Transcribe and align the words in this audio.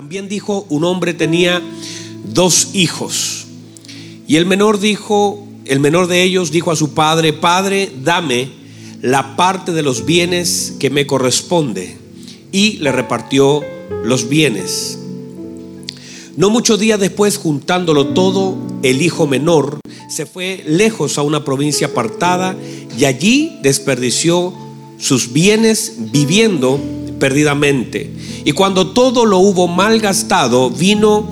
También 0.00 0.30
dijo, 0.30 0.64
un 0.70 0.84
hombre 0.84 1.12
tenía 1.12 1.60
dos 2.24 2.70
hijos. 2.72 3.44
Y 4.26 4.36
el 4.36 4.46
menor 4.46 4.80
dijo, 4.80 5.46
el 5.66 5.78
menor 5.78 6.06
de 6.06 6.22
ellos 6.22 6.50
dijo 6.50 6.70
a 6.70 6.76
su 6.76 6.94
padre, 6.94 7.34
Padre, 7.34 7.92
dame 8.02 8.48
la 9.02 9.36
parte 9.36 9.72
de 9.72 9.82
los 9.82 10.06
bienes 10.06 10.72
que 10.80 10.88
me 10.88 11.06
corresponde. 11.06 11.98
Y 12.50 12.78
le 12.78 12.92
repartió 12.92 13.62
los 14.02 14.30
bienes. 14.30 14.98
No 16.34 16.48
muchos 16.48 16.80
días 16.80 16.98
después, 16.98 17.36
juntándolo 17.36 18.14
todo, 18.14 18.56
el 18.82 19.02
hijo 19.02 19.26
menor 19.26 19.80
se 20.08 20.24
fue 20.24 20.64
lejos 20.66 21.18
a 21.18 21.22
una 21.22 21.44
provincia 21.44 21.88
apartada 21.88 22.56
y 22.96 23.04
allí 23.04 23.58
desperdició 23.62 24.54
sus 24.98 25.34
bienes 25.34 25.92
viviendo 26.10 26.80
perdidamente. 27.20 28.10
Y 28.44 28.50
cuando 28.50 28.88
todo 28.88 29.24
lo 29.24 29.38
hubo 29.38 29.68
mal 29.68 30.00
gastado, 30.00 30.70
vino 30.70 31.30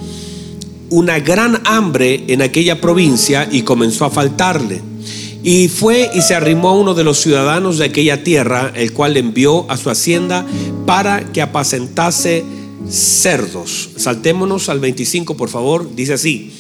una 0.91 1.19
gran 1.19 1.61
hambre 1.65 2.25
en 2.29 2.43
aquella 2.43 2.81
provincia 2.81 3.49
y 3.51 3.63
comenzó 3.63 4.05
a 4.05 4.11
faltarle. 4.11 4.81
Y 5.43 5.69
fue 5.69 6.11
y 6.15 6.21
se 6.21 6.35
arrimó 6.35 6.69
a 6.69 6.75
uno 6.75 6.95
de 6.95 7.05
los 7.05 7.19
ciudadanos 7.19 7.79
de 7.79 7.87
aquella 7.87 8.23
tierra, 8.23 8.73
el 8.75 8.93
cual 8.93 9.15
le 9.15 9.21
envió 9.21 9.71
a 9.71 9.77
su 9.77 9.91
hacienda 9.91 10.47
para 10.87 11.33
que 11.33 11.43
apacentase 11.43 12.45
cerdos. 12.89 13.91
Saltémonos 13.97 14.69
al 14.69 14.81
25, 14.81 15.37
por 15.37 15.49
favor. 15.49 15.95
Dice 15.95 16.15
así. 16.15 16.53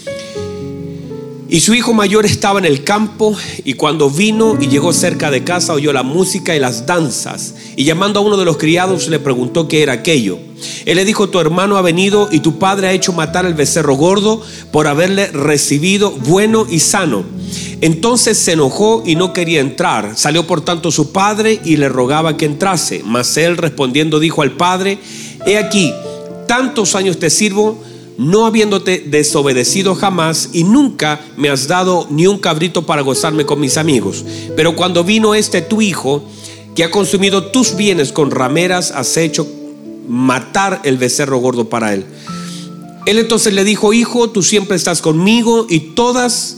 Y 1.51 1.61
su 1.61 1.73
hijo 1.73 1.95
mayor 1.95 2.27
estaba 2.27 2.59
en 2.59 2.67
el 2.67 2.85
campo 2.85 3.35
y 3.65 3.73
cuando 3.73 4.11
vino 4.11 4.59
y 4.61 4.69
llegó 4.69 4.93
cerca 4.93 5.31
de 5.31 5.45
casa 5.45 5.73
oyó 5.73 5.95
la 5.95 6.03
música 6.03 6.55
y 6.55 6.61
las 6.61 6.85
danzas 6.85 7.55
y 7.75 7.85
llamando 7.85 8.21
a 8.21 8.23
uno 8.23 8.37
de 8.37 8.45
los 8.45 8.59
criados 8.59 9.09
le 9.09 9.19
preguntó 9.19 9.67
qué 9.67 9.83
era 9.83 9.95
aquello. 9.95 10.39
Él 10.85 10.97
le 10.97 11.07
dijo, 11.07 11.31
tu 11.31 11.41
hermano 11.41 11.79
ha 11.79 11.83
venido 11.83 12.29
y 12.31 12.41
tu 12.41 12.59
padre 12.59 12.89
ha 12.89 12.93
hecho 12.93 13.15
matar 13.15 13.47
al 13.47 13.55
becerro 13.55 13.95
gordo 13.95 14.43
por 14.71 14.87
haberle 14.89 15.29
recibido 15.29 16.11
bueno 16.11 16.67
y 16.69 16.81
sano. 16.81 17.25
Entonces 17.81 18.37
se 18.37 18.53
enojó 18.53 19.03
y 19.07 19.15
no 19.15 19.33
quería 19.33 19.61
entrar. 19.61 20.19
Salió 20.19 20.47
por 20.47 20.61
tanto 20.61 20.91
su 20.91 21.13
padre 21.13 21.61
y 21.65 21.77
le 21.77 21.89
rogaba 21.89 22.37
que 22.37 22.45
entrase. 22.45 23.03
Mas 23.07 23.35
él 23.39 23.57
respondiendo 23.57 24.21
dijo 24.21 24.43
al 24.43 24.53
padre, 24.53 24.99
he 25.47 25.57
aquí, 25.57 25.95
tantos 26.47 26.95
años 26.95 27.19
te 27.19 27.31
sirvo 27.31 27.83
no 28.19 28.47
habiéndote 28.47 29.05
desobedecido 29.07 29.95
jamás 29.95 30.51
y 30.53 30.65
nunca 30.65 31.21
me 31.37 31.49
has 31.49 31.69
dado 31.69 32.07
ni 32.11 32.27
un 32.27 32.39
cabrito 32.39 32.85
para 32.85 33.03
gozarme 33.03 33.47
con 33.47 33.61
mis 33.61 33.79
amigos. 33.79 34.25
Pero 34.57 34.75
cuando 34.75 35.05
vino 35.05 35.37
este 35.37 35.63
tu 35.63 35.81
hijo, 35.81 36.25
que 36.75 36.83
ha 36.83 36.91
consumido 36.91 37.47
tus 37.47 37.77
bienes 37.77 38.13
con 38.13 38.33
rameras, 38.33 38.91
has 38.91 39.17
hecho 39.17 39.47
matar 40.09 40.81
el 40.85 40.99
becerro 40.99 41.39
gordo 41.39 41.69
para 41.69 41.95
él. 41.95 42.05
Él 43.07 43.19
entonces 43.19 43.55
le 43.55 43.65
dijo, 43.65 43.93
hijo, 43.93 44.31
tú 44.31 44.43
siempre 44.43 44.77
estás 44.77 45.01
conmigo 45.01 45.67
y 45.71 45.81
todas 45.81 46.57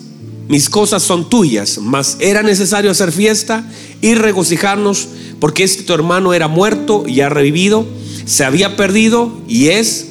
mis 0.49 0.71
cosas 0.71 1.03
son 1.03 1.29
tuyas, 1.29 1.79
mas 1.79 2.17
era 2.21 2.43
necesario 2.43 2.91
hacer 2.91 3.13
fiesta 3.13 3.71
y 4.01 4.15
regocijarnos 4.15 5.09
porque 5.39 5.63
este 5.63 5.83
tu 5.83 5.93
hermano 5.93 6.33
era 6.33 6.49
muerto 6.49 7.05
y 7.07 7.21
ha 7.21 7.29
revivido, 7.29 7.87
se 8.25 8.45
había 8.45 8.77
perdido 8.77 9.31
y 9.47 9.69
es 9.69 10.10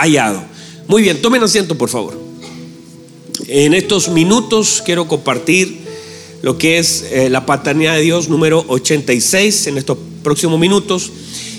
hallado. 0.00 0.42
Muy 0.88 1.02
bien, 1.02 1.20
tomen 1.22 1.42
asiento 1.42 1.76
por 1.76 1.88
favor. 1.88 2.18
En 3.48 3.74
estos 3.74 4.08
minutos 4.08 4.82
quiero 4.84 5.08
compartir 5.08 5.78
lo 6.42 6.58
que 6.58 6.78
es 6.78 7.06
eh, 7.10 7.30
la 7.30 7.46
paternidad 7.46 7.94
de 7.94 8.02
Dios 8.02 8.28
número 8.28 8.64
86 8.68 9.66
en 9.68 9.78
estos 9.78 9.98
próximos 10.22 10.58
minutos. 10.58 11.10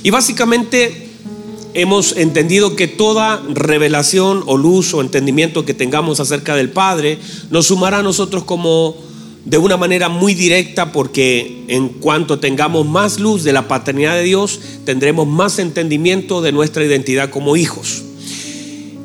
Y 0.03 0.09
básicamente 0.11 1.09
hemos 1.73 2.15
entendido 2.15 2.75
que 2.75 2.87
toda 2.87 3.43
revelación 3.49 4.43
o 4.45 4.57
luz 4.57 4.93
o 4.93 5.01
entendimiento 5.01 5.65
que 5.65 5.73
tengamos 5.73 6.19
acerca 6.19 6.55
del 6.55 6.69
Padre 6.69 7.17
nos 7.49 7.67
sumará 7.67 7.99
a 7.99 8.03
nosotros 8.03 8.43
como 8.43 8.95
de 9.43 9.57
una 9.57 9.77
manera 9.77 10.09
muy 10.09 10.33
directa 10.33 10.91
porque 10.91 11.65
en 11.67 11.89
cuanto 11.89 12.39
tengamos 12.39 12.85
más 12.85 13.19
luz 13.19 13.43
de 13.43 13.53
la 13.53 13.67
paternidad 13.67 14.15
de 14.15 14.23
Dios, 14.23 14.59
tendremos 14.85 15.27
más 15.27 15.59
entendimiento 15.59 16.41
de 16.41 16.51
nuestra 16.51 16.83
identidad 16.83 17.29
como 17.29 17.55
hijos. 17.55 18.03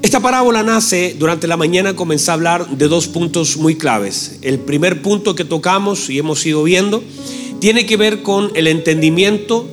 Esta 0.02 0.20
parábola 0.20 0.62
nace 0.62 1.14
durante 1.18 1.46
la 1.46 1.58
mañana, 1.58 1.94
comencé 1.94 2.30
a 2.30 2.34
hablar 2.34 2.66
de 2.70 2.88
dos 2.88 3.06
puntos 3.06 3.58
muy 3.58 3.74
claves. 3.74 4.38
El 4.40 4.58
primer 4.58 5.02
punto 5.02 5.34
que 5.34 5.44
tocamos 5.44 6.08
y 6.08 6.18
hemos 6.18 6.44
ido 6.46 6.62
viendo 6.62 7.04
tiene 7.60 7.84
que 7.84 7.98
ver 7.98 8.22
con 8.22 8.50
el 8.54 8.66
entendimiento 8.66 9.68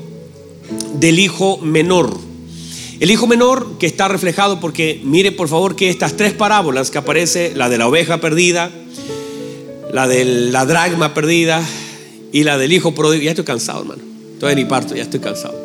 del 1.00 1.20
hijo 1.20 1.60
menor. 1.60 2.14
El 3.00 3.10
hijo 3.10 3.26
menor 3.26 3.78
que 3.80 3.86
está 3.86 4.10
reflejado 4.10 4.60
porque 4.60 5.00
mire 5.02 5.32
por 5.32 5.48
favor 5.48 5.78
que 5.78 5.90
estas 5.90 6.18
tres 6.18 6.34
parábolas 6.34 6.92
que 6.92 6.98
aparece, 6.98 7.54
la 7.56 7.70
de 7.70 7.78
la 7.78 7.88
oveja 7.88 8.20
perdida, 8.20 8.70
la 9.94 10.10
de 10.10 10.26
la 10.26 10.66
dragma 10.66 11.14
perdida 11.14 11.64
y 12.34 12.44
la 12.44 12.58
del 12.58 12.74
hijo 12.74 12.94
pródigo, 12.94 13.24
ya 13.24 13.32
estoy 13.32 13.46
cansado 13.46 13.80
hermano, 13.82 14.02
en 14.42 14.56
mi 14.56 14.66
parto, 14.66 14.94
ya 14.94 15.04
estoy 15.04 15.22
cansado. 15.22 15.58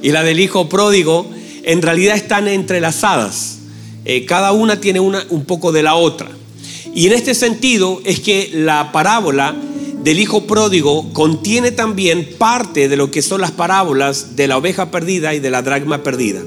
Y 0.00 0.12
la 0.12 0.22
del 0.22 0.40
hijo 0.40 0.70
pródigo 0.70 1.30
en 1.62 1.82
realidad 1.82 2.16
están 2.16 2.48
entrelazadas 2.48 3.57
eh, 4.08 4.24
cada 4.24 4.52
una 4.52 4.80
tiene 4.80 5.00
una, 5.00 5.26
un 5.28 5.44
poco 5.44 5.70
de 5.70 5.82
la 5.82 5.94
otra. 5.94 6.30
Y 6.94 7.06
en 7.06 7.12
este 7.12 7.34
sentido 7.34 8.00
es 8.06 8.20
que 8.20 8.50
la 8.54 8.90
parábola 8.90 9.54
del 10.02 10.18
hijo 10.18 10.46
pródigo 10.46 11.12
contiene 11.12 11.72
también 11.72 12.26
parte 12.38 12.88
de 12.88 12.96
lo 12.96 13.10
que 13.10 13.20
son 13.20 13.42
las 13.42 13.50
parábolas 13.50 14.34
de 14.34 14.48
la 14.48 14.56
oveja 14.56 14.90
perdida 14.90 15.34
y 15.34 15.40
de 15.40 15.50
la 15.50 15.60
dragma 15.60 16.02
perdida. 16.02 16.40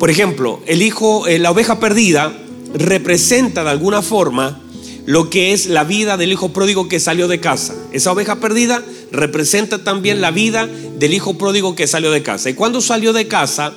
Por 0.00 0.10
ejemplo, 0.10 0.58
el 0.66 0.82
hijo, 0.82 1.28
eh, 1.28 1.38
la 1.38 1.52
oveja 1.52 1.78
perdida 1.78 2.36
representa 2.74 3.62
de 3.62 3.70
alguna 3.70 4.02
forma 4.02 4.60
lo 5.06 5.30
que 5.30 5.52
es 5.52 5.66
la 5.66 5.84
vida 5.84 6.16
del 6.16 6.32
hijo 6.32 6.48
pródigo 6.48 6.88
que 6.88 6.98
salió 6.98 7.28
de 7.28 7.38
casa. 7.38 7.76
Esa 7.92 8.10
oveja 8.10 8.40
perdida 8.40 8.82
representa 9.12 9.84
también 9.84 10.20
la 10.20 10.32
vida 10.32 10.66
del 10.66 11.14
hijo 11.14 11.38
pródigo 11.38 11.76
que 11.76 11.86
salió 11.86 12.10
de 12.10 12.24
casa. 12.24 12.50
Y 12.50 12.54
cuando 12.54 12.80
salió 12.80 13.12
de 13.12 13.28
casa, 13.28 13.72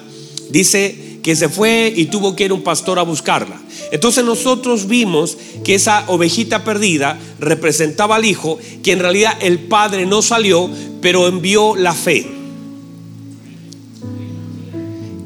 dice 0.50 1.09
que 1.30 1.36
se 1.36 1.48
fue 1.48 1.94
y 1.96 2.06
tuvo 2.06 2.36
que 2.36 2.46
ir 2.46 2.54
un 2.54 2.64
pastor 2.64 2.98
a 2.98 3.04
buscarla. 3.04 3.62
Entonces 3.92 4.26
nosotros 4.26 4.88
vimos 4.88 5.38
que 5.64 5.76
esa 5.76 6.06
ovejita 6.08 6.64
perdida 6.64 7.20
representaba 7.38 8.16
al 8.16 8.26
hijo, 8.26 8.58
que 8.82 8.94
en 8.94 9.00
realidad 9.00 9.38
el 9.40 9.60
padre 9.60 10.08
no 10.08 10.24
salió, 10.24 10.68
pero 11.04 11.28
envió 11.28 11.76
la 11.76 11.94
fe. 11.94 12.26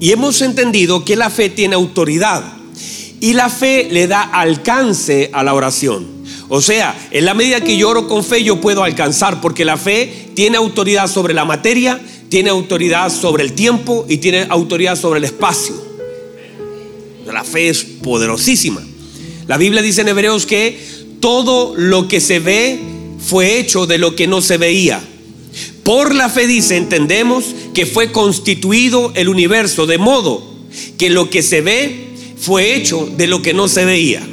Y 0.02 0.12
hemos 0.12 0.42
entendido 0.42 1.06
que 1.06 1.16
la 1.16 1.30
fe 1.30 1.48
tiene 1.48 1.76
autoridad 1.76 2.44
y 3.22 3.32
la 3.32 3.48
fe 3.48 3.88
le 3.90 4.08
da 4.08 4.24
alcance 4.24 5.30
a 5.32 5.42
la 5.42 5.54
oración. 5.54 6.06
O 6.50 6.62
sea, 6.62 6.94
en 7.12 7.24
la 7.24 7.34
medida 7.34 7.62
que 7.62 7.78
yo 7.78 7.88
oro 7.88 8.10
con 8.10 8.26
fe, 8.26 8.44
yo 8.44 8.60
puedo 8.60 8.84
alcanzar, 8.84 9.40
porque 9.40 9.64
la 9.64 9.78
fe 9.78 10.32
tiene 10.34 10.58
autoridad 10.58 11.08
sobre 11.08 11.34
la 11.34 11.46
materia, 11.46 12.02
tiene 12.28 12.50
autoridad 12.50 13.10
sobre 13.10 13.44
el 13.44 13.54
tiempo 13.54 14.06
y 14.10 14.18
tiene 14.18 14.48
autoridad 14.50 14.98
sobre 14.98 15.20
el 15.20 15.24
espacio. 15.24 15.93
La 17.26 17.44
fe 17.44 17.70
es 17.70 17.84
poderosísima. 17.84 18.82
La 19.48 19.58
Biblia 19.58 19.82
dice 19.82 20.02
en 20.02 20.10
Hebreos 20.10 20.46
que 20.46 20.80
todo 21.20 21.74
lo 21.76 22.08
que 22.08 22.20
se 22.20 22.40
ve 22.40 22.80
fue 23.20 23.60
hecho 23.60 23.86
de 23.86 23.98
lo 23.98 24.16
que 24.16 24.28
no 24.28 24.42
se 24.42 24.58
veía. 24.58 25.02
Por 25.84 26.16
la 26.16 26.30
fe 26.30 26.48
dice, 26.48 26.78
entendemos 26.78 27.46
que 27.74 27.86
fue 27.86 28.12
constituido 28.12 29.12
el 29.16 29.30
universo 29.30 29.86
de 29.86 29.98
modo 29.98 30.44
que 30.98 31.10
lo 31.10 31.30
que 31.30 31.42
se 31.42 31.62
ve 31.62 32.08
fue 32.38 32.76
hecho 32.76 33.10
de 33.18 33.28
lo 33.28 33.42
que 33.42 33.54
no 33.54 33.68
se 33.68 33.86
veía. 33.86 34.26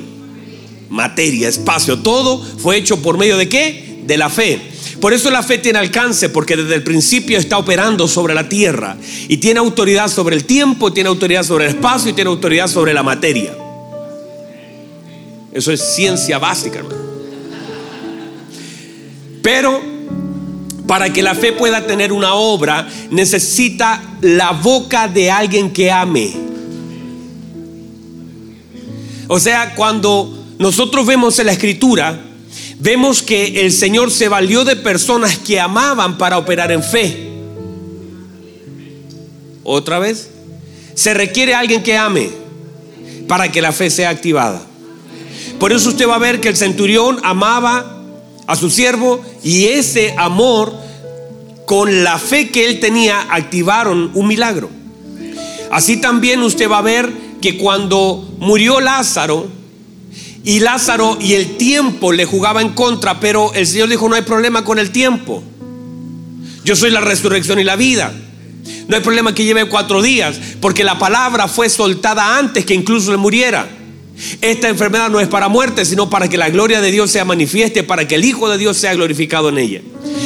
Materia, 0.88 1.48
espacio, 1.48 2.00
todo 2.00 2.42
fue 2.58 2.76
hecho 2.76 3.00
por 3.02 3.18
medio 3.18 3.36
de 3.36 3.48
qué? 3.48 4.00
De 4.04 4.16
la 4.16 4.28
fe. 4.28 4.60
Por 5.00 5.14
eso 5.14 5.30
la 5.30 5.42
fe 5.42 5.58
tiene 5.58 5.78
alcance, 5.78 6.28
porque 6.28 6.56
desde 6.56 6.74
el 6.74 6.82
principio 6.82 7.38
está 7.38 7.56
operando 7.56 8.06
sobre 8.06 8.34
la 8.34 8.48
tierra 8.48 8.96
y 9.28 9.38
tiene 9.38 9.58
autoridad 9.58 10.08
sobre 10.08 10.36
el 10.36 10.44
tiempo, 10.44 10.92
tiene 10.92 11.08
autoridad 11.08 11.42
sobre 11.42 11.64
el 11.66 11.70
espacio 11.76 12.10
y 12.10 12.12
tiene 12.12 12.28
autoridad 12.28 12.68
sobre 12.68 12.92
la 12.92 13.02
materia. 13.02 13.56
Eso 15.52 15.72
es 15.72 15.94
ciencia 15.94 16.38
básica, 16.38 16.80
hermano. 16.80 17.00
Pero 19.42 19.80
para 20.86 21.12
que 21.12 21.22
la 21.22 21.34
fe 21.34 21.52
pueda 21.52 21.86
tener 21.86 22.12
una 22.12 22.34
obra, 22.34 22.86
necesita 23.10 24.02
la 24.20 24.50
boca 24.50 25.08
de 25.08 25.30
alguien 25.30 25.72
que 25.72 25.90
ame. 25.90 26.32
O 29.28 29.40
sea, 29.40 29.74
cuando 29.74 30.36
nosotros 30.58 31.06
vemos 31.06 31.38
en 31.38 31.46
la 31.46 31.52
escritura, 31.52 32.29
vemos 32.80 33.22
que 33.22 33.60
el 33.60 33.72
Señor 33.72 34.10
se 34.10 34.28
valió 34.28 34.64
de 34.64 34.76
personas 34.76 35.38
que 35.38 35.60
amaban 35.60 36.18
para 36.18 36.38
operar 36.38 36.72
en 36.72 36.82
fe. 36.82 37.28
Otra 39.62 39.98
vez, 39.98 40.30
se 40.94 41.14
requiere 41.14 41.54
alguien 41.54 41.82
que 41.82 41.96
ame 41.96 42.30
para 43.28 43.52
que 43.52 43.62
la 43.62 43.72
fe 43.72 43.90
sea 43.90 44.10
activada. 44.10 44.60
Por 45.58 45.72
eso 45.72 45.90
usted 45.90 46.08
va 46.08 46.16
a 46.16 46.18
ver 46.18 46.40
que 46.40 46.48
el 46.48 46.56
centurión 46.56 47.20
amaba 47.22 48.02
a 48.46 48.56
su 48.56 48.70
siervo 48.70 49.22
y 49.44 49.66
ese 49.66 50.14
amor 50.16 50.74
con 51.66 52.02
la 52.02 52.18
fe 52.18 52.50
que 52.50 52.66
él 52.66 52.80
tenía 52.80 53.20
activaron 53.30 54.10
un 54.14 54.26
milagro. 54.26 54.70
Así 55.70 55.98
también 55.98 56.42
usted 56.42 56.68
va 56.68 56.78
a 56.78 56.82
ver 56.82 57.12
que 57.40 57.58
cuando 57.58 58.28
murió 58.38 58.80
Lázaro, 58.80 59.46
y 60.44 60.60
Lázaro 60.60 61.18
y 61.20 61.34
el 61.34 61.56
tiempo 61.56 62.12
le 62.12 62.24
jugaba 62.24 62.62
en 62.62 62.70
contra, 62.70 63.20
pero 63.20 63.52
el 63.54 63.66
Señor 63.66 63.88
dijo, 63.88 64.08
no 64.08 64.16
hay 64.16 64.22
problema 64.22 64.64
con 64.64 64.78
el 64.78 64.90
tiempo. 64.90 65.42
Yo 66.64 66.76
soy 66.76 66.90
la 66.90 67.00
resurrección 67.00 67.58
y 67.58 67.64
la 67.64 67.76
vida. 67.76 68.12
No 68.88 68.96
hay 68.96 69.02
problema 69.02 69.34
que 69.34 69.44
lleve 69.44 69.66
cuatro 69.66 70.02
días, 70.02 70.38
porque 70.60 70.84
la 70.84 70.98
palabra 70.98 71.46
fue 71.48 71.68
soltada 71.68 72.38
antes 72.38 72.64
que 72.64 72.74
incluso 72.74 73.10
le 73.10 73.16
muriera. 73.16 73.68
Esta 74.40 74.68
enfermedad 74.68 75.08
no 75.08 75.20
es 75.20 75.28
para 75.28 75.48
muerte, 75.48 75.84
sino 75.84 76.10
para 76.10 76.28
que 76.28 76.36
la 76.36 76.50
gloria 76.50 76.80
de 76.80 76.90
Dios 76.90 77.10
sea 77.10 77.24
manifieste, 77.24 77.82
para 77.82 78.06
que 78.06 78.16
el 78.16 78.24
Hijo 78.24 78.48
de 78.48 78.58
Dios 78.58 78.76
sea 78.76 78.94
glorificado 78.94 79.48
en 79.48 79.58
ella. 79.58 79.80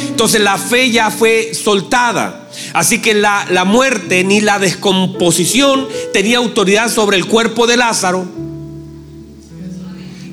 Entonces 0.09 0.41
la 0.41 0.57
fe 0.57 0.91
ya 0.91 1.11
fue 1.11 1.53
soltada. 1.53 2.49
Así 2.73 3.01
que 3.01 3.13
la, 3.13 3.45
la 3.49 3.63
muerte 3.63 4.23
ni 4.23 4.41
la 4.41 4.59
descomposición 4.59 5.87
tenía 6.13 6.37
autoridad 6.37 6.89
sobre 6.89 7.17
el 7.17 7.25
cuerpo 7.25 7.67
de 7.67 7.77
Lázaro, 7.77 8.25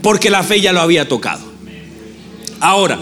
porque 0.03 0.31
la 0.31 0.43
fe 0.43 0.61
ya 0.61 0.73
lo 0.73 0.81
había 0.81 1.09
tocado. 1.09 1.41
Ahora, 2.61 3.01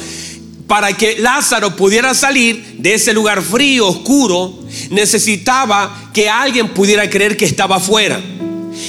para 0.67 0.97
que 0.97 1.19
Lázaro 1.19 1.75
pudiera 1.75 2.15
salir 2.15 2.77
de 2.79 2.95
ese 2.95 3.13
lugar 3.13 3.43
frío, 3.43 3.89
oscuro, 3.89 4.55
necesitaba 4.91 6.11
que 6.15 6.29
alguien 6.29 6.69
pudiera 6.69 7.11
creer 7.11 7.37
que 7.37 7.45
estaba 7.45 7.77
afuera. 7.77 8.21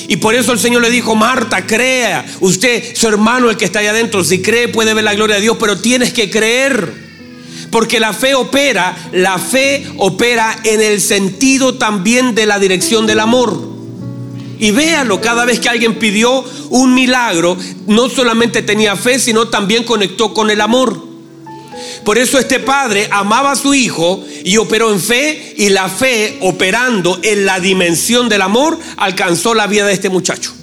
Y 0.08 0.18
por 0.18 0.36
eso 0.36 0.54
el 0.54 0.60
Señor 0.60 0.82
le 0.84 0.90
dijo, 0.90 1.16
Marta, 1.16 1.66
crea. 1.66 2.26
Usted, 2.40 2.96
su 2.96 3.08
hermano, 3.08 3.50
el 3.50 3.58
que 3.58 3.66
está 3.66 3.80
ahí 3.80 3.88
adentro, 3.88 4.24
si 4.24 4.42
cree 4.42 4.68
puede 4.68 4.94
ver 4.94 5.04
la 5.04 5.16
gloria 5.16 5.38
de 5.38 5.42
Dios, 5.42 5.58
pero 5.60 5.80
tienes 5.80 6.14
que 6.14 6.30
creer. 6.30 6.94
Porque 7.72 8.00
la 8.00 8.14
fe 8.14 8.36
opera, 8.36 8.96
la 9.12 9.40
fe 9.40 9.88
opera 9.98 10.60
en 10.64 10.82
el 10.82 11.02
sentido 11.02 11.76
también 11.76 12.36
de 12.36 12.46
la 12.46 12.60
dirección 12.60 13.08
del 13.08 13.20
amor. 13.22 13.72
Y 14.62 14.70
véalo, 14.70 15.20
cada 15.20 15.44
vez 15.44 15.60
que 15.60 15.70
alguien 15.70 15.96
pidió 15.96 16.46
un 16.70 16.94
milagro, 16.94 17.58
no 17.88 18.10
solamente 18.10 18.62
tenía 18.62 18.96
fe, 18.96 19.18
sino 19.18 19.48
también 19.48 19.84
conectó 19.84 20.36
con 20.36 20.52
el 20.52 20.62
amor. 20.62 21.04
Por 22.06 22.20
eso 22.20 22.38
este 22.38 22.60
padre 22.60 23.08
amaba 23.10 23.54
a 23.54 23.56
su 23.56 23.74
hijo 23.74 24.24
y 24.44 24.58
operó 24.58 24.94
en 24.94 25.00
fe 25.00 25.56
y 25.58 25.70
la 25.70 25.90
fe 25.90 26.38
operando 26.42 27.20
en 27.24 27.48
la 27.48 27.60
dimensión 27.60 28.30
del 28.30 28.44
amor 28.44 28.78
alcanzó 28.98 29.56
la 29.56 29.66
vida 29.66 29.88
de 29.88 29.94
este 29.94 30.10
muchacho. 30.10 30.54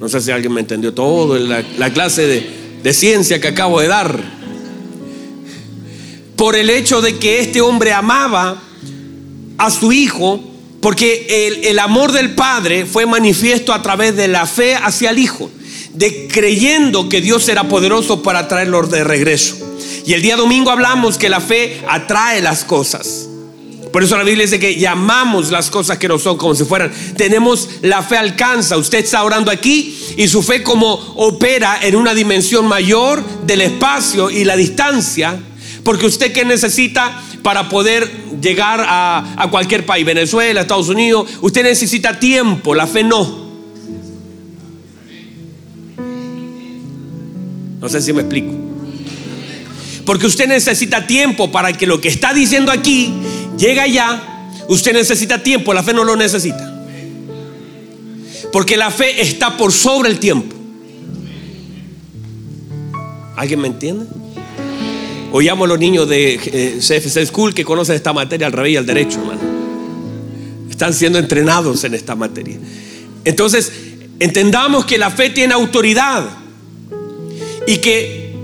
No 0.00 0.08
sé 0.08 0.20
si 0.20 0.32
alguien 0.32 0.52
me 0.52 0.60
entendió 0.62 0.92
todo 0.92 1.36
en 1.36 1.48
la, 1.48 1.92
clase 1.92 2.50
de 2.82 2.92
ciencia 2.92 3.40
que 3.40 3.46
acabo 3.46 3.80
de 3.80 3.86
dar. 3.86 4.20
Por 6.34 6.56
el 6.56 6.68
hecho 6.68 7.00
de 7.00 7.20
que 7.20 7.38
este 7.38 7.60
hombre 7.60 7.92
amaba 7.92 8.60
a 9.56 9.70
su 9.70 9.92
hijo, 9.92 10.48
porque 10.82 11.46
el, 11.46 11.64
el, 11.64 11.78
amor 11.78 12.12
del 12.12 12.34
Padre 12.34 12.84
fue 12.84 13.06
manifiesto 13.06 13.72
a 13.72 13.80
través 13.80 14.14
de 14.16 14.28
la 14.28 14.44
fe 14.44 14.74
hacia 14.74 15.10
el 15.10 15.18
Hijo 15.18 15.50
de 15.94 16.28
creyendo 16.28 17.08
que 17.08 17.20
Dios 17.20 17.48
era 17.48 17.68
poderoso 17.68 18.22
para 18.22 18.48
traerlos 18.48 18.90
de 18.90 19.04
regreso. 19.04 19.56
Y 20.06 20.14
el 20.14 20.22
día 20.22 20.36
domingo 20.36 20.70
hablamos 20.70 21.18
que 21.18 21.28
la 21.28 21.40
fe 21.40 21.80
atrae 21.88 22.40
las 22.40 22.64
cosas. 22.64 23.28
Por 23.92 24.02
eso 24.02 24.16
la 24.16 24.24
Biblia 24.24 24.46
dice 24.46 24.58
que 24.58 24.76
llamamos 24.76 25.50
las 25.50 25.70
cosas 25.70 25.98
que 25.98 26.08
no 26.08 26.18
son 26.18 26.38
como 26.38 26.54
si 26.54 26.64
fueran. 26.64 26.90
Tenemos 27.16 27.68
la 27.82 28.02
fe 28.02 28.16
alcanza. 28.16 28.78
Usted 28.78 28.98
está 28.98 29.22
orando 29.22 29.50
aquí 29.50 29.98
y 30.16 30.28
su 30.28 30.42
fe 30.42 30.62
como 30.62 30.94
opera 30.94 31.78
en 31.82 31.96
una 31.96 32.14
dimensión 32.14 32.66
mayor 32.66 33.22
del 33.44 33.60
espacio 33.60 34.30
y 34.30 34.44
la 34.44 34.56
distancia. 34.56 35.38
Porque 35.84 36.06
usted 36.06 36.32
que 36.32 36.44
necesita 36.44 37.22
para 37.42 37.68
poder 37.68 38.10
llegar 38.40 38.84
a, 38.86 39.48
cualquier 39.50 39.84
país, 39.84 40.06
Venezuela, 40.06 40.60
Estados 40.60 40.88
Unidos, 40.88 41.28
usted 41.40 41.62
necesita 41.62 42.18
tiempo, 42.18 42.74
la 42.74 42.86
fe 42.86 43.02
no. 43.02 43.42
No 47.80 47.88
sé 47.88 48.00
si 48.00 48.12
me 48.12 48.22
explico. 48.22 48.52
Porque 50.06 50.26
usted 50.26 50.48
necesita 50.48 51.06
tiempo 51.06 51.50
para 51.50 51.72
que 51.72 51.86
lo 51.86 52.00
que 52.00 52.08
está 52.08 52.32
diciendo 52.32 52.70
aquí 52.72 53.12
llegue 53.58 53.80
allá. 53.80 54.48
Usted 54.68 54.92
necesita 54.92 55.42
tiempo, 55.42 55.74
la 55.74 55.82
fe 55.82 55.92
no 55.92 56.04
lo 56.04 56.16
necesita. 56.16 56.68
Porque 58.52 58.76
la 58.76 58.90
fe 58.90 59.22
está 59.22 59.56
por 59.56 59.72
sobre 59.72 60.10
el 60.10 60.18
tiempo. 60.18 60.54
¿Alguien 63.36 63.60
me 63.60 63.68
entiende? 63.68 64.06
Oíamos 65.34 65.64
a 65.64 65.68
los 65.68 65.78
niños 65.78 66.06
de 66.08 66.34
eh, 66.34 66.78
CFC 66.78 67.24
School 67.26 67.54
que 67.54 67.64
conocen 67.64 67.96
esta 67.96 68.12
materia 68.12 68.46
al 68.46 68.52
revés 68.52 68.72
y 68.72 68.76
al 68.76 68.84
derecho, 68.84 69.18
hermano. 69.18 69.40
Están 70.70 70.92
siendo 70.92 71.18
entrenados 71.18 71.84
en 71.84 71.94
esta 71.94 72.14
materia. 72.14 72.58
Entonces, 73.24 73.72
entendamos 74.20 74.84
que 74.84 74.98
la 74.98 75.10
fe 75.10 75.30
tiene 75.30 75.54
autoridad 75.54 76.28
y 77.66 77.78
que, 77.78 78.34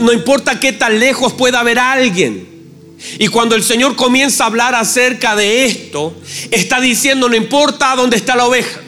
no 0.00 0.12
importa 0.12 0.60
qué 0.60 0.72
tan 0.72 0.98
lejos 0.98 1.32
pueda 1.32 1.60
haber 1.60 1.78
alguien. 1.78 2.46
Y 3.18 3.28
cuando 3.28 3.54
el 3.56 3.62
Señor 3.62 3.96
comienza 3.96 4.44
a 4.44 4.48
hablar 4.48 4.74
acerca 4.74 5.34
de 5.34 5.64
esto, 5.64 6.14
está 6.50 6.78
diciendo, 6.80 7.28
no 7.28 7.36
importa 7.36 7.96
dónde 7.96 8.16
está 8.16 8.36
la 8.36 8.46
oveja, 8.46 8.80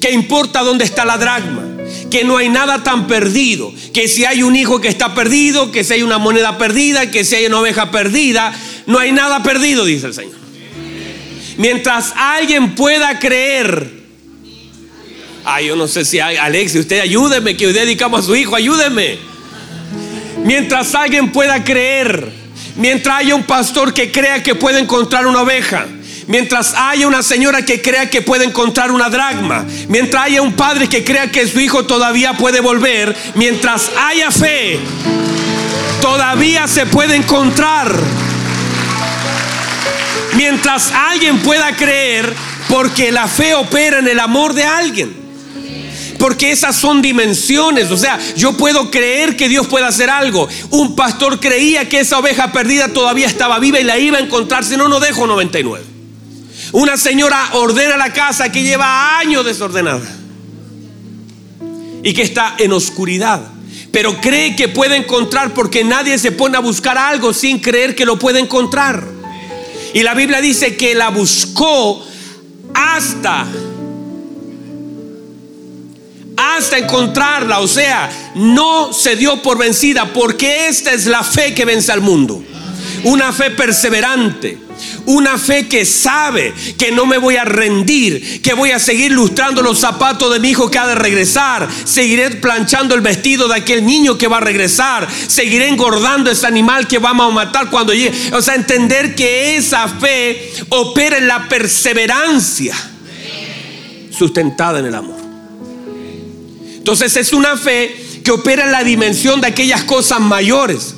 que 0.00 0.10
importa 0.10 0.62
dónde 0.62 0.84
está 0.84 1.04
la 1.04 1.18
dragma, 1.18 1.73
que 2.14 2.22
no 2.22 2.36
hay 2.36 2.48
nada 2.48 2.84
tan 2.84 3.08
perdido, 3.08 3.74
que 3.92 4.06
si 4.06 4.24
hay 4.24 4.44
un 4.44 4.54
hijo 4.54 4.80
que 4.80 4.86
está 4.86 5.16
perdido, 5.16 5.72
que 5.72 5.82
si 5.82 5.94
hay 5.94 6.02
una 6.04 6.18
moneda 6.18 6.58
perdida, 6.58 7.10
que 7.10 7.24
si 7.24 7.34
hay 7.34 7.46
una 7.46 7.58
oveja 7.58 7.90
perdida, 7.90 8.54
no 8.86 9.00
hay 9.00 9.10
nada 9.10 9.42
perdido, 9.42 9.84
dice 9.84 10.06
el 10.06 10.14
Señor. 10.14 10.36
Mientras 11.56 12.12
alguien 12.16 12.76
pueda 12.76 13.18
creer 13.18 14.04
Ay, 15.44 15.66
yo 15.66 15.74
no 15.76 15.88
sé 15.88 16.04
si 16.04 16.20
hay, 16.20 16.36
Alex, 16.36 16.76
usted 16.76 17.00
ayúdeme, 17.00 17.56
que 17.56 17.66
hoy 17.66 17.72
dedicamos 17.72 18.20
a 18.20 18.22
su 18.22 18.36
hijo, 18.36 18.54
ayúdeme. 18.54 19.18
Mientras 20.44 20.94
alguien 20.94 21.32
pueda 21.32 21.64
creer, 21.64 22.30
mientras 22.76 23.18
haya 23.18 23.34
un 23.34 23.42
pastor 23.42 23.92
que 23.92 24.12
crea 24.12 24.40
que 24.40 24.54
puede 24.54 24.78
encontrar 24.78 25.26
una 25.26 25.42
oveja, 25.42 25.88
mientras 26.26 26.74
haya 26.76 27.06
una 27.06 27.22
señora 27.22 27.64
que 27.64 27.82
crea 27.82 28.10
que 28.10 28.22
puede 28.22 28.44
encontrar 28.44 28.90
una 28.90 29.08
dragma, 29.08 29.64
mientras 29.88 30.24
haya 30.24 30.42
un 30.42 30.54
padre 30.54 30.88
que 30.88 31.04
crea 31.04 31.30
que 31.30 31.46
su 31.46 31.60
hijo 31.60 31.84
todavía 31.84 32.34
puede 32.34 32.60
volver, 32.60 33.16
mientras 33.34 33.90
haya 33.98 34.30
fe, 34.30 34.78
todavía 36.00 36.66
se 36.66 36.86
puede 36.86 37.16
encontrar. 37.16 37.94
Mientras 40.36 40.90
alguien 40.90 41.38
pueda 41.38 41.76
creer, 41.76 42.34
porque 42.68 43.12
la 43.12 43.28
fe 43.28 43.54
opera 43.54 44.00
en 44.00 44.08
el 44.08 44.18
amor 44.18 44.52
de 44.52 44.64
alguien. 44.64 45.24
Porque 46.18 46.50
esas 46.50 46.74
son 46.74 47.02
dimensiones. 47.02 47.90
O 47.90 47.96
sea, 47.96 48.18
yo 48.36 48.56
puedo 48.56 48.90
creer 48.90 49.36
que 49.36 49.48
Dios 49.48 49.66
puede 49.66 49.86
hacer 49.86 50.10
algo. 50.10 50.48
Un 50.70 50.96
pastor 50.96 51.38
creía 51.38 51.88
que 51.88 52.00
esa 52.00 52.18
oveja 52.18 52.52
perdida 52.52 52.88
todavía 52.88 53.26
estaba 53.26 53.58
viva 53.58 53.78
y 53.78 53.84
la 53.84 53.98
iba 53.98 54.18
a 54.18 54.20
encontrar, 54.20 54.64
si 54.64 54.76
no, 54.76 54.88
no 54.88 55.00
dejo 55.00 55.26
99. 55.26 55.93
Una 56.74 56.96
señora 56.96 57.50
ordena 57.52 57.96
la 57.96 58.12
casa 58.12 58.50
que 58.50 58.64
lleva 58.64 59.20
años 59.20 59.44
desordenada 59.44 60.04
y 62.02 62.12
que 62.12 62.22
está 62.22 62.56
en 62.58 62.72
oscuridad. 62.72 63.42
Pero 63.92 64.20
cree 64.20 64.56
que 64.56 64.66
puede 64.66 64.96
encontrar 64.96 65.54
porque 65.54 65.84
nadie 65.84 66.18
se 66.18 66.32
pone 66.32 66.56
a 66.56 66.60
buscar 66.60 66.98
algo 66.98 67.32
sin 67.32 67.60
creer 67.60 67.94
que 67.94 68.04
lo 68.04 68.18
puede 68.18 68.40
encontrar. 68.40 69.06
Y 69.92 70.02
la 70.02 70.14
Biblia 70.14 70.40
dice 70.40 70.76
que 70.76 70.96
la 70.96 71.10
buscó 71.10 72.04
hasta 72.74 73.46
hasta 76.36 76.78
encontrarla. 76.78 77.60
O 77.60 77.68
sea, 77.68 78.10
no 78.34 78.92
se 78.92 79.14
dio 79.14 79.40
por 79.42 79.58
vencida 79.58 80.12
porque 80.12 80.66
esta 80.66 80.92
es 80.92 81.06
la 81.06 81.22
fe 81.22 81.54
que 81.54 81.64
vence 81.64 81.92
al 81.92 82.00
mundo. 82.00 82.42
Una 83.04 83.32
fe 83.32 83.52
perseverante. 83.52 84.63
Una 85.06 85.38
fe 85.38 85.68
que 85.68 85.84
sabe 85.84 86.52
que 86.78 86.90
no 86.92 87.06
me 87.06 87.18
voy 87.18 87.36
a 87.36 87.44
rendir, 87.44 88.40
que 88.42 88.54
voy 88.54 88.70
a 88.70 88.78
seguir 88.78 89.12
lustrando 89.12 89.62
los 89.62 89.78
zapatos 89.78 90.32
de 90.32 90.40
mi 90.40 90.50
hijo 90.50 90.70
que 90.70 90.78
ha 90.78 90.86
de 90.86 90.94
regresar, 90.94 91.68
seguiré 91.84 92.30
planchando 92.30 92.94
el 92.94 93.00
vestido 93.00 93.48
de 93.48 93.56
aquel 93.56 93.84
niño 93.84 94.16
que 94.16 94.28
va 94.28 94.38
a 94.38 94.40
regresar, 94.40 95.08
seguiré 95.26 95.68
engordando 95.68 96.30
ese 96.30 96.46
animal 96.46 96.86
que 96.88 96.98
vamos 96.98 97.30
a 97.30 97.34
matar 97.34 97.70
cuando 97.70 97.92
llegue. 97.92 98.12
O 98.34 98.42
sea, 98.42 98.54
entender 98.54 99.14
que 99.14 99.56
esa 99.56 99.88
fe 99.88 100.50
opera 100.70 101.18
en 101.18 101.28
la 101.28 101.48
perseverancia 101.48 102.74
sustentada 104.10 104.78
en 104.78 104.86
el 104.86 104.94
amor. 104.94 105.16
Entonces 106.76 107.16
es 107.16 107.32
una 107.32 107.56
fe 107.56 107.94
que 108.22 108.30
opera 108.30 108.64
en 108.64 108.72
la 108.72 108.84
dimensión 108.84 109.40
de 109.40 109.48
aquellas 109.48 109.84
cosas 109.84 110.20
mayores. 110.20 110.94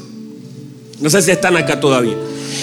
No 1.01 1.11
sé 1.11 1.23
si 1.23 1.31
están 1.31 1.57
acá 1.57 1.81
todavía. 1.81 2.17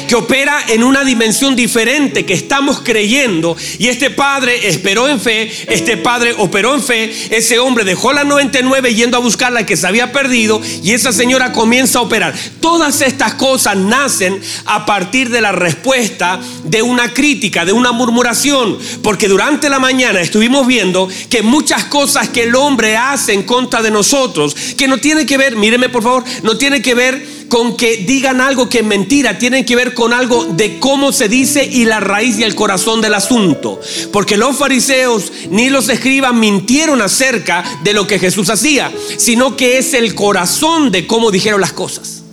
Que 0.07 0.15
opera 0.15 0.63
en 0.67 0.83
una 0.83 1.03
dimensión 1.03 1.55
diferente, 1.55 2.25
que 2.25 2.33
estamos 2.33 2.81
creyendo. 2.81 3.55
Y 3.79 3.87
este 3.87 4.09
padre 4.09 4.67
esperó 4.67 5.07
en 5.07 5.19
fe, 5.19 5.51
este 5.67 5.97
padre 5.97 6.33
operó 6.37 6.73
en 6.75 6.83
fe, 6.83 7.13
ese 7.29 7.59
hombre 7.59 7.83
dejó 7.83 8.13
la 8.13 8.23
99 8.23 8.93
yendo 8.93 9.17
a 9.17 9.21
buscar 9.21 9.51
la 9.51 9.65
que 9.65 9.77
se 9.77 9.87
había 9.87 10.11
perdido 10.11 10.61
y 10.81 10.91
esa 10.91 11.11
señora 11.11 11.51
comienza 11.51 11.99
a 11.99 12.03
operar. 12.03 12.33
Todas 12.59 13.01
estas 13.01 13.33
cosas 13.35 13.75
nacen 13.77 14.41
a 14.65 14.85
partir 14.85 15.29
de 15.29 15.41
la 15.41 15.51
respuesta 15.51 16.39
de 16.63 16.81
una 16.81 17.13
crítica, 17.13 17.65
de 17.65 17.73
una 17.73 17.91
murmuración, 17.91 18.77
porque 19.01 19.27
durante 19.27 19.69
la 19.69 19.79
mañana 19.79 20.21
estuvimos 20.21 20.67
viendo 20.67 21.07
que 21.29 21.41
muchas 21.41 21.85
cosas 21.85 22.29
que 22.29 22.43
el 22.43 22.55
hombre 22.55 22.97
hace 22.97 23.33
en 23.33 23.43
contra 23.43 23.81
de 23.81 23.91
nosotros, 23.91 24.55
que 24.77 24.87
no 24.87 24.97
tiene 24.97 25.25
que 25.25 25.37
ver, 25.37 25.55
míreme 25.55 25.89
por 25.89 26.03
favor, 26.03 26.23
no 26.43 26.57
tiene 26.57 26.81
que 26.81 26.93
ver 26.93 27.42
con 27.49 27.77
que 27.77 27.97
digan 27.97 28.41
algo 28.41 28.69
que 28.69 28.79
es 28.79 28.85
mentira, 28.85 29.37
tienen 29.37 29.65
que 29.65 29.75
ver 29.75 29.93
con 29.93 30.13
algo 30.13 30.45
de 30.45 30.79
cómo 30.79 31.11
se 31.11 31.29
dice 31.29 31.65
y 31.65 31.85
la 31.85 31.99
raíz 31.99 32.39
y 32.39 32.43
el 32.43 32.55
corazón 32.55 33.01
del 33.01 33.13
asunto. 33.13 33.79
Porque 34.11 34.37
los 34.37 34.57
fariseos 34.57 35.31
ni 35.49 35.69
los 35.69 35.89
escribas 35.89 36.33
mintieron 36.33 37.01
acerca 37.01 37.63
de 37.83 37.93
lo 37.93 38.07
que 38.07 38.19
Jesús 38.19 38.49
hacía, 38.49 38.91
sino 39.17 39.55
que 39.55 39.77
es 39.77 39.93
el 39.93 40.15
corazón 40.15 40.91
de 40.91 41.07
cómo 41.07 41.31
dijeron 41.31 41.61
las 41.61 41.73
cosas. 41.73 42.23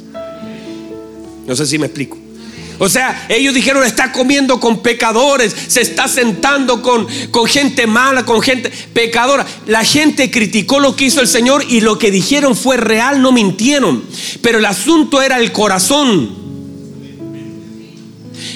No 1.47 1.57
sé 1.57 1.67
si 1.67 1.79
me 1.79 1.87
explico. 1.87 2.17
O 2.81 2.89
sea, 2.89 3.27
ellos 3.29 3.53
dijeron, 3.53 3.85
está 3.85 4.11
comiendo 4.11 4.59
con 4.59 4.83
pecadores, 4.83 5.55
se 5.69 5.83
está 5.83 6.09
sentando 6.09 6.81
con, 6.81 7.07
con 7.31 7.47
gente 7.47 7.87
mala, 7.87 8.25
con 8.25 8.41
gente 8.41 8.73
pecadora. 8.95 9.47
La 9.67 9.85
gente 9.85 10.31
criticó 10.31 10.81
lo 10.81 10.97
que 10.97 11.05
hizo 11.05 11.21
el 11.21 11.29
Señor 11.29 11.63
y 11.69 11.83
lo 11.83 11.99
que 11.99 12.11
dijeron 12.11 12.57
fue 12.57 12.79
real, 12.79 13.21
no 13.21 13.33
mintieron. 13.33 14.03
Pero 14.41 14.61
el 14.61 14.65
asunto 14.65 15.21
era 15.21 15.39
el 15.39 15.53
corazón. 15.53 16.35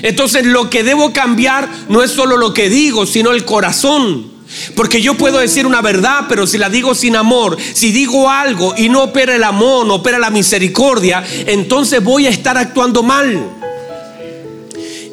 Entonces 0.01 0.47
lo 0.47 0.71
que 0.71 0.85
debo 0.85 1.13
cambiar 1.13 1.69
no 1.91 2.03
es 2.03 2.11
solo 2.11 2.39
lo 2.39 2.55
que 2.55 2.71
digo, 2.71 3.05
sino 3.05 3.31
el 3.31 3.45
corazón. 3.45 4.33
Porque 4.75 5.03
yo 5.03 5.15
puedo 5.15 5.39
decir 5.39 5.67
una 5.67 5.83
verdad, 5.83 6.27
pero 6.29 6.47
si 6.47 6.59
la 6.59 6.71
digo 6.71 6.95
sin 6.95 7.17
amor, 7.17 7.59
si 7.75 7.93
digo 7.93 8.31
algo 8.31 8.75
y 8.77 8.89
no 8.89 9.03
opera 9.03 9.35
el 9.35 9.45
amor, 9.45 9.87
no 9.87 9.97
opera 9.97 10.19
la 10.19 10.31
misericordia, 10.31 11.25
entonces 11.47 12.03
voy 12.03 12.27
a 12.27 12.31
estar 12.31 12.57
actuando 12.57 13.03
mal. 13.03 13.51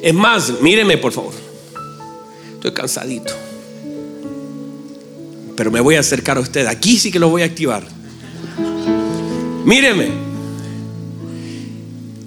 Es 0.01 0.13
más, 0.13 0.61
míreme 0.61 0.97
por 0.97 1.11
favor. 1.11 1.33
Estoy 2.53 2.71
cansadito. 2.73 3.33
Pero 5.55 5.71
me 5.71 5.79
voy 5.79 5.95
a 5.95 5.99
acercar 5.99 6.37
a 6.37 6.39
usted. 6.39 6.65
Aquí 6.67 6.97
sí 6.97 7.11
que 7.11 7.19
lo 7.19 7.29
voy 7.29 7.43
a 7.43 7.45
activar. 7.45 7.83
Míreme. 9.65 10.09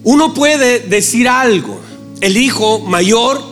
Uno 0.04 0.34
puede 0.34 0.80
decir 0.80 1.28
algo. 1.28 1.80
El 2.20 2.36
hijo 2.36 2.80
mayor 2.80 3.42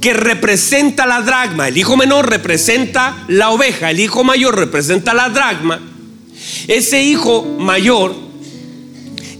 que 0.00 0.14
representa 0.14 1.06
la 1.06 1.20
dragma. 1.20 1.68
El 1.68 1.76
hijo 1.76 1.96
menor 1.96 2.30
representa 2.30 3.24
la 3.28 3.50
oveja. 3.50 3.90
El 3.90 4.00
hijo 4.00 4.24
mayor 4.24 4.56
representa 4.56 5.12
la 5.12 5.28
dragma. 5.28 5.80
Ese 6.68 7.02
hijo 7.02 7.44
mayor 7.58 8.14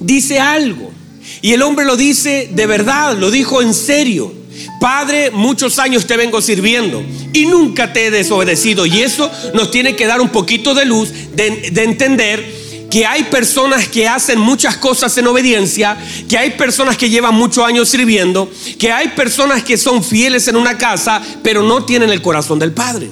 dice 0.00 0.38
algo. 0.40 0.97
Y 1.42 1.52
el 1.52 1.62
hombre 1.62 1.84
lo 1.84 1.96
dice 1.96 2.50
de 2.52 2.66
verdad, 2.66 3.16
lo 3.16 3.30
dijo 3.30 3.62
en 3.62 3.74
serio. 3.74 4.32
Padre, 4.80 5.30
muchos 5.30 5.78
años 5.78 6.06
te 6.06 6.16
vengo 6.16 6.40
sirviendo 6.40 7.02
y 7.32 7.46
nunca 7.46 7.92
te 7.92 8.06
he 8.06 8.10
desobedecido. 8.10 8.86
Y 8.86 9.00
eso 9.00 9.30
nos 9.54 9.70
tiene 9.70 9.96
que 9.96 10.06
dar 10.06 10.20
un 10.20 10.28
poquito 10.28 10.74
de 10.74 10.84
luz 10.84 11.12
de, 11.34 11.70
entender 11.82 12.58
que 12.90 13.04
hay 13.04 13.24
personas 13.24 13.88
que 13.88 14.08
hacen 14.08 14.38
muchas 14.38 14.76
cosas 14.76 15.16
en 15.18 15.26
obediencia, 15.26 15.96
que 16.28 16.38
hay 16.38 16.50
personas 16.50 16.96
que 16.96 17.10
llevan 17.10 17.34
muchos 17.34 17.64
años 17.64 17.88
sirviendo, 17.88 18.50
que 18.78 18.90
hay 18.90 19.08
personas 19.08 19.62
que 19.62 19.76
son 19.76 20.02
fieles 20.02 20.48
en 20.48 20.56
una 20.56 20.78
casa, 20.78 21.20
pero 21.42 21.62
no 21.62 21.84
tienen 21.84 22.10
el 22.10 22.22
corazón 22.22 22.58
del 22.58 22.72
Padre. 22.72 23.10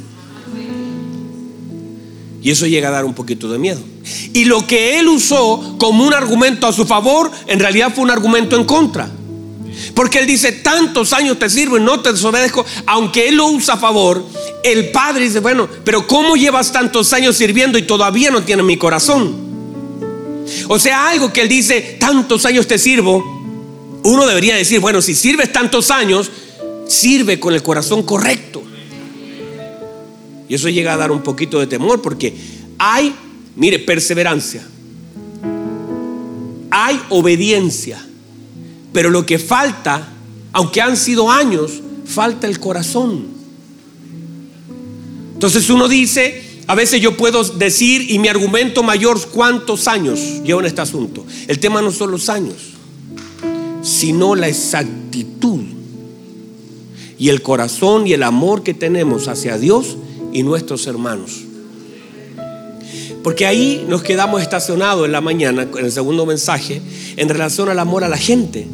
Y 2.43 2.50
eso 2.50 2.66
llega 2.66 2.88
a 2.88 2.93
dar 2.93 3.05
un 3.05 3.14
poquito 3.14 3.50
de 3.50 3.59
miedo. 3.59 3.81
Y 4.33 4.45
lo 4.45 4.66
que 4.66 4.99
él 4.99 5.09
usó 5.09 5.76
como 5.78 6.05
un 6.05 6.14
argumento 6.14 6.66
a 6.66 6.73
su 6.73 6.87
favor, 6.87 7.31
en 7.47 7.59
realidad 7.59 7.93
fue 7.95 8.05
un 8.05 8.11
argumento 8.11 8.57
en 8.57 8.64
contra. 8.64 9.11
Porque 9.95 10.19
él 10.19 10.26
dice, 10.26 10.52
tantos 10.52 11.12
años 11.12 11.38
te 11.38 11.50
sirvo 11.50 11.78
y 11.78 11.81
no 11.81 12.00
te 12.00 12.12
desobedezco. 12.12 12.64
Aunque 12.87 13.28
él 13.28 13.37
lo 13.37 13.47
usa 13.47 13.75
a 13.75 13.78
favor, 13.78 14.25
el 14.62 14.90
padre 14.90 15.25
dice, 15.25 15.40
bueno, 15.40 15.69
pero 15.85 16.07
¿cómo 16.07 16.37
llevas 16.37 16.73
tantos 16.73 17.12
años 17.12 17.37
sirviendo 17.37 17.78
y 17.78 17.83
todavía 17.83 18.31
no 18.31 18.43
tienes 18.43 18.64
mi 18.64 18.76
corazón? 18.76 19.47
O 20.69 20.78
sea, 20.78 21.09
algo 21.09 21.33
que 21.33 21.43
él 21.43 21.49
dice, 21.49 21.97
tantos 21.99 22.47
años 22.47 22.66
te 22.66 22.78
sirvo, 22.78 24.00
uno 24.02 24.26
debería 24.26 24.55
decir, 24.55 24.81
bueno, 24.81 25.02
si 25.02 25.14
sirves 25.14 25.52
tantos 25.52 25.90
años, 25.90 26.31
sirve 26.88 27.40
con 27.40 27.55
el 27.55 27.62
corazón 27.62 28.02
correcto. 28.02 28.62
Y 30.48 30.54
eso 30.54 30.68
llega 30.68 30.94
a 30.94 30.96
dar 30.96 31.10
un 31.10 31.22
poquito 31.22 31.58
de 31.58 31.66
temor 31.66 32.02
porque 32.02 32.34
hay, 32.78 33.14
mire, 33.56 33.78
perseverancia. 33.78 34.66
Hay 36.70 37.00
obediencia. 37.08 38.04
Pero 38.92 39.10
lo 39.10 39.26
que 39.26 39.38
falta, 39.38 40.08
aunque 40.52 40.80
han 40.80 40.96
sido 40.96 41.30
años, 41.30 41.82
falta 42.04 42.46
el 42.46 42.60
corazón. 42.60 43.26
Entonces 45.34 45.68
uno 45.68 45.88
dice, 45.88 46.42
a 46.66 46.74
veces 46.74 47.00
yo 47.00 47.16
puedo 47.16 47.44
decir, 47.44 48.10
y 48.10 48.18
mi 48.18 48.28
argumento 48.28 48.82
mayor, 48.82 49.20
¿cuántos 49.28 49.86
años 49.86 50.18
llevo 50.44 50.60
en 50.60 50.66
este 50.66 50.80
asunto? 50.80 51.26
El 51.46 51.58
tema 51.58 51.82
no 51.82 51.90
son 51.92 52.10
los 52.10 52.28
años, 52.28 52.56
sino 53.82 54.34
la 54.34 54.48
exactitud 54.48 55.60
y 57.18 57.28
el 57.28 57.42
corazón 57.42 58.06
y 58.06 58.12
el 58.12 58.22
amor 58.22 58.62
que 58.62 58.74
tenemos 58.74 59.28
hacia 59.28 59.58
Dios 59.58 59.96
y 60.37 60.43
nuestros 60.43 60.87
hermanos. 60.87 61.45
Porque 63.23 63.47
ahí 63.47 63.87
nos 63.88 64.02
quedamos 64.02 64.43
estacionados 64.43 65.07
en 65.07 65.12
la 65.12 65.23
mañana, 65.23 65.62
en 65.62 65.85
el 65.87 65.90
segundo 65.90 66.26
mensaje, 66.26 66.83
en 67.16 67.28
relación 67.31 67.71
al 67.71 67.78
amor 67.78 68.05
a 68.05 68.09
la 68.11 68.19
gente. 68.19 68.69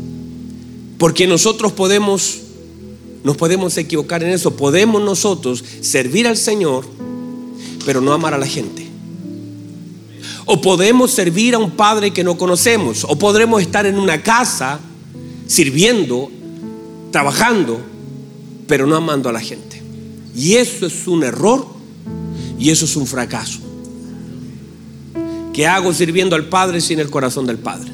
Porque 0.99 1.29
nosotros 1.29 1.71
podemos, 1.71 2.41
nos 3.23 3.37
podemos 3.37 3.77
equivocar 3.77 4.25
en 4.25 4.31
eso. 4.31 4.57
Podemos 4.57 5.01
nosotros 5.01 5.65
servir 5.81 6.27
al 6.27 6.37
Señor, 6.37 6.85
pero 7.87 8.01
no 8.01 8.13
amar 8.13 8.35
a 8.35 8.39
la 8.39 8.47
gente. 8.47 8.85
O 10.47 10.61
podemos 10.61 11.13
servir 11.13 11.55
a 11.55 11.59
un 11.59 11.71
padre 11.71 12.11
que 12.11 12.25
no 12.25 12.37
conocemos. 12.37 13.07
O 13.09 13.17
podremos 13.17 13.63
estar 13.63 13.87
en 13.87 14.01
una 14.01 14.21
casa 14.21 14.81
sirviendo, 15.47 16.29
trabajando, 17.13 17.81
pero 18.67 18.89
no 18.89 18.97
amando 18.97 19.29
a 19.29 19.33
la 19.33 19.41
gente. 19.41 19.82
Y 20.35 20.55
eso 20.55 20.87
es 20.87 21.07
un 21.07 21.25
error 21.25 21.67
y 22.59 22.71
eso 22.71 22.85
es 22.85 22.97
un 22.97 23.07
fracaso. 23.07 23.59
¿Qué 25.53 25.67
hago 25.67 25.93
sirviendo 25.93 26.35
al 26.35 26.47
Padre 26.47 26.81
sin 26.81 26.99
el 27.01 27.11
corazón 27.11 27.47
del 27.47 27.59
Padre? 27.59 27.91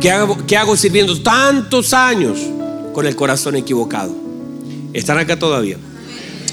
¿Qué 0.00 0.10
hago, 0.10 0.46
qué 0.46 0.56
hago 0.56 0.76
sirviendo 0.76 1.20
tantos 1.20 1.92
años 1.92 2.38
con 2.92 3.06
el 3.06 3.16
corazón 3.16 3.56
equivocado? 3.56 4.14
¿Están 4.92 5.18
acá 5.18 5.38
todavía? 5.38 5.78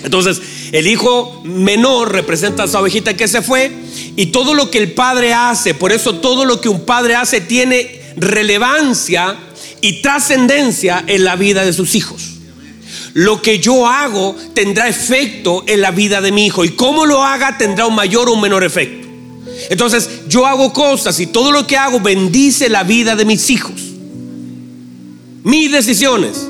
Entonces, 0.03 0.41
el 0.72 0.88
hijo 0.88 1.41
menor 1.44 2.12
representa 2.12 2.63
a 2.63 2.65
esa 2.65 2.79
ovejita 2.79 3.15
que 3.15 3.27
se 3.27 3.41
fue 3.41 3.72
y 4.15 4.27
todo 4.27 4.53
lo 4.53 4.72
que 4.72 4.77
el 4.79 4.94
padre 4.94 5.34
hace, 5.34 5.74
por 5.74 5.91
eso 5.91 6.15
todo 6.15 6.46
lo 6.46 6.62
que 6.62 6.70
un 6.70 6.86
padre 6.86 7.15
hace 7.15 7.41
tiene 7.41 8.01
relevancia 8.15 9.38
y 9.82 10.01
trascendencia 10.01 11.03
en 11.06 11.24
la 11.24 11.36
vida 11.36 11.63
de 11.63 11.74
sus 11.74 11.96
hijos 11.96 12.38
lo 13.13 13.42
que 13.42 13.60
yo 13.60 13.88
hago 13.88 14.36
tendrá 14.54 14.88
efecto 14.88 15.63
en 15.68 15.82
la 15.82 15.92
vida 15.92 16.22
de 16.22 16.32
mi 16.32 16.46
hijo 16.46 16.63
y 16.63 16.70
cómo 16.70 17.06
lo 17.06 17.24
haga 17.24 17.58
tendrá 17.58 17.88
un 17.88 17.96
mayor 17.96 18.30
o 18.30 18.34
un 18.34 18.42
menor 18.42 18.63
efecto. 18.63 19.08
Entonces 19.70 20.28
yo 20.28 20.46
hago 20.46 20.72
cosas 20.74 21.20
y 21.20 21.28
todo 21.28 21.51
lo 21.51 21.68
que 21.68 21.78
hago 21.78 22.00
bendice 22.00 22.70
la 22.70 22.84
vida 22.84 23.16
de 23.16 23.25
mis 23.25 23.50
hijos. 23.50 23.82
Mis 25.44 25.72
decisiones, 25.72 26.48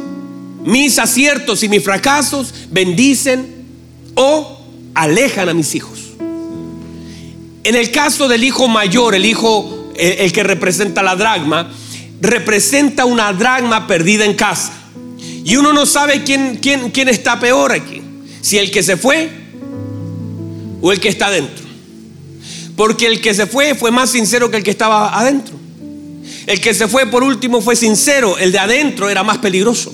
mis 0.64 1.00
aciertos 1.00 1.64
y 1.64 1.70
mis 1.70 1.84
fracasos 1.84 2.54
bendicen 2.70 3.66
o 4.16 4.60
alejan 4.94 5.50
a 5.50 5.54
mis 5.54 5.74
hijos. 5.76 6.00
En 7.64 7.76
el 7.76 7.92
caso 7.92 8.28
del 8.28 8.44
hijo 8.44 8.68
mayor, 8.68 9.16
el 9.16 9.26
hijo, 9.26 9.92
el, 9.96 10.32
que 10.32 10.44
representa 10.44 11.04
la 11.04 11.16
dragma, 11.16 11.70
representa 12.22 13.06
una 13.06 13.32
dragma 13.34 13.86
perdida 13.88 14.26
en 14.26 14.34
casa. 14.34 14.74
Y 15.44 15.56
uno 15.56 15.74
no 15.74 15.86
sabe 15.86 16.24
quién, 16.24 16.58
quién, 16.62 16.92
quién 16.92 17.10
está 17.10 17.40
peor 17.40 17.72
aquí. 17.72 18.02
Si 18.42 18.58
el 18.58 18.72
que 18.72 18.84
se 18.84 18.98
fue 18.98 19.30
o 20.82 20.92
el 20.92 21.00
que 21.00 21.10
está 21.10 21.28
adentro. 21.28 21.66
Porque 22.76 23.08
el 23.08 23.22
que 23.22 23.34
se 23.34 23.46
fue 23.46 23.76
fue 23.76 23.92
más 23.92 24.10
sincero 24.10 24.50
que 24.50 24.58
el 24.58 24.64
que 24.64 24.72
estaba 24.72 25.20
adentro. 25.20 25.56
El 26.48 26.62
que 26.62 26.74
se 26.74 26.88
fue 26.88 27.06
por 27.08 27.24
último 27.24 27.62
fue 27.62 27.76
sincero, 27.76 28.38
el 28.38 28.52
de 28.52 28.60
adentro 28.60 29.10
era 29.10 29.24
más 29.24 29.38
peligroso. 29.38 29.94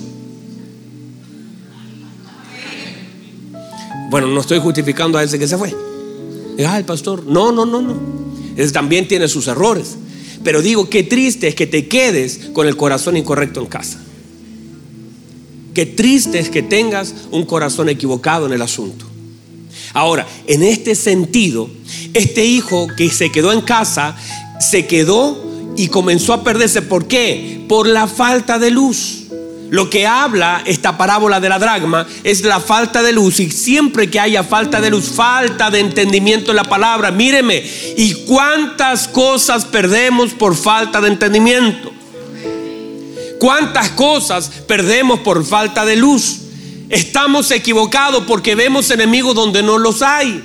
Bueno, 4.08 4.28
no 4.28 4.40
estoy 4.40 4.60
justificando 4.60 5.18
a 5.18 5.24
ese 5.24 5.38
que 5.38 5.48
se 5.48 5.58
fue. 5.58 5.74
Ah, 6.66 6.78
el 6.78 6.84
pastor. 6.84 7.26
No, 7.26 7.52
no, 7.52 7.66
no, 7.66 7.82
no. 7.82 7.96
Ese 8.56 8.72
también 8.72 9.08
tiene 9.08 9.28
sus 9.28 9.48
errores. 9.48 9.96
Pero 10.44 10.62
digo, 10.62 10.88
qué 10.88 11.02
triste 11.02 11.48
es 11.48 11.54
que 11.54 11.66
te 11.66 11.88
quedes 11.88 12.50
con 12.52 12.66
el 12.66 12.76
corazón 12.76 13.16
incorrecto 13.16 13.60
en 13.60 13.66
casa. 13.66 14.00
Qué 15.76 15.84
triste 15.84 16.38
es 16.38 16.48
que 16.48 16.62
tengas 16.62 17.12
un 17.30 17.44
corazón 17.44 17.90
equivocado 17.90 18.46
en 18.46 18.54
el 18.54 18.62
asunto. 18.62 19.04
Ahora, 19.92 20.26
en 20.46 20.62
este 20.62 20.94
sentido, 20.94 21.68
este 22.14 22.46
hijo 22.46 22.86
que 22.96 23.10
se 23.10 23.30
quedó 23.30 23.52
en 23.52 23.60
casa, 23.60 24.16
se 24.58 24.86
quedó 24.86 25.36
y 25.76 25.88
comenzó 25.88 26.32
a 26.32 26.42
perderse. 26.42 26.80
¿Por 26.80 27.06
qué? 27.06 27.62
Por 27.68 27.86
la 27.88 28.06
falta 28.06 28.58
de 28.58 28.70
luz. 28.70 29.24
Lo 29.68 29.90
que 29.90 30.06
habla 30.06 30.62
esta 30.64 30.96
parábola 30.96 31.40
de 31.40 31.50
la 31.50 31.58
dragma 31.58 32.06
es 32.24 32.42
la 32.42 32.58
falta 32.58 33.02
de 33.02 33.12
luz. 33.12 33.38
Y 33.38 33.50
siempre 33.50 34.08
que 34.08 34.18
haya 34.18 34.44
falta 34.44 34.80
de 34.80 34.88
luz, 34.88 35.10
falta 35.10 35.70
de 35.70 35.80
entendimiento 35.80 36.52
en 36.52 36.56
la 36.56 36.64
palabra, 36.64 37.10
míreme, 37.10 37.62
¿y 37.98 38.14
cuántas 38.24 39.08
cosas 39.08 39.66
perdemos 39.66 40.32
por 40.32 40.56
falta 40.56 41.02
de 41.02 41.08
entendimiento? 41.08 41.92
¿Cuántas 43.38 43.90
cosas 43.90 44.50
perdemos 44.66 45.20
por 45.20 45.44
falta 45.44 45.84
de 45.84 45.96
luz? 45.96 46.38
Estamos 46.88 47.50
equivocados 47.50 48.24
porque 48.26 48.54
vemos 48.54 48.90
enemigos 48.90 49.34
donde 49.34 49.62
no 49.62 49.78
los 49.78 50.02
hay. 50.02 50.42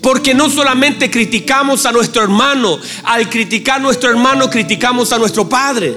Porque 0.00 0.34
no 0.34 0.48
solamente 0.48 1.10
criticamos 1.10 1.84
a 1.86 1.92
nuestro 1.92 2.22
hermano, 2.22 2.78
al 3.04 3.28
criticar 3.28 3.76
a 3.76 3.82
nuestro 3.82 4.10
hermano 4.10 4.48
criticamos 4.48 5.12
a 5.12 5.18
nuestro 5.18 5.48
padre. 5.48 5.96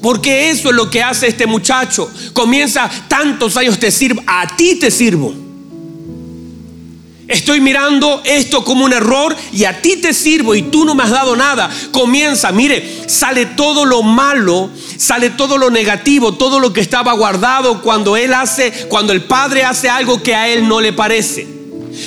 Porque 0.00 0.50
eso 0.50 0.70
es 0.70 0.74
lo 0.74 0.90
que 0.90 1.02
hace 1.02 1.28
este 1.28 1.46
muchacho. 1.46 2.10
Comienza 2.32 2.90
tantos 3.08 3.56
años 3.56 3.78
te 3.78 3.90
sirvo, 3.90 4.22
a 4.26 4.56
ti 4.56 4.76
te 4.76 4.90
sirvo. 4.90 5.51
Estoy 7.28 7.60
mirando 7.60 8.20
esto 8.24 8.64
como 8.64 8.84
un 8.84 8.92
error 8.92 9.34
y 9.52 9.64
a 9.64 9.80
ti 9.80 9.96
te 9.96 10.12
sirvo 10.12 10.54
y 10.54 10.62
tú 10.62 10.84
no 10.84 10.94
me 10.94 11.04
has 11.04 11.10
dado 11.10 11.36
nada. 11.36 11.70
Comienza, 11.92 12.52
mire, 12.52 13.04
sale 13.06 13.46
todo 13.46 13.84
lo 13.84 14.02
malo, 14.02 14.70
sale 14.96 15.30
todo 15.30 15.56
lo 15.56 15.70
negativo, 15.70 16.34
todo 16.34 16.60
lo 16.60 16.72
que 16.72 16.80
estaba 16.80 17.12
guardado 17.12 17.80
cuando 17.80 18.16
él 18.16 18.34
hace, 18.34 18.72
cuando 18.88 19.12
el 19.12 19.22
padre 19.22 19.64
hace 19.64 19.88
algo 19.88 20.22
que 20.22 20.34
a 20.34 20.48
él 20.48 20.68
no 20.68 20.80
le 20.80 20.92
parece. 20.92 21.46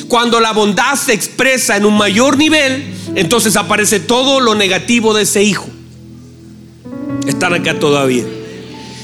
Cuando 0.08 0.40
la 0.40 0.52
bondad 0.52 0.96
se 0.96 1.14
expresa 1.14 1.78
en 1.78 1.86
un 1.86 1.98
mayor 1.98 2.38
nivel, 2.38 2.94
entonces 3.16 3.56
aparece 3.56 4.00
todo 4.00 4.40
lo 4.40 4.56
negativo 4.56 5.14
de 5.14 5.24
ese 5.24 5.44
hijo 5.44 5.70
están 7.28 7.54
acá 7.54 7.80
todavía. 7.80 8.24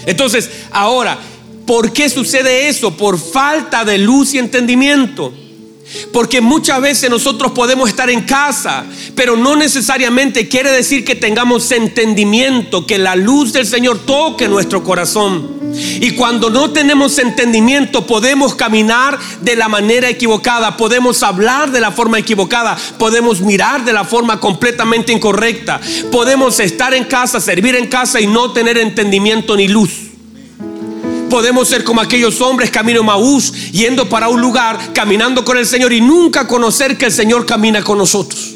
Entonces, 0.05 0.49
ahora, 0.71 1.17
¿por 1.65 1.93
qué 1.93 2.09
sucede 2.09 2.69
eso? 2.69 2.95
Por 2.95 3.19
falta 3.19 3.85
de 3.85 3.97
luz 3.97 4.33
y 4.33 4.39
entendimiento. 4.39 5.33
Porque 6.11 6.41
muchas 6.41 6.81
veces 6.81 7.09
nosotros 7.09 7.51
podemos 7.51 7.89
estar 7.89 8.09
en 8.09 8.21
casa, 8.21 8.85
pero 9.15 9.35
no 9.35 9.55
necesariamente 9.55 10.47
quiere 10.47 10.71
decir 10.71 11.03
que 11.03 11.15
tengamos 11.15 11.71
entendimiento, 11.71 12.85
que 12.85 12.97
la 12.97 13.15
luz 13.15 13.53
del 13.53 13.65
Señor 13.65 13.99
toque 14.05 14.47
nuestro 14.47 14.83
corazón. 14.83 15.61
Y 15.73 16.11
cuando 16.11 16.49
no 16.49 16.71
tenemos 16.71 17.17
entendimiento 17.17 18.05
podemos 18.05 18.55
caminar 18.55 19.17
de 19.41 19.55
la 19.55 19.69
manera 19.69 20.09
equivocada, 20.09 20.75
podemos 20.75 21.23
hablar 21.23 21.71
de 21.71 21.79
la 21.79 21.91
forma 21.91 22.19
equivocada, 22.19 22.77
podemos 22.97 23.41
mirar 23.41 23.85
de 23.85 23.93
la 23.93 24.03
forma 24.03 24.39
completamente 24.39 25.13
incorrecta, 25.13 25.79
podemos 26.11 26.59
estar 26.59 26.93
en 26.93 27.05
casa, 27.05 27.39
servir 27.39 27.75
en 27.75 27.87
casa 27.87 28.19
y 28.19 28.27
no 28.27 28.51
tener 28.51 28.77
entendimiento 28.77 29.55
ni 29.55 29.67
luz. 29.67 30.10
Podemos 31.31 31.69
ser 31.69 31.85
como 31.85 32.01
aquellos 32.01 32.41
hombres 32.41 32.69
camino 32.71 33.03
Maús, 33.03 33.71
yendo 33.71 34.09
para 34.09 34.27
un 34.27 34.41
lugar, 34.41 34.91
caminando 34.93 35.45
con 35.45 35.57
el 35.57 35.65
Señor 35.65 35.93
y 35.93 36.01
nunca 36.01 36.45
conocer 36.45 36.97
que 36.97 37.05
el 37.05 37.11
Señor 37.13 37.45
camina 37.45 37.81
con 37.81 37.97
nosotros. 37.97 38.55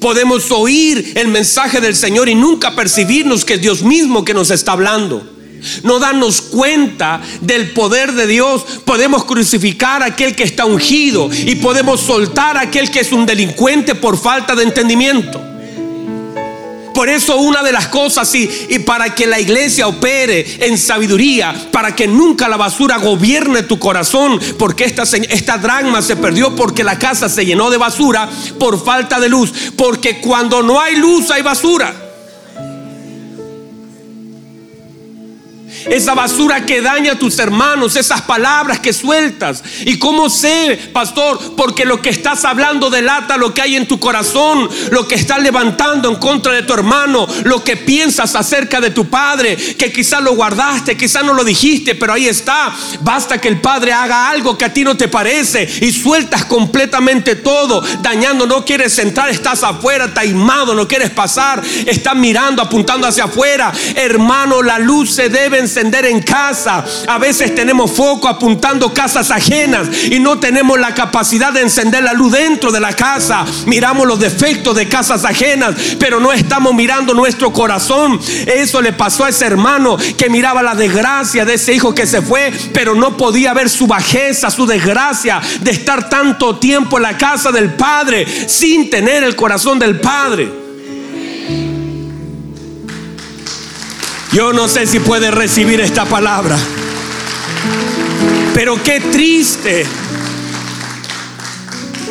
Podemos 0.00 0.50
oír 0.52 1.12
el 1.16 1.28
mensaje 1.28 1.82
del 1.82 1.94
Señor 1.94 2.30
y 2.30 2.34
nunca 2.34 2.74
percibirnos 2.74 3.44
que 3.44 3.54
es 3.54 3.60
Dios 3.60 3.82
mismo 3.82 4.24
que 4.24 4.32
nos 4.32 4.50
está 4.50 4.72
hablando 4.72 5.22
no 5.82 5.98
darnos 5.98 6.40
cuenta 6.40 7.20
del 7.42 7.72
poder 7.72 8.12
de 8.12 8.26
Dios, 8.26 8.64
podemos 8.86 9.26
crucificar 9.26 10.02
a 10.02 10.06
aquel 10.06 10.34
que 10.34 10.44
está 10.44 10.64
ungido 10.64 11.28
y 11.30 11.56
podemos 11.56 12.00
soltar 12.00 12.56
a 12.56 12.62
aquel 12.62 12.90
que 12.90 13.00
es 13.00 13.12
un 13.12 13.26
delincuente 13.26 13.94
por 13.94 14.18
falta 14.18 14.56
de 14.56 14.62
entendimiento. 14.62 15.38
Por 16.94 17.08
eso 17.08 17.36
una 17.36 17.62
de 17.62 17.72
las 17.72 17.88
cosas 17.88 18.34
y, 18.34 18.48
y, 18.68 18.78
para 18.80 19.14
que 19.14 19.26
la 19.26 19.40
iglesia 19.40 19.86
opere 19.86 20.66
en 20.66 20.76
sabiduría, 20.76 21.68
para 21.72 21.94
que 21.94 22.06
nunca 22.06 22.48
la 22.48 22.56
basura 22.56 22.98
gobierne 22.98 23.62
tu 23.62 23.78
corazón, 23.78 24.40
porque 24.58 24.84
esta, 24.84 25.02
esta 25.02 25.58
dragma 25.58 26.02
se 26.02 26.16
perdió 26.16 26.54
porque 26.54 26.84
la 26.84 26.98
casa 26.98 27.28
se 27.28 27.46
llenó 27.46 27.70
de 27.70 27.76
basura 27.76 28.28
por 28.58 28.82
falta 28.82 29.20
de 29.20 29.28
luz, 29.28 29.52
porque 29.76 30.20
cuando 30.20 30.62
no 30.62 30.80
hay 30.80 30.96
luz 30.96 31.30
hay 31.30 31.42
basura. 31.42 32.09
Esa 35.88 36.14
basura 36.14 36.66
que 36.66 36.82
daña 36.82 37.12
a 37.12 37.18
tus 37.18 37.38
hermanos, 37.38 37.96
esas 37.96 38.22
palabras 38.22 38.80
que 38.80 38.92
sueltas. 38.92 39.62
¿Y 39.84 39.98
cómo 39.98 40.28
sé, 40.28 40.90
pastor? 40.92 41.54
Porque 41.56 41.84
lo 41.84 42.02
que 42.02 42.10
estás 42.10 42.44
hablando 42.44 42.90
delata 42.90 43.36
lo 43.36 43.54
que 43.54 43.62
hay 43.62 43.76
en 43.76 43.86
tu 43.86 43.98
corazón, 43.98 44.68
lo 44.90 45.06
que 45.06 45.14
estás 45.14 45.40
levantando 45.40 46.08
en 46.08 46.16
contra 46.16 46.52
de 46.52 46.62
tu 46.62 46.72
hermano, 46.72 47.26
lo 47.44 47.62
que 47.64 47.76
piensas 47.76 48.34
acerca 48.34 48.80
de 48.80 48.90
tu 48.90 49.06
padre, 49.06 49.56
que 49.56 49.92
quizás 49.92 50.22
lo 50.22 50.34
guardaste, 50.34 50.96
quizás 50.96 51.24
no 51.24 51.32
lo 51.32 51.44
dijiste, 51.44 51.94
pero 51.94 52.12
ahí 52.12 52.28
está. 52.28 52.74
Basta 53.00 53.40
que 53.40 53.48
el 53.48 53.60
padre 53.60 53.92
haga 53.92 54.28
algo 54.28 54.56
que 54.56 54.64
a 54.64 54.72
ti 54.72 54.84
no 54.84 54.96
te 54.96 55.08
parece 55.08 55.68
y 55.80 55.92
sueltas 55.92 56.44
completamente 56.44 57.36
todo, 57.36 57.82
dañando, 58.02 58.46
no 58.46 58.64
quieres 58.64 58.98
entrar, 58.98 59.30
estás 59.30 59.62
afuera, 59.62 60.12
taimado, 60.12 60.74
no 60.74 60.88
quieres 60.88 61.10
pasar, 61.10 61.62
estás 61.86 62.16
mirando, 62.16 62.62
apuntando 62.62 63.06
hacia 63.06 63.24
afuera. 63.24 63.72
Hermano, 63.94 64.62
la 64.62 64.78
luz 64.78 65.12
se 65.12 65.28
debe 65.28 65.58
encender 65.70 66.04
en 66.06 66.20
casa. 66.20 66.84
A 67.06 67.18
veces 67.18 67.54
tenemos 67.54 67.92
foco 67.92 68.26
apuntando 68.26 68.92
casas 68.92 69.30
ajenas 69.30 69.88
y 70.10 70.18
no 70.18 70.40
tenemos 70.40 70.78
la 70.80 70.94
capacidad 70.94 71.52
de 71.52 71.60
encender 71.60 72.02
la 72.02 72.12
luz 72.12 72.32
dentro 72.32 72.72
de 72.72 72.80
la 72.80 72.92
casa. 72.92 73.44
Miramos 73.66 74.06
los 74.06 74.18
defectos 74.18 74.74
de 74.74 74.88
casas 74.88 75.24
ajenas, 75.24 75.76
pero 75.98 76.18
no 76.18 76.32
estamos 76.32 76.74
mirando 76.74 77.14
nuestro 77.14 77.52
corazón. 77.52 78.20
Eso 78.46 78.82
le 78.82 78.92
pasó 78.92 79.24
a 79.24 79.28
ese 79.28 79.46
hermano 79.46 79.96
que 80.18 80.28
miraba 80.28 80.62
la 80.62 80.74
desgracia 80.74 81.44
de 81.44 81.54
ese 81.54 81.72
hijo 81.72 81.94
que 81.94 82.06
se 82.06 82.20
fue, 82.20 82.52
pero 82.74 82.96
no 82.96 83.16
podía 83.16 83.54
ver 83.54 83.70
su 83.70 83.86
bajeza, 83.86 84.50
su 84.50 84.66
desgracia 84.66 85.40
de 85.60 85.70
estar 85.70 86.08
tanto 86.08 86.58
tiempo 86.58 86.96
en 86.96 87.04
la 87.04 87.16
casa 87.16 87.52
del 87.52 87.74
Padre 87.74 88.26
sin 88.48 88.90
tener 88.90 89.22
el 89.22 89.36
corazón 89.36 89.78
del 89.78 90.00
Padre. 90.00 90.69
Yo 94.32 94.52
no 94.52 94.68
sé 94.68 94.86
si 94.86 95.00
puede 95.00 95.32
recibir 95.32 95.80
esta 95.80 96.04
palabra. 96.04 96.56
Pero 98.54 98.80
qué 98.80 99.00
triste 99.00 99.84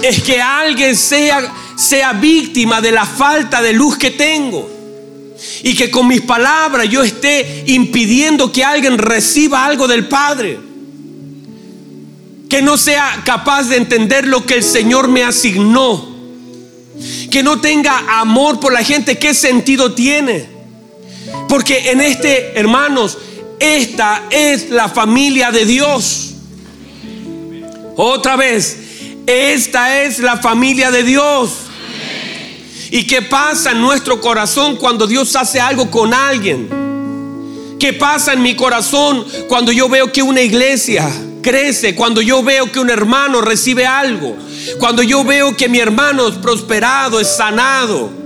es 0.02 0.22
que 0.22 0.42
alguien 0.42 0.98
sea, 0.98 1.54
sea 1.78 2.12
víctima 2.14 2.82
de 2.82 2.92
la 2.92 3.06
falta 3.06 3.62
de 3.62 3.72
luz 3.72 3.98
que 3.98 4.12
tengo. 4.12 4.70
Y 5.64 5.76
que 5.76 5.90
con 5.90 6.08
mis 6.08 6.20
palabras 6.22 6.90
yo 6.90 7.04
esté 7.04 7.64
impidiendo 7.68 8.52
que 8.52 8.66
alguien 8.66 8.98
reciba 8.98 9.64
algo 9.64 9.88
del 9.88 10.10
Padre. 10.10 10.60
Que 12.50 12.62
no 12.62 12.78
sea 12.78 13.22
capaz 13.24 13.70
de 13.70 13.78
entender 13.78 14.28
lo 14.28 14.46
que 14.46 14.56
el 14.56 14.64
Señor 14.64 15.08
me 15.08 15.24
asignó. 15.24 16.06
Que 17.32 17.44
no 17.44 17.62
tenga 17.62 18.20
amor 18.20 18.60
por 18.60 18.74
la 18.74 18.84
gente. 18.84 19.18
¿Qué 19.18 19.34
sentido 19.34 19.94
tiene? 19.94 20.59
Porque 21.48 21.92
en 21.92 22.02
este, 22.02 22.58
hermanos, 22.60 23.18
esta 23.60 24.24
es 24.30 24.70
la 24.70 24.88
familia 24.88 25.52
de 25.52 25.66
Dios. 25.66 26.34
Otra 27.96 28.36
vez, 28.36 28.78
esta 29.26 30.04
es 30.04 30.20
la 30.20 30.38
familia 30.38 30.92
de 30.92 31.04
Dios. 31.04 31.52
¿Y 32.92 33.04
qué 33.06 33.22
pasa 33.22 33.72
en 33.72 33.82
nuestro 33.82 34.20
corazón 34.20 34.78
cuando 34.78 35.06
Dios 35.06 35.36
hace 35.36 35.60
algo 35.60 35.92
con 35.92 36.14
alguien? 36.14 36.70
¿Qué 37.80 37.94
pasa 37.94 38.34
en 38.34 38.42
mi 38.42 38.56
corazón 38.56 39.26
cuando 39.48 39.72
yo 39.72 39.88
veo 39.88 40.12
que 40.12 40.22
una 40.22 40.42
iglesia 40.42 41.10
crece, 41.42 41.96
cuando 41.96 42.22
yo 42.22 42.44
veo 42.44 42.72
que 42.72 42.80
un 42.80 42.90
hermano 42.90 43.42
recibe 43.42 43.86
algo, 43.86 44.36
cuando 44.80 45.04
yo 45.04 45.24
veo 45.24 45.56
que 45.56 45.70
mi 45.70 45.80
hermano 45.80 46.28
es 46.28 46.36
prosperado, 46.36 47.20
es 47.20 47.28
sanado? 47.28 48.19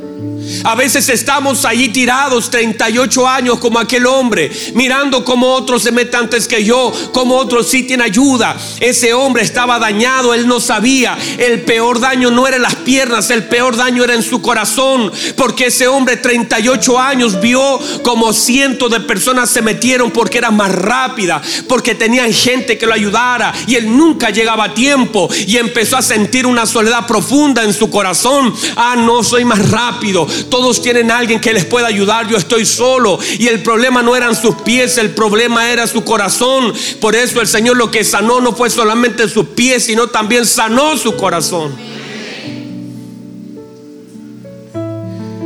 A 0.63 0.75
veces 0.75 1.09
estamos 1.09 1.65
allí 1.65 1.89
tirados 1.89 2.49
38 2.49 3.27
años 3.27 3.59
como 3.59 3.79
aquel 3.79 4.05
hombre, 4.05 4.51
mirando 4.73 5.23
como 5.23 5.47
otros 5.53 5.83
se 5.83 5.91
meten 5.91 6.21
antes 6.21 6.47
que 6.47 6.63
yo, 6.63 6.91
como 7.11 7.35
otros 7.35 7.67
sí 7.67 7.83
tienen 7.83 8.05
ayuda. 8.05 8.57
Ese 8.79 9.13
hombre 9.13 9.43
estaba 9.43 9.79
dañado, 9.79 10.33
él 10.33 10.47
no 10.47 10.59
sabía. 10.59 11.17
El 11.37 11.61
peor 11.61 11.99
daño 11.99 12.31
no 12.31 12.47
era 12.47 12.57
en 12.57 12.61
las 12.61 12.75
piernas, 12.75 13.29
el 13.29 13.45
peor 13.45 13.75
daño 13.75 14.03
era 14.03 14.13
en 14.13 14.23
su 14.23 14.41
corazón, 14.41 15.11
porque 15.35 15.67
ese 15.67 15.87
hombre 15.87 16.17
38 16.17 16.99
años 16.99 17.39
vio 17.41 17.79
como 18.03 18.33
cientos 18.33 18.91
de 18.91 18.99
personas 19.01 19.49
se 19.49 19.61
metieron 19.61 20.11
porque 20.11 20.37
era 20.37 20.51
más 20.51 20.71
rápida, 20.71 21.41
porque 21.67 21.95
tenían 21.95 22.31
gente 22.33 22.77
que 22.77 22.87
lo 22.87 22.93
ayudara 22.93 23.53
y 23.67 23.75
él 23.75 23.95
nunca 23.95 24.29
llegaba 24.29 24.65
a 24.65 24.73
tiempo 24.73 25.29
y 25.47 25.57
empezó 25.57 25.97
a 25.97 26.01
sentir 26.01 26.45
una 26.45 26.65
soledad 26.65 27.05
profunda 27.07 27.63
en 27.63 27.73
su 27.73 27.89
corazón. 27.89 28.53
Ah, 28.75 28.95
no 28.97 29.23
soy 29.23 29.45
más 29.45 29.69
rápido 29.69 30.27
todos 30.49 30.81
tienen 30.81 31.11
alguien 31.11 31.39
que 31.39 31.53
les 31.53 31.65
pueda 31.65 31.87
ayudar, 31.87 32.27
yo 32.27 32.37
estoy 32.37 32.65
solo. 32.65 33.19
Y 33.37 33.47
el 33.47 33.63
problema 33.63 34.01
no 34.01 34.15
eran 34.15 34.35
sus 34.35 34.55
pies, 34.55 34.97
el 34.97 35.11
problema 35.11 35.71
era 35.71 35.87
su 35.87 36.03
corazón. 36.03 36.73
Por 36.99 37.15
eso 37.15 37.41
el 37.41 37.47
Señor 37.47 37.77
lo 37.77 37.91
que 37.91 38.03
sanó 38.03 38.41
no 38.41 38.53
fue 38.53 38.69
solamente 38.69 39.27
sus 39.27 39.47
pies, 39.47 39.85
sino 39.85 40.07
también 40.07 40.45
sanó 40.45 40.97
su 40.97 41.15
corazón. 41.15 41.75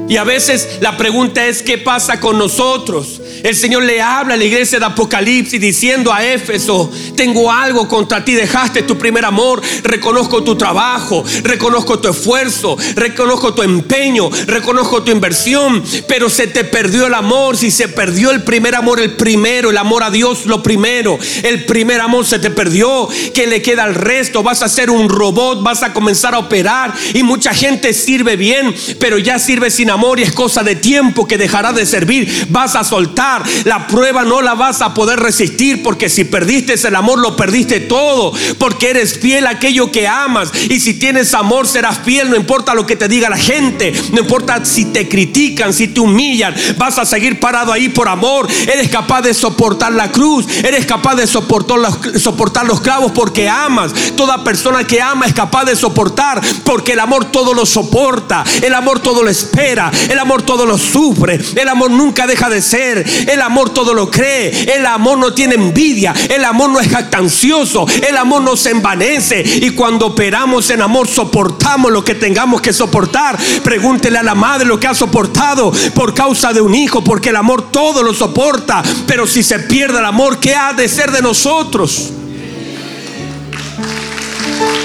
Y 0.09 0.15
a 0.15 0.23
veces 0.23 0.77
la 0.79 0.95
pregunta 0.95 1.45
es, 1.47 1.61
¿qué 1.61 1.77
pasa 1.77 2.19
con 2.19 2.37
nosotros? 2.37 3.19
El 3.43 3.55
Señor 3.55 3.83
le 3.83 4.01
habla 4.01 4.33
a 4.33 4.37
la 4.37 4.43
iglesia 4.43 4.79
de 4.79 4.85
Apocalipsis 4.85 5.59
diciendo 5.59 6.11
a 6.11 6.25
Éfeso, 6.25 6.91
tengo 7.15 7.51
algo 7.51 7.87
contra 7.87 8.23
ti, 8.25 8.33
dejaste 8.33 8.83
tu 8.83 8.97
primer 8.97 9.25
amor, 9.25 9.61
reconozco 9.83 10.43
tu 10.43 10.55
trabajo, 10.55 11.23
reconozco 11.43 11.99
tu 11.99 12.09
esfuerzo, 12.09 12.77
reconozco 12.95 13.53
tu 13.53 13.63
empeño, 13.63 14.29
reconozco 14.47 15.03
tu 15.03 15.11
inversión, 15.11 15.83
pero 16.07 16.29
se 16.29 16.47
te 16.47 16.63
perdió 16.63 17.07
el 17.07 17.13
amor, 17.13 17.57
si 17.57 17.71
se 17.71 17.87
perdió 17.87 18.31
el 18.31 18.43
primer 18.43 18.75
amor, 18.75 18.99
el 18.99 19.11
primero, 19.11 19.69
el 19.69 19.77
amor 19.77 20.03
a 20.03 20.11
Dios, 20.11 20.45
lo 20.45 20.63
primero, 20.63 21.19
el 21.43 21.65
primer 21.65 22.01
amor 22.01 22.25
se 22.25 22.39
te 22.39 22.49
perdió, 22.49 23.07
que 23.33 23.47
le 23.47 23.61
queda 23.61 23.83
al 23.83 23.95
resto? 23.95 24.43
Vas 24.43 24.61
a 24.63 24.69
ser 24.69 24.89
un 24.89 25.09
robot, 25.09 25.61
vas 25.63 25.83
a 25.83 25.93
comenzar 25.93 26.33
a 26.33 26.39
operar 26.39 26.93
y 27.13 27.23
mucha 27.23 27.53
gente 27.53 27.93
sirve 27.93 28.35
bien, 28.35 28.73
pero 28.99 29.17
ya 29.17 29.39
sirve 29.39 29.69
sin 29.69 29.89
amor 29.89 30.19
y 30.19 30.23
es 30.23 30.31
cosa 30.31 30.63
de 30.63 30.75
tiempo 30.75 31.27
que 31.27 31.37
dejará 31.37 31.73
de 31.73 31.85
servir, 31.85 32.47
vas 32.49 32.75
a 32.75 32.83
soltar 32.83 33.26
la 33.65 33.87
prueba 33.87 34.23
no 34.23 34.41
la 34.41 34.53
vas 34.53 34.81
a 34.81 34.93
poder 34.93 35.19
resistir 35.19 35.83
porque 35.83 36.09
si 36.09 36.23
perdiste 36.23 36.77
el 36.87 36.95
amor 36.95 37.19
lo 37.19 37.35
perdiste 37.35 37.79
todo. 37.79 38.33
Porque 38.57 38.89
eres 38.89 39.17
fiel 39.17 39.47
a 39.47 39.51
aquello 39.51 39.91
que 39.91 40.07
amas. 40.07 40.51
Y 40.69 40.79
si 40.79 40.93
tienes 40.93 41.33
amor 41.33 41.67
serás 41.67 41.99
fiel. 41.99 42.29
No 42.29 42.35
importa 42.35 42.73
lo 42.73 42.85
que 42.85 42.95
te 42.95 43.07
diga 43.07 43.29
la 43.29 43.37
gente. 43.37 43.93
No 44.11 44.21
importa 44.21 44.63
si 44.65 44.85
te 44.85 45.07
critican, 45.07 45.73
si 45.73 45.87
te 45.87 45.99
humillan. 45.99 46.55
Vas 46.77 46.97
a 46.97 47.05
seguir 47.05 47.39
parado 47.39 47.71
ahí 47.71 47.89
por 47.89 48.07
amor. 48.07 48.47
Eres 48.71 48.89
capaz 48.89 49.21
de 49.21 49.33
soportar 49.33 49.91
la 49.93 50.11
cruz. 50.11 50.45
Eres 50.63 50.85
capaz 50.85 51.15
de 51.15 51.27
soportar 51.27 51.79
los, 51.79 52.21
soportar 52.21 52.65
los 52.65 52.81
clavos 52.81 53.11
porque 53.11 53.49
amas. 53.49 53.93
Toda 54.15 54.43
persona 54.43 54.85
que 54.85 55.01
ama 55.01 55.25
es 55.25 55.33
capaz 55.33 55.65
de 55.65 55.75
soportar 55.75 56.41
porque 56.63 56.93
el 56.93 56.99
amor 56.99 57.25
todo 57.25 57.53
lo 57.53 57.65
soporta. 57.65 58.43
El 58.61 58.73
amor 58.73 58.99
todo 58.99 59.23
lo 59.23 59.29
espera. 59.29 59.91
El 60.09 60.19
amor 60.19 60.41
todo 60.41 60.65
lo 60.65 60.77
sufre. 60.77 61.39
El 61.55 61.69
amor 61.69 61.91
nunca 61.91 62.27
deja 62.27 62.49
de 62.49 62.61
ser. 62.61 63.05
El 63.27 63.41
amor 63.41 63.69
todo 63.69 63.93
lo 63.93 64.09
cree. 64.09 64.75
El 64.75 64.85
amor 64.85 65.17
no 65.17 65.33
tiene 65.33 65.55
envidia. 65.55 66.13
El 66.29 66.45
amor 66.45 66.69
no 66.69 66.79
es 66.79 66.89
jactancioso. 66.89 67.85
El 68.07 68.17
amor 68.17 68.41
no 68.41 68.55
se 68.55 68.71
envanece. 68.71 69.43
Y 69.61 69.71
cuando 69.71 70.07
operamos 70.07 70.69
en 70.69 70.81
amor, 70.81 71.07
soportamos 71.07 71.91
lo 71.91 72.03
que 72.03 72.15
tengamos 72.15 72.61
que 72.61 72.73
soportar. 72.73 73.37
Pregúntele 73.63 74.17
a 74.17 74.23
la 74.23 74.35
madre 74.35 74.65
lo 74.65 74.79
que 74.79 74.87
ha 74.87 74.93
soportado 74.93 75.71
por 75.93 76.13
causa 76.13 76.53
de 76.53 76.61
un 76.61 76.75
hijo, 76.75 77.03
porque 77.03 77.29
el 77.29 77.35
amor 77.35 77.71
todo 77.71 78.03
lo 78.03 78.13
soporta. 78.13 78.83
Pero 79.05 79.25
si 79.25 79.43
se 79.43 79.59
pierde 79.59 79.99
el 79.99 80.05
amor, 80.05 80.39
¿qué 80.39 80.55
ha 80.55 80.73
de 80.73 80.87
ser 80.87 81.11
de 81.11 81.21
nosotros? 81.21 82.11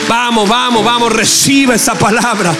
Vamos, 0.08 0.48
vamos, 0.48 0.84
vamos, 0.84 1.12
recibe 1.12 1.74
esa 1.74 1.94
palabra. 1.94 2.54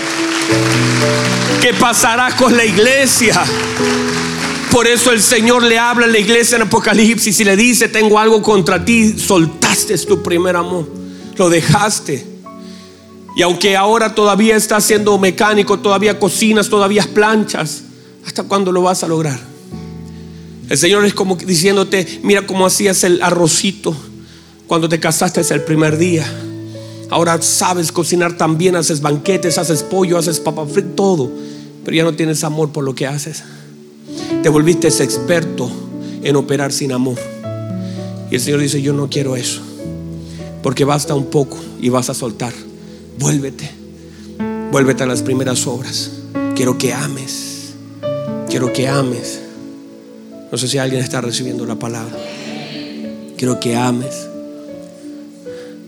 ¿Qué 1.61 1.75
pasará 1.75 2.35
con 2.37 2.57
la 2.57 2.65
iglesia? 2.65 3.43
Por 4.73 4.87
eso 4.87 5.13
el 5.13 5.21
Señor 5.21 5.63
le 5.65 5.79
habla 5.79 6.07
a 6.07 6.09
la 6.09 6.19
iglesia 6.19 6.57
en 6.57 6.63
Apocalipsis 6.63 7.39
y 7.39 7.45
le 7.45 7.57
dice, 7.57 7.89
tengo 7.89 8.19
algo 8.19 8.41
contra 8.41 8.83
ti, 8.83 9.19
soltaste 9.19 9.99
tu 9.99 10.23
primer 10.23 10.57
amor, 10.57 10.89
lo 11.37 11.51
dejaste. 11.51 12.27
Y 13.37 13.43
aunque 13.43 13.77
ahora 13.77 14.15
todavía 14.15 14.57
estás 14.57 14.85
siendo 14.85 15.19
mecánico, 15.19 15.79
todavía 15.81 16.19
cocinas, 16.19 16.71
todavía 16.71 17.07
planchas, 17.13 17.83
¿hasta 18.27 18.45
cuándo 18.45 18.73
lo 18.73 18.81
vas 18.81 19.05
a 19.05 19.09
lograr? 19.09 19.39
El 20.71 20.79
Señor 20.79 21.05
es 21.05 21.13
como 21.13 21.37
diciéndote, 21.37 22.21
mira 22.23 22.47
cómo 22.47 22.65
hacías 22.65 23.05
el 23.05 23.23
arrocito 23.23 23.95
cuando 24.67 24.89
te 24.89 24.99
casaste 24.99 25.43
el 25.53 25.65
primer 25.65 25.99
día. 25.99 26.25
Ahora 27.11 27.43
sabes 27.43 27.93
cocinar 27.93 28.39
también, 28.39 28.75
haces 28.77 29.03
banquetes, 29.03 29.59
haces 29.59 29.83
pollo, 29.83 30.17
haces 30.17 30.41
papa 30.41 30.65
frito, 30.65 30.95
todo. 30.95 31.31
Pero 31.85 31.95
ya 31.95 32.05
no 32.05 32.15
tienes 32.15 32.43
amor 32.43 32.71
por 32.73 32.85
lo 32.85 32.95
que 32.95 33.07
haces. 33.07 33.43
Te 34.43 34.49
volviste 34.49 34.89
experto 34.89 35.71
en 36.23 36.37
operar 36.37 36.73
sin 36.73 36.93
amor. 36.93 37.17
Y 38.31 38.35
el 38.37 38.41
Señor 38.41 38.61
dice, 38.61 38.81
yo 38.81 38.93
no 38.93 39.11
quiero 39.11 39.37
eso. 39.37 39.61
Porque 40.63 40.85
basta 40.85 41.15
un 41.15 41.27
poco 41.27 41.59
y 41.81 41.89
vas 41.89 42.09
a 42.09 42.15
soltar. 42.15 42.53
Vuélvete. 43.19 43.71
Vuélvete 44.71 45.03
a 45.03 45.07
las 45.07 45.23
primeras 45.23 45.67
obras. 45.67 46.11
Quiero 46.55 46.79
que 46.79 46.95
ames. 46.95 47.75
Quiero 48.49 48.73
que 48.73 48.89
ames. 48.89 49.41
No 50.51 50.59
sé 50.59 50.69
si 50.69 50.79
alguien 50.79 51.03
está 51.03 51.21
recibiendo 51.21 51.67
la 51.67 51.77
palabra. 51.77 52.17
Quiero 53.37 53.59
que 53.59 53.77
ames. 53.77 54.29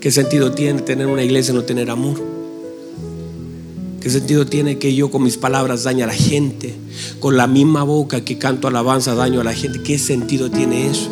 ¿Qué 0.00 0.11
sentido 0.11 0.52
tiene 0.52 0.83
tener 0.83 1.07
una 1.07 1.22
iglesia 1.22 1.52
y 1.52 1.54
no 1.54 1.62
tener 1.62 1.90
amor? 1.90 2.34
¿Qué 4.05 4.11
sentido 4.11 4.45
tiene 4.45 4.77
que 4.77 4.95
yo 4.95 5.11
con 5.11 5.23
mis 5.23 5.38
palabras 5.38 5.85
dañe 5.85 6.03
a 6.03 6.07
la 6.07 6.12
gente? 6.12 6.75
Con 7.21 7.38
la 7.38 7.47
misma 7.47 7.85
boca 7.85 8.23
que 8.23 8.37
canto 8.37 8.69
alabanza 8.69 9.14
daño 9.14 9.40
a 9.40 9.45
la 9.45 9.55
gente. 9.55 9.83
¿Qué 9.83 9.99
sentido 9.99 10.51
tiene 10.51 10.90
eso? 10.90 11.09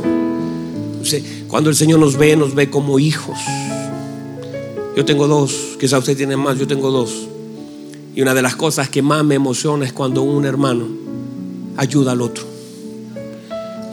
cuando 1.49 1.71
el 1.71 1.77
Señor 1.77 2.01
nos 2.01 2.19
ve, 2.19 2.37
nos 2.37 2.55
ve 2.55 2.69
como 2.69 2.99
hijos. 2.99 3.39
Yo 4.95 5.07
tengo 5.07 5.27
dos, 5.27 5.79
quizá 5.81 5.97
usted 5.97 6.19
tiene 6.19 6.37
más, 6.37 6.59
yo 6.59 6.67
tengo 6.67 6.91
dos. 6.91 7.29
Y 8.15 8.21
una 8.21 8.35
de 8.35 8.43
las 8.43 8.57
cosas 8.57 8.91
que 8.91 9.01
más 9.01 9.25
me 9.25 9.37
emociona 9.37 9.87
es 9.87 9.95
cuando 9.95 10.21
un 10.21 10.45
hermano 10.45 10.87
ayuda 11.79 12.13
al 12.13 12.21
otro. 12.21 12.45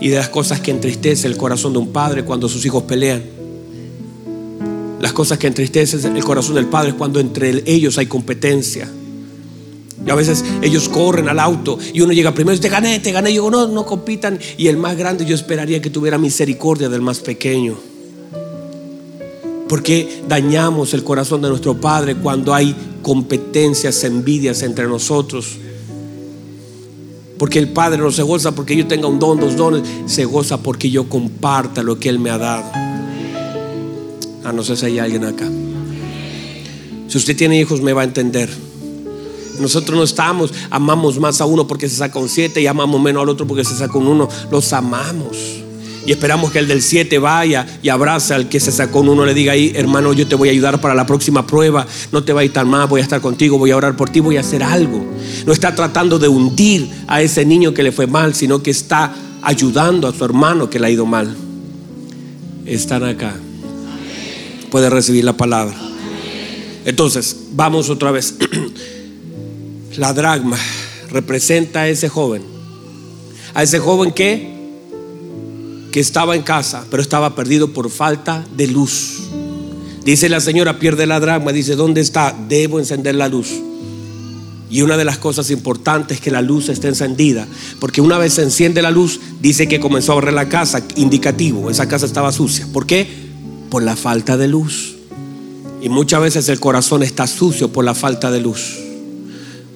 Y 0.01 0.09
de 0.09 0.17
las 0.17 0.27
cosas 0.27 0.59
que 0.59 0.71
entristece 0.71 1.25
el 1.25 1.37
corazón 1.37 1.71
de 1.71 1.79
un 1.79 1.93
padre 1.93 2.25
cuando 2.25 2.49
sus 2.49 2.65
hijos 2.65 2.83
pelean. 2.83 3.38
Las 5.01 5.13
cosas 5.13 5.37
que 5.37 5.47
entristecen 5.47 6.15
el 6.15 6.23
corazón 6.23 6.55
del 6.55 6.67
padre 6.67 6.89
es 6.89 6.95
cuando 6.95 7.19
entre 7.19 7.63
ellos 7.65 7.97
hay 7.97 8.07
competencia. 8.07 8.89
Y 10.05 10.09
a 10.09 10.15
veces 10.15 10.43
ellos 10.61 10.87
corren 10.89 11.29
al 11.29 11.39
auto 11.39 11.77
y 11.93 12.01
uno 12.01 12.13
llega 12.13 12.33
primero 12.33 12.55
y 12.55 12.59
te 12.59 12.69
gané, 12.69 12.99
te 12.99 13.11
gané. 13.11 13.31
Y 13.31 13.35
yo 13.35 13.49
no, 13.49 13.67
no 13.67 13.85
compitan. 13.85 14.39
Y 14.57 14.67
el 14.67 14.77
más 14.77 14.97
grande 14.97 15.25
yo 15.25 15.35
esperaría 15.35 15.81
que 15.81 15.89
tuviera 15.89 16.17
misericordia 16.17 16.89
del 16.89 17.01
más 17.01 17.19
pequeño. 17.19 17.75
Porque 19.67 20.23
dañamos 20.27 20.93
el 20.93 21.03
corazón 21.03 21.41
de 21.41 21.49
nuestro 21.49 21.79
Padre 21.79 22.15
cuando 22.15 22.53
hay 22.53 22.75
competencias, 23.01 24.03
envidias 24.03 24.63
entre 24.63 24.87
nosotros. 24.87 25.57
Porque 27.37 27.59
el 27.59 27.69
Padre 27.69 27.99
no 27.99 28.11
se 28.11 28.23
goza 28.23 28.53
porque 28.53 28.75
yo 28.75 28.87
tenga 28.87 29.07
un 29.07 29.19
don, 29.19 29.39
dos 29.39 29.55
dones. 29.55 29.83
Se 30.07 30.25
goza 30.25 30.61
porque 30.61 30.89
yo 30.89 31.07
comparta 31.07 31.83
lo 31.83 31.99
que 31.99 32.09
Él 32.09 32.19
me 32.19 32.31
ha 32.31 32.37
dado. 32.37 32.88
No 34.53 34.63
sé 34.63 34.75
si 34.75 34.85
hay 34.85 34.99
alguien 34.99 35.23
acá. 35.25 35.47
Si 37.07 37.17
usted 37.17 37.35
tiene 37.35 37.59
hijos, 37.59 37.81
me 37.81 37.93
va 37.93 38.01
a 38.01 38.05
entender. 38.05 38.49
Nosotros 39.59 39.97
no 39.97 40.03
estamos, 40.03 40.53
amamos 40.69 41.19
más 41.19 41.41
a 41.41 41.45
uno 41.45 41.67
porque 41.67 41.89
se 41.89 41.95
saca 41.95 42.19
un 42.19 42.29
siete 42.29 42.61
y 42.61 42.67
amamos 42.67 43.01
menos 43.01 43.23
al 43.23 43.29
otro 43.29 43.45
porque 43.45 43.65
se 43.65 43.75
saca 43.75 43.97
un 43.97 44.07
uno. 44.07 44.29
Los 44.51 44.71
amamos. 44.73 45.37
Y 46.05 46.11
esperamos 46.11 46.51
que 46.51 46.59
el 46.59 46.67
del 46.67 46.81
siete 46.81 47.19
vaya 47.19 47.67
y 47.83 47.89
abrace 47.89 48.33
al 48.33 48.47
que 48.47 48.59
se 48.59 48.71
sacó 48.71 49.01
un 49.01 49.09
uno, 49.09 49.25
le 49.25 49.33
diga 49.33 49.53
ahí, 49.53 49.73
hermano, 49.75 50.13
yo 50.13 50.27
te 50.27 50.35
voy 50.35 50.49
a 50.49 50.51
ayudar 50.51 50.79
para 50.79 50.95
la 50.95 51.05
próxima 51.05 51.45
prueba, 51.45 51.85
no 52.11 52.23
te 52.23 52.31
va 52.31 52.41
a 52.41 52.43
ir 52.45 52.53
tan 52.53 52.67
mal, 52.69 52.87
voy 52.87 53.01
a 53.01 53.03
estar 53.03 53.21
contigo, 53.21 53.57
voy 53.57 53.71
a 53.71 53.77
orar 53.77 53.95
por 53.95 54.09
ti, 54.09 54.19
voy 54.19 54.37
a 54.37 54.39
hacer 54.39 54.63
algo. 54.63 55.05
No 55.45 55.51
está 55.51 55.75
tratando 55.75 56.17
de 56.17 56.27
hundir 56.27 56.89
a 57.07 57.21
ese 57.21 57.45
niño 57.45 57.73
que 57.73 57.83
le 57.83 57.91
fue 57.91 58.07
mal, 58.07 58.33
sino 58.33 58.63
que 58.63 58.71
está 58.71 59.13
ayudando 59.41 60.07
a 60.07 60.13
su 60.13 60.23
hermano 60.23 60.69
que 60.69 60.79
le 60.79 60.87
ha 60.87 60.89
ido 60.89 61.05
mal. 61.05 61.35
Están 62.65 63.03
acá 63.03 63.35
puede 64.69 64.89
recibir 64.89 65.23
la 65.23 65.37
palabra. 65.37 65.75
Entonces, 66.85 67.35
vamos 67.51 67.89
otra 67.89 68.11
vez. 68.11 68.35
La 69.97 70.13
dragma 70.13 70.57
representa 71.11 71.81
a 71.81 71.89
ese 71.89 72.07
joven. 72.09 72.43
A 73.53 73.63
ese 73.63 73.79
joven 73.79 74.11
que 74.11 74.59
que 75.91 75.99
estaba 75.99 76.35
en 76.35 76.43
casa, 76.43 76.85
pero 76.89 77.01
estaba 77.01 77.35
perdido 77.35 77.73
por 77.73 77.89
falta 77.89 78.45
de 78.55 78.67
luz. 78.67 79.19
Dice 80.03 80.29
la 80.29 80.39
señora, 80.39 80.79
pierde 80.79 81.05
la 81.05 81.19
dragma, 81.19 81.51
dice, 81.51 81.75
¿dónde 81.75 82.01
está? 82.01 82.35
Debo 82.47 82.79
encender 82.79 83.15
la 83.15 83.27
luz. 83.27 83.49
Y 84.69 84.83
una 84.83 84.97
de 84.97 85.05
las 85.05 85.17
cosas 85.17 85.49
importantes 85.49 86.17
es 86.17 86.23
que 86.23 86.31
la 86.31 86.41
luz 86.41 86.69
esté 86.69 86.87
encendida, 86.87 87.47
porque 87.79 88.01
una 88.01 88.17
vez 88.17 88.33
se 88.33 88.43
enciende 88.43 88.81
la 88.81 88.91
luz, 88.91 89.19
dice 89.41 89.67
que 89.67 89.79
comenzó 89.79 90.11
a 90.11 90.15
barrer 90.15 90.33
la 90.33 90.47
casa, 90.47 90.83
indicativo, 90.95 91.71
esa 91.71 91.87
casa 91.87 92.05
estaba 92.05 92.31
sucia. 92.31 92.67
¿Por 92.71 92.85
qué? 92.85 93.28
Por 93.69 93.83
la 93.83 93.95
falta 93.95 94.37
de 94.37 94.47
luz. 94.47 94.95
Y 95.81 95.89
muchas 95.89 96.21
veces 96.21 96.49
el 96.49 96.59
corazón 96.59 97.03
está 97.03 97.27
sucio 97.27 97.71
por 97.71 97.85
la 97.85 97.95
falta 97.95 98.31
de 98.31 98.41
luz. 98.41 98.77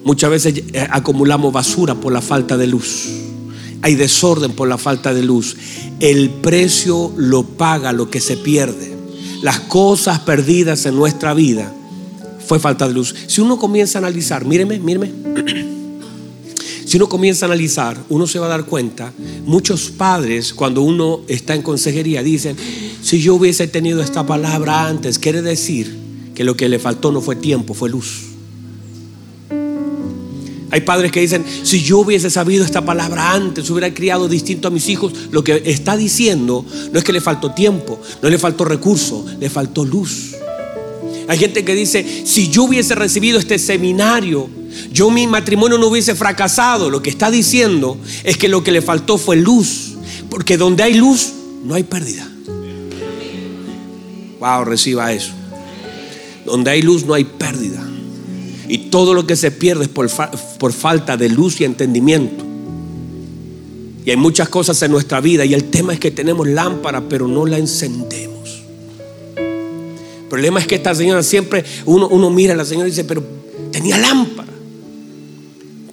Muchas 0.04 0.30
veces 0.30 0.62
eh, 0.72 0.86
acumulamos 0.90 1.52
basura 1.52 1.94
por 1.94 2.12
la 2.12 2.20
falta 2.20 2.56
de 2.56 2.66
luz. 2.66 3.08
Hay 3.80 3.94
desorden 3.94 4.52
por 4.52 4.68
la 4.68 4.78
falta 4.78 5.14
de 5.14 5.22
luz. 5.22 5.56
El 6.00 6.30
precio 6.30 7.12
lo 7.16 7.44
paga 7.44 7.92
lo 7.92 8.10
que 8.10 8.20
se 8.20 8.36
pierde. 8.36 8.94
Las 9.42 9.60
cosas 9.60 10.20
perdidas 10.20 10.84
en 10.86 10.96
nuestra 10.96 11.34
vida 11.34 11.72
fue 12.46 12.58
falta 12.58 12.86
de 12.88 12.94
luz. 12.94 13.14
Si 13.26 13.40
uno 13.40 13.58
comienza 13.58 13.98
a 13.98 14.00
analizar, 14.00 14.44
míreme, 14.44 14.78
míreme. 14.78 15.12
Si 16.94 16.98
uno 16.98 17.08
comienza 17.08 17.44
a 17.44 17.48
analizar, 17.48 18.00
uno 18.08 18.24
se 18.24 18.38
va 18.38 18.46
a 18.46 18.50
dar 18.50 18.66
cuenta, 18.66 19.12
muchos 19.44 19.90
padres 19.90 20.54
cuando 20.54 20.82
uno 20.82 21.22
está 21.26 21.56
en 21.56 21.62
consejería 21.62 22.22
dicen, 22.22 22.56
si 23.02 23.20
yo 23.20 23.34
hubiese 23.34 23.66
tenido 23.66 24.00
esta 24.00 24.24
palabra 24.24 24.86
antes, 24.86 25.18
quiere 25.18 25.42
decir 25.42 25.92
que 26.36 26.44
lo 26.44 26.56
que 26.56 26.68
le 26.68 26.78
faltó 26.78 27.10
no 27.10 27.20
fue 27.20 27.34
tiempo, 27.34 27.74
fue 27.74 27.90
luz. 27.90 28.26
Hay 30.70 30.82
padres 30.82 31.10
que 31.10 31.18
dicen, 31.18 31.44
si 31.64 31.82
yo 31.82 31.98
hubiese 31.98 32.30
sabido 32.30 32.64
esta 32.64 32.84
palabra 32.84 33.32
antes, 33.32 33.68
hubiera 33.70 33.92
criado 33.92 34.28
distinto 34.28 34.68
a 34.68 34.70
mis 34.70 34.88
hijos. 34.88 35.12
Lo 35.32 35.42
que 35.42 35.64
está 35.64 35.96
diciendo 35.96 36.64
no 36.92 36.96
es 36.96 37.04
que 37.04 37.12
le 37.12 37.20
faltó 37.20 37.50
tiempo, 37.54 38.00
no 38.22 38.30
le 38.30 38.38
faltó 38.38 38.64
recurso, 38.64 39.26
le 39.40 39.50
faltó 39.50 39.84
luz. 39.84 40.36
Hay 41.26 41.38
gente 41.38 41.64
que 41.64 41.74
dice, 41.74 42.22
si 42.24 42.50
yo 42.50 42.62
hubiese 42.62 42.94
recibido 42.94 43.40
este 43.40 43.58
seminario, 43.58 44.48
yo 44.92 45.10
mi 45.10 45.26
matrimonio 45.26 45.78
no 45.78 45.88
hubiese 45.88 46.14
fracasado. 46.14 46.90
Lo 46.90 47.02
que 47.02 47.10
está 47.10 47.30
diciendo 47.30 47.98
es 48.22 48.36
que 48.36 48.48
lo 48.48 48.62
que 48.62 48.72
le 48.72 48.82
faltó 48.82 49.18
fue 49.18 49.36
luz. 49.36 49.94
Porque 50.30 50.56
donde 50.56 50.82
hay 50.82 50.94
luz, 50.94 51.32
no 51.64 51.74
hay 51.74 51.82
pérdida. 51.82 52.28
Wow, 54.40 54.64
reciba 54.64 55.12
eso. 55.12 55.32
Donde 56.44 56.70
hay 56.70 56.82
luz, 56.82 57.04
no 57.06 57.14
hay 57.14 57.24
pérdida. 57.24 57.82
Y 58.68 58.78
todo 58.90 59.14
lo 59.14 59.26
que 59.26 59.36
se 59.36 59.50
pierde 59.50 59.84
es 59.84 59.90
por, 59.90 60.72
falta 60.72 61.16
de 61.16 61.28
luz 61.28 61.60
y 61.60 61.64
entendimiento. 61.64 62.44
Y 64.04 64.10
hay 64.10 64.16
muchas 64.16 64.48
cosas 64.48 64.80
en 64.82 64.90
nuestra 64.90 65.20
vida. 65.20 65.44
Y 65.44 65.54
el 65.54 65.64
tema 65.64 65.92
es 65.92 66.00
que 66.00 66.10
tenemos 66.10 66.46
lámpara, 66.46 67.02
pero 67.08 67.26
no 67.26 67.46
la 67.46 67.58
encendemos. 67.58 68.62
El 69.36 70.28
problema 70.28 70.60
es 70.60 70.66
que 70.66 70.74
esta 70.74 70.94
señora 70.94 71.22
siempre, 71.22 71.64
uno, 71.86 72.08
uno 72.08 72.28
mira 72.28 72.54
a 72.54 72.56
la 72.56 72.64
señora 72.64 72.88
y 72.88 72.90
dice, 72.90 73.04
pero 73.04 73.22
tenía 73.70 73.96
lámpara. 73.98 74.53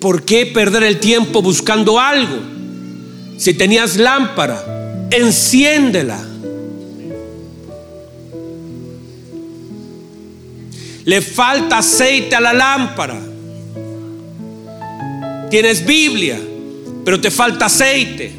¿Por 0.01 0.23
qué 0.23 0.47
perder 0.47 0.81
el 0.81 0.99
tiempo 0.99 1.43
buscando 1.43 1.99
algo? 1.99 2.39
Si 3.37 3.53
tenías 3.53 3.97
lámpara, 3.97 5.07
enciéndela. 5.11 6.19
Le 11.05 11.21
falta 11.21 11.77
aceite 11.77 12.35
a 12.35 12.41
la 12.41 12.51
lámpara. 12.51 13.21
Tienes 15.51 15.85
Biblia, 15.85 16.41
pero 17.05 17.21
te 17.21 17.29
falta 17.29 17.67
aceite. 17.67 18.31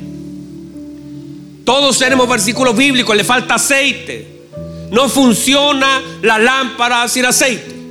Todos 1.64 1.96
tenemos 1.96 2.28
versículos 2.28 2.76
bíblicos, 2.76 3.16
le 3.16 3.22
falta 3.22 3.54
aceite. 3.54 4.48
No 4.90 5.08
funciona 5.08 6.02
la 6.22 6.40
lámpara 6.40 7.06
sin 7.06 7.24
aceite. 7.24 7.81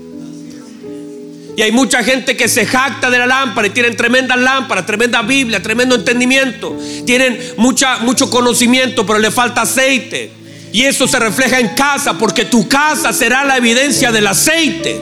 Y 1.56 1.62
hay 1.62 1.72
mucha 1.72 2.04
gente 2.04 2.38
que 2.38 2.48
se 2.48 2.66
jacta 2.66 3.10
de 3.10 3.20
la 3.20 3.28
lámpara 3.28 3.68
y 3.68 3.72
tienen 3.72 3.96
tremendas 3.96 4.40
lámparas, 4.40 4.86
tremenda 4.86 5.22
Biblia, 5.22 5.62
tremendo 5.62 5.96
entendimiento. 5.96 6.78
Tienen 7.06 7.40
mucha, 7.58 7.98
mucho 8.00 8.30
conocimiento, 8.30 9.06
pero 9.06 9.20
le 9.20 9.32
falta 9.32 9.62
aceite. 9.62 10.32
Y 10.72 10.84
eso 10.84 11.08
se 11.08 11.20
refleja 11.20 11.60
en 11.60 11.70
casa, 11.70 12.18
porque 12.18 12.46
tu 12.46 12.68
casa 12.68 13.12
será 13.12 13.44
la 13.44 13.58
evidencia 13.58 14.12
del 14.12 14.28
aceite. 14.28 15.02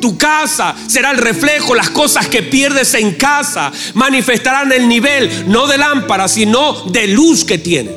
Tu 0.00 0.18
casa 0.18 0.74
será 0.88 1.12
el 1.12 1.18
reflejo, 1.18 1.74
las 1.74 1.90
cosas 1.90 2.26
que 2.26 2.42
pierdes 2.42 2.92
en 2.94 3.14
casa 3.14 3.72
manifestarán 3.94 4.72
el 4.72 4.88
nivel, 4.88 5.48
no 5.48 5.66
de 5.66 5.78
lámpara, 5.78 6.28
sino 6.28 6.82
de 6.90 7.06
luz 7.06 7.44
que 7.44 7.58
tienes. 7.58 7.94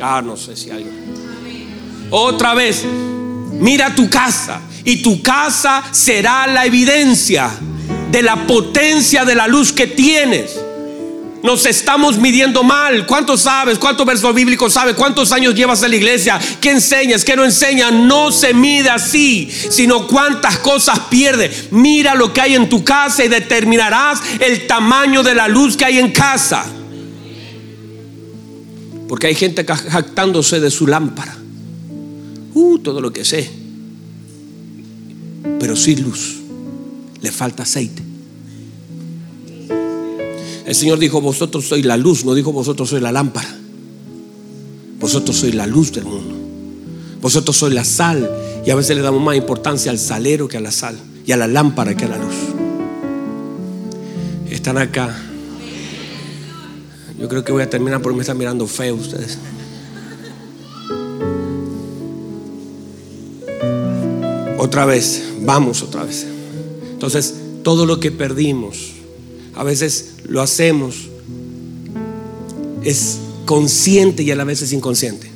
Ah, 0.00 0.22
no 0.24 0.36
sé 0.36 0.56
si 0.56 0.70
hay. 0.70 0.86
Otra 2.10 2.54
vez, 2.54 2.84
mira 3.52 3.94
tu 3.94 4.08
casa 4.08 4.60
y 4.84 5.02
tu 5.02 5.22
casa 5.22 5.82
será 5.90 6.46
la 6.46 6.66
evidencia 6.66 7.50
de 8.10 8.22
la 8.22 8.46
potencia 8.46 9.24
de 9.24 9.34
la 9.34 9.46
luz 9.46 9.72
que 9.72 9.86
tienes. 9.86 10.58
Nos 11.42 11.64
estamos 11.64 12.18
midiendo 12.18 12.62
mal. 12.62 13.06
¿Cuánto 13.06 13.36
sabes? 13.38 13.78
¿Cuántos 13.78 14.04
versos 14.04 14.34
bíblicos 14.34 14.74
sabes? 14.74 14.94
¿Cuántos 14.94 15.32
años 15.32 15.54
llevas 15.54 15.82
en 15.82 15.90
la 15.90 15.96
iglesia? 15.96 16.38
¿Qué 16.60 16.70
enseñas? 16.70 17.24
¿Qué 17.24 17.34
no 17.34 17.44
enseñas? 17.44 17.92
No 17.92 18.30
se 18.30 18.52
mide 18.52 18.90
así, 18.90 19.50
sino 19.50 20.06
cuántas 20.06 20.58
cosas 20.58 21.00
pierdes. 21.08 21.68
Mira 21.70 22.14
lo 22.14 22.32
que 22.32 22.42
hay 22.42 22.54
en 22.54 22.68
tu 22.68 22.84
casa 22.84 23.24
y 23.24 23.28
determinarás 23.28 24.20
el 24.38 24.66
tamaño 24.66 25.22
de 25.22 25.34
la 25.34 25.48
luz 25.48 25.76
que 25.76 25.86
hay 25.86 25.98
en 25.98 26.12
casa. 26.12 26.66
Porque 29.08 29.28
hay 29.28 29.34
gente 29.34 29.64
jactándose 29.64 30.60
de 30.60 30.70
su 30.70 30.86
lámpara. 30.86 31.36
Uh, 32.52 32.78
todo 32.80 33.00
lo 33.00 33.12
que 33.12 33.24
sé. 33.24 33.59
Pero 35.58 35.76
sin 35.76 36.02
luz. 36.02 36.38
Le 37.20 37.30
falta 37.30 37.62
aceite. 37.64 38.02
El 40.66 40.74
Señor 40.74 40.98
dijo, 40.98 41.20
vosotros 41.20 41.66
sois 41.66 41.84
la 41.84 41.96
luz, 41.96 42.24
no 42.24 42.34
dijo 42.34 42.52
vosotros 42.52 42.88
sois 42.90 43.02
la 43.02 43.12
lámpara. 43.12 43.58
Vosotros 45.00 45.36
sois 45.36 45.54
la 45.54 45.66
luz 45.66 45.92
del 45.92 46.04
mundo. 46.04 46.34
Vosotros 47.20 47.56
sois 47.56 47.74
la 47.74 47.84
sal. 47.84 48.30
Y 48.64 48.70
a 48.70 48.74
veces 48.74 48.96
le 48.96 49.02
damos 49.02 49.22
más 49.22 49.36
importancia 49.36 49.90
al 49.90 49.98
salero 49.98 50.46
que 50.46 50.58
a 50.58 50.60
la 50.60 50.70
sal. 50.70 50.96
Y 51.26 51.32
a 51.32 51.36
la 51.36 51.46
lámpara 51.46 51.96
que 51.96 52.04
a 52.04 52.08
la 52.08 52.18
luz. 52.18 52.34
Están 54.50 54.78
acá. 54.78 55.16
Yo 57.18 57.28
creo 57.28 57.44
que 57.44 57.52
voy 57.52 57.62
a 57.62 57.70
terminar 57.70 58.00
porque 58.00 58.16
me 58.16 58.22
están 58.22 58.38
mirando 58.38 58.66
feo 58.66 58.94
ustedes. 58.94 59.38
Otra 64.58 64.84
vez, 64.84 65.29
vamos 65.40 65.82
otra 65.82 66.04
vez. 66.04 66.26
Entonces, 66.92 67.34
todo 67.62 67.86
lo 67.86 68.00
que 68.00 68.10
perdimos, 68.10 68.92
a 69.54 69.64
veces 69.64 70.16
lo 70.26 70.40
hacemos, 70.40 71.08
es 72.82 73.18
consciente 73.46 74.22
y 74.22 74.30
a 74.30 74.36
la 74.36 74.44
vez 74.44 74.62
es 74.62 74.72
inconsciente. 74.72 75.30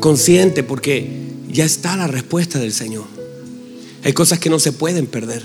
Consciente 0.00 0.62
porque 0.62 1.26
ya 1.50 1.64
está 1.64 1.96
la 1.96 2.06
respuesta 2.06 2.58
del 2.58 2.72
Señor. 2.72 3.04
Hay 4.04 4.12
cosas 4.12 4.38
que 4.38 4.50
no 4.50 4.58
se 4.58 4.72
pueden 4.72 5.06
perder. 5.06 5.44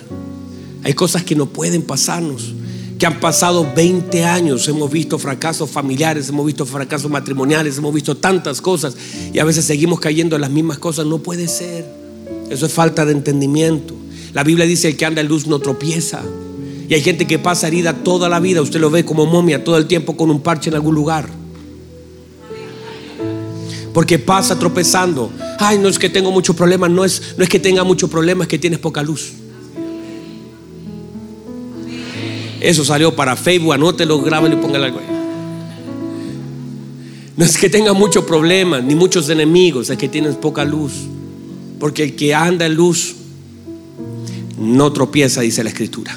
Hay 0.84 0.94
cosas 0.94 1.24
que 1.24 1.36
no 1.36 1.48
pueden 1.48 1.84
pasarnos. 1.84 2.54
Que 3.00 3.06
han 3.06 3.20
pasado 3.20 3.72
20 3.76 4.26
años, 4.26 4.68
hemos 4.68 4.92
visto 4.92 5.18
fracasos 5.18 5.72
familiares, 5.72 6.30
hemos 6.30 6.46
visto 6.46 6.68
fracasos 6.68 7.10
matrimoniales, 7.10 7.78
hemos 7.80 7.94
visto 7.94 8.16
tantas 8.16 8.62
cosas 8.62 8.96
y 9.34 9.40
a 9.40 9.44
veces 9.44 9.66
seguimos 9.66 10.00
cayendo 10.00 10.36
en 10.36 10.42
las 10.42 10.52
mismas 10.52 10.78
cosas. 10.78 11.08
No 11.08 11.18
puede 11.18 11.48
ser. 11.48 12.01
Eso 12.52 12.66
es 12.66 12.74
falta 12.74 13.06
de 13.06 13.14
entendimiento. 13.14 13.96
La 14.34 14.44
Biblia 14.44 14.66
dice 14.66 14.90
el 14.90 14.98
que 14.98 15.06
anda 15.06 15.22
en 15.22 15.30
luz 15.30 15.48
no 15.48 15.60
tropieza. 15.60 16.22
Y 16.90 16.94
hay 16.94 17.00
gente 17.02 17.26
que 17.26 17.40
pasa 17.40 17.68
herida 17.68 17.94
toda 18.04 18.28
la 18.28 18.42
vida. 18.42 18.62
Usted 18.62 18.82
lo 18.82 18.90
ve 18.90 19.06
como 19.06 19.26
momia 19.26 19.64
todo 19.64 19.78
el 19.78 19.88
tiempo 19.88 20.18
con 20.18 20.30
un 20.30 20.42
parche 20.42 20.70
en 20.70 20.76
algún 20.76 20.94
lugar. 20.94 21.30
Porque 23.94 24.20
pasa 24.20 24.60
tropezando. 24.60 25.32
Ay, 25.60 25.78
no 25.78 25.88
es 25.88 25.98
que 25.98 26.10
tengo 26.10 26.30
muchos 26.30 26.54
problemas. 26.54 26.92
No 26.92 27.06
es, 27.06 27.36
no 27.38 27.44
es 27.46 27.50
que 27.50 27.58
tenga 27.58 27.86
muchos 27.86 28.10
problemas, 28.10 28.48
es 28.48 28.50
que 28.50 28.60
tienes 28.60 28.80
poca 28.80 29.02
luz. 29.02 29.32
Eso 32.60 32.84
salió 32.84 33.16
para 33.16 33.38
Facebook. 33.38 33.72
Anótelo, 33.72 34.22
grábelo 34.22 34.58
y 34.58 34.62
póngalo 34.62 34.84
algo 34.84 35.00
ahí. 35.00 35.06
No 37.38 37.46
es 37.46 37.58
que 37.58 37.70
tenga 37.70 37.94
muchos 37.94 38.26
problemas, 38.26 38.84
ni 38.84 38.94
muchos 38.94 39.30
enemigos, 39.30 39.90
es 39.90 39.98
que 39.98 40.10
tienes 40.10 40.36
poca 40.36 40.66
luz. 40.66 40.92
Porque 41.82 42.04
el 42.04 42.16
que 42.16 42.36
anda 42.36 42.68
en 42.68 42.76
luz 42.76 43.16
no 44.60 44.94
tropieza, 44.94 45.42
dice 45.42 45.64
la 45.64 45.72
escritura. 45.72 46.16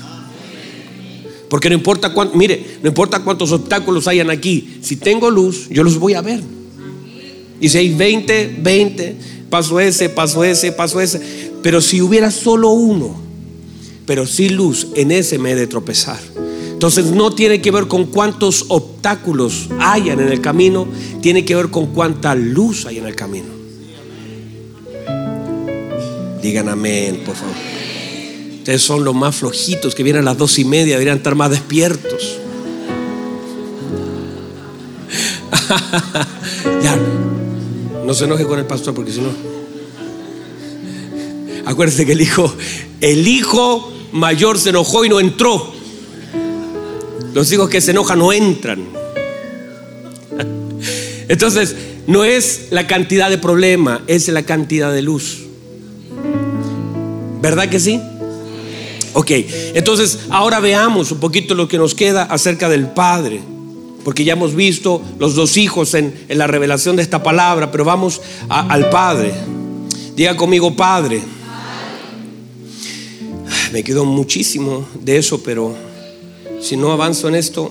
Porque 1.48 1.70
no 1.70 1.74
importa 1.74 2.12
cuánto, 2.12 2.36
mire, 2.36 2.78
no 2.82 2.88
importa 2.88 3.20
cuántos 3.20 3.50
obstáculos 3.50 4.06
hayan 4.06 4.28
aquí, 4.28 4.76
si 4.82 4.96
tengo 4.96 5.30
luz, 5.30 5.70
yo 5.70 5.82
los 5.82 5.98
voy 5.98 6.12
a 6.12 6.20
ver. 6.20 6.42
Y 7.62 7.70
si 7.70 7.78
hay 7.78 7.94
20, 7.94 8.58
20, 8.60 9.16
paso 9.48 9.80
ese, 9.80 10.10
paso 10.10 10.44
ese, 10.44 10.70
paso 10.70 11.00
ese. 11.00 11.50
Pero 11.62 11.80
si 11.80 12.02
hubiera 12.02 12.30
solo 12.30 12.68
uno, 12.68 13.18
pero 14.04 14.26
sin 14.26 14.56
luz, 14.56 14.88
en 14.94 15.12
ese 15.12 15.38
me 15.38 15.52
he 15.52 15.54
de 15.54 15.66
tropezar. 15.66 16.20
Entonces 16.72 17.06
no 17.06 17.34
tiene 17.34 17.62
que 17.62 17.70
ver 17.70 17.86
con 17.86 18.04
cuántos 18.04 18.66
obstáculos 18.68 19.70
hayan 19.80 20.20
en 20.20 20.28
el 20.28 20.42
camino, 20.42 20.86
tiene 21.22 21.46
que 21.46 21.54
ver 21.54 21.70
con 21.70 21.86
cuánta 21.86 22.34
luz 22.34 22.84
hay 22.84 22.98
en 22.98 23.06
el 23.06 23.16
camino. 23.16 23.63
Digan 26.44 26.68
amén, 26.68 27.22
por 27.24 27.34
favor. 27.34 27.54
Ustedes 28.58 28.82
son 28.82 29.02
los 29.02 29.14
más 29.14 29.34
flojitos 29.34 29.94
que 29.94 30.02
vienen 30.02 30.20
a 30.20 30.24
las 30.26 30.36
dos 30.36 30.58
y 30.58 30.66
media, 30.66 30.92
deberían 30.92 31.16
estar 31.16 31.34
más 31.34 31.50
despiertos. 31.50 32.38
ya, 36.82 36.98
no 38.04 38.12
se 38.12 38.26
enoje 38.26 38.44
con 38.44 38.58
el 38.58 38.66
pastor 38.66 38.92
porque 38.92 39.10
si 39.10 39.22
no. 39.22 39.30
Acuérdense 41.64 42.04
que 42.04 42.12
el 42.12 42.20
hijo, 42.20 42.54
el 43.00 43.26
hijo 43.26 43.90
mayor 44.12 44.58
se 44.58 44.68
enojó 44.68 45.06
y 45.06 45.08
no 45.08 45.20
entró. 45.20 45.72
Los 47.32 47.50
hijos 47.52 47.70
que 47.70 47.80
se 47.80 47.92
enojan 47.92 48.18
no 48.18 48.34
entran. 48.34 48.84
Entonces, 51.26 51.74
no 52.06 52.22
es 52.22 52.66
la 52.68 52.86
cantidad 52.86 53.30
de 53.30 53.38
problema, 53.38 54.02
es 54.08 54.28
la 54.28 54.42
cantidad 54.42 54.92
de 54.92 55.00
luz. 55.00 55.44
¿Verdad 57.44 57.68
que 57.68 57.78
sí? 57.78 58.00
Ok, 59.12 59.30
entonces 59.74 60.20
ahora 60.30 60.60
veamos 60.60 61.12
un 61.12 61.20
poquito 61.20 61.54
lo 61.54 61.68
que 61.68 61.76
nos 61.76 61.94
queda 61.94 62.22
acerca 62.22 62.70
del 62.70 62.86
Padre, 62.86 63.38
porque 64.02 64.24
ya 64.24 64.32
hemos 64.32 64.54
visto 64.54 65.02
los 65.18 65.34
dos 65.34 65.58
hijos 65.58 65.92
en, 65.92 66.14
la 66.30 66.46
revelación 66.46 66.96
de 66.96 67.02
esta 67.02 67.22
palabra, 67.22 67.70
pero 67.70 67.84
vamos 67.84 68.22
al 68.48 68.88
Padre. 68.88 69.34
Diga 70.16 70.34
conmigo, 70.38 70.74
Padre. 70.74 71.20
Me 73.72 73.84
quedó 73.84 74.06
muchísimo 74.06 74.88
de 75.02 75.18
eso, 75.18 75.42
pero 75.42 75.74
si 76.62 76.78
no 76.78 76.92
avanzo 76.92 77.28
en 77.28 77.34
esto. 77.34 77.70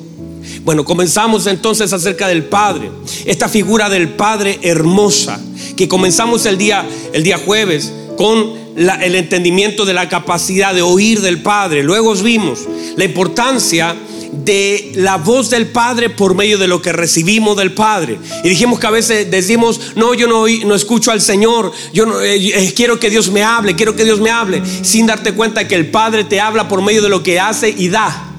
Bueno, 0.64 0.86
comenzamos 0.86 1.48
entonces 1.48 1.92
acerca 1.94 2.28
del 2.28 2.44
Padre, 2.44 2.92
esta 3.26 3.50
figura 3.50 3.90
del 3.90 4.10
Padre 4.10 4.60
hermosa, 4.62 5.42
que 5.76 5.88
comenzamos 5.88 6.46
el 6.46 6.60
día, 6.60 6.88
el 7.12 7.24
día 7.24 7.40
jueves 7.40 7.92
con 8.18 8.63
el 8.76 9.16
entendimiento 9.16 9.86
de 9.86 9.94
la 9.94 10.10
capacidad 10.10 10.74
de 10.74 10.82
oír 10.82 11.22
del 11.22 11.42
Padre. 11.42 11.84
Luego 11.84 12.14
vimos 12.16 12.68
la 12.96 13.06
importancia 13.06 13.96
de 14.32 14.92
la 14.96 15.18
voz 15.18 15.50
del 15.50 15.68
Padre 15.68 16.10
por 16.10 16.36
medio 16.36 16.58
de 16.58 16.68
lo 16.68 16.82
que 16.82 16.92
recibimos 16.92 17.56
del 17.56 17.74
Padre. 17.74 18.18
Y 18.44 18.50
dijimos 18.50 18.80
que 18.80 18.88
a 18.88 18.92
veces 18.92 19.30
decimos, 19.30 19.80
no, 19.96 20.14
yo 20.14 20.28
no, 20.28 20.46
no 20.66 20.76
escucho 20.76 21.12
al 21.12 21.22
Señor, 21.22 21.72
yo 21.94 22.06
no, 22.06 22.22
eh, 22.22 22.36
eh, 22.36 22.74
quiero 22.76 23.00
que 23.00 23.10
Dios 23.10 23.32
me 23.32 23.44
hable, 23.44 23.76
quiero 23.76 23.96
que 23.96 24.04
Dios 24.04 24.20
me 24.20 24.32
hable, 24.32 24.64
sin 24.82 25.06
darte 25.06 25.34
cuenta 25.34 25.68
que 25.68 25.76
el 25.76 25.92
Padre 25.92 26.24
te 26.24 26.40
habla 26.40 26.68
por 26.68 26.82
medio 26.82 27.02
de 27.02 27.10
lo 27.10 27.24
que 27.24 27.40
hace 27.40 27.70
y 27.70 27.90
da. 27.90 28.33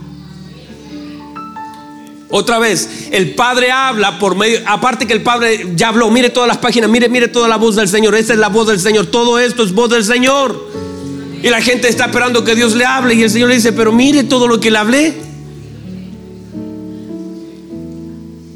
Otra 2.36 2.58
vez, 2.58 2.88
el 3.12 3.36
Padre 3.36 3.70
habla 3.70 4.18
por 4.18 4.34
medio, 4.34 4.58
aparte 4.66 5.06
que 5.06 5.12
el 5.12 5.22
Padre 5.22 5.68
ya 5.76 5.90
habló, 5.90 6.10
mire 6.10 6.30
todas 6.30 6.48
las 6.48 6.58
páginas, 6.58 6.90
mire, 6.90 7.08
mire 7.08 7.28
toda 7.28 7.46
la 7.46 7.58
voz 7.58 7.76
del 7.76 7.88
Señor, 7.88 8.16
esa 8.16 8.32
es 8.32 8.40
la 8.40 8.48
voz 8.48 8.66
del 8.66 8.80
Señor, 8.80 9.06
todo 9.06 9.38
esto 9.38 9.62
es 9.62 9.72
voz 9.72 9.88
del 9.88 10.04
Señor. 10.04 10.68
Y 11.44 11.48
la 11.48 11.62
gente 11.62 11.88
está 11.88 12.06
esperando 12.06 12.42
que 12.42 12.56
Dios 12.56 12.74
le 12.74 12.86
hable 12.86 13.14
y 13.14 13.22
el 13.22 13.30
Señor 13.30 13.50
le 13.50 13.54
dice, 13.54 13.72
pero 13.72 13.92
mire 13.92 14.24
todo 14.24 14.48
lo 14.48 14.58
que 14.58 14.72
le 14.72 14.78
hablé. 14.78 15.14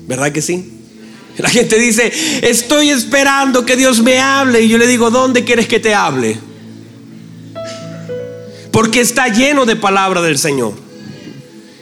¿Verdad 0.08 0.32
que 0.32 0.42
sí? 0.42 0.72
La 1.36 1.48
gente 1.48 1.78
dice, 1.78 2.12
estoy 2.42 2.90
esperando 2.90 3.64
que 3.64 3.76
Dios 3.76 4.02
me 4.02 4.18
hable. 4.18 4.60
Y 4.60 4.68
yo 4.68 4.78
le 4.78 4.88
digo, 4.88 5.08
¿dónde 5.12 5.44
quieres 5.44 5.68
que 5.68 5.78
te 5.78 5.94
hable? 5.94 6.36
Porque 8.72 8.98
está 9.00 9.28
lleno 9.28 9.66
de 9.66 9.76
palabra 9.76 10.20
del 10.20 10.36
Señor. 10.36 10.87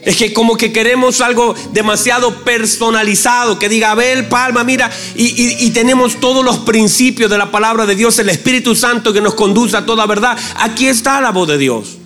Es 0.06 0.16
que 0.16 0.32
como 0.32 0.56
que 0.56 0.72
queremos 0.72 1.20
algo 1.20 1.56
demasiado 1.72 2.44
personalizado, 2.44 3.58
que 3.58 3.68
diga 3.68 3.90
Abel, 3.90 4.28
Palma, 4.28 4.62
mira, 4.62 4.88
y, 5.16 5.68
tenemos 5.70 6.20
todos 6.20 6.44
los 6.44 6.58
principios 6.58 7.28
de 7.28 7.36
la 7.36 7.50
palabra 7.50 7.86
de 7.86 7.96
Dios, 7.96 8.16
el 8.20 8.28
Espíritu 8.28 8.76
Santo 8.76 9.12
que 9.12 9.20
nos 9.20 9.34
conduce 9.34 9.76
a 9.76 9.84
toda 9.84 10.06
verdad. 10.06 10.38
Aquí 10.58 10.86
está 10.86 11.20
la 11.20 11.32
voz 11.32 11.48
de 11.48 11.58
Dios. 11.58 11.98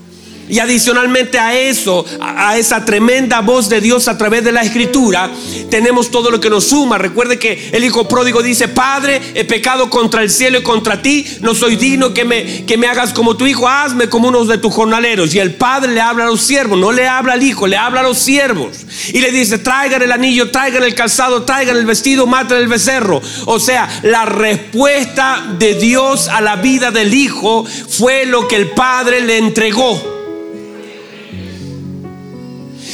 Y 0.51 0.59
adicionalmente 0.59 1.39
a 1.39 1.59
eso, 1.59 2.05
a 2.21 2.59
esa 2.59 2.85
tremenda 2.85 3.41
voz 3.41 3.69
de 3.69 3.81
Dios 3.81 4.09
a 4.09 4.19
través 4.19 4.45
de 4.45 4.53
la 4.53 4.63
escritura, 4.63 5.31
tenemos 5.71 6.11
todo 6.11 6.31
lo 6.31 6.41
que 6.41 6.51
nos 6.51 6.65
suma. 6.65 6.99
Recuerde 6.99 7.39
que 7.39 7.71
el 7.73 7.85
hijo 7.85 8.09
pródigo 8.09 8.43
dice, 8.43 8.69
Padre, 8.69 9.21
he 9.35 9.45
pecado 9.45 9.89
contra 9.89 10.23
el 10.23 10.31
cielo 10.31 10.59
y 10.59 10.63
contra 10.63 11.01
ti, 11.03 11.25
no 11.41 11.55
soy 11.55 11.77
digno 11.77 12.13
que 12.13 12.25
me, 12.25 12.67
que 12.67 12.77
me 12.77 12.89
hagas 12.89 13.13
como 13.13 13.37
tu 13.37 13.47
hijo, 13.47 13.69
hazme 13.69 14.09
como 14.09 14.29
uno 14.29 14.45
de 14.45 14.59
tus 14.59 14.75
jornaleros. 14.75 15.35
Y 15.35 15.39
el 15.39 15.55
padre 15.55 15.93
le 15.93 16.01
habla 16.01 16.25
a 16.25 16.27
los 16.29 16.41
siervos, 16.41 16.79
no 16.79 16.93
le 16.93 17.07
habla 17.07 17.35
al 17.35 17.43
hijo, 17.43 17.67
le 17.67 17.77
habla 17.77 18.01
a 18.01 18.05
los 18.05 18.19
siervos. 18.19 18.79
Y 19.13 19.21
le 19.21 19.31
dice, 19.31 19.59
traigan 19.59 20.03
el 20.03 20.13
anillo, 20.13 20.51
traigan 20.51 20.83
el 20.83 20.95
calzado, 20.95 21.45
traigan 21.45 21.77
el 21.77 21.87
vestido, 21.87 22.27
maten 22.27 22.59
el 22.59 22.69
becerro. 22.69 23.23
O 23.47 23.61
sea, 23.61 23.89
la 24.03 24.25
respuesta 24.25 25.55
de 25.59 25.75
Dios 25.75 26.29
a 26.29 26.41
la 26.41 26.57
vida 26.57 26.91
del 26.91 27.15
hijo 27.15 27.65
fue 27.89 28.27
lo 28.27 28.49
que 28.49 28.57
el 28.57 28.71
padre 28.71 29.21
le 29.21 29.39
entregó. 29.39 30.20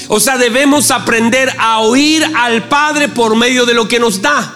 O 0.08 0.20
sea, 0.20 0.38
debemos 0.38 0.90
aprender 0.90 1.52
a 1.58 1.80
oír 1.80 2.24
al 2.36 2.68
Padre 2.68 3.08
por 3.08 3.34
medio 3.34 3.66
de 3.66 3.74
lo 3.74 3.88
que 3.88 3.98
nos 3.98 4.22
da. 4.22 4.54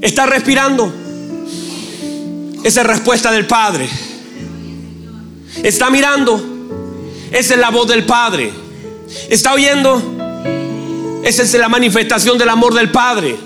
¿Está 0.00 0.26
respirando? 0.26 0.92
Esa 2.64 2.80
es 2.80 2.86
respuesta 2.86 3.30
del 3.30 3.46
Padre. 3.46 3.88
¿Está 5.62 5.90
mirando? 5.90 6.42
Esa 7.30 7.54
es 7.54 7.60
la 7.60 7.70
voz 7.70 7.88
del 7.88 8.04
Padre. 8.04 8.52
¿Está 9.28 9.52
oyendo? 9.52 11.20
Esa 11.22 11.42
es 11.42 11.54
la 11.54 11.68
manifestación 11.68 12.38
del 12.38 12.48
amor 12.48 12.74
del 12.74 12.90
Padre. 12.90 13.36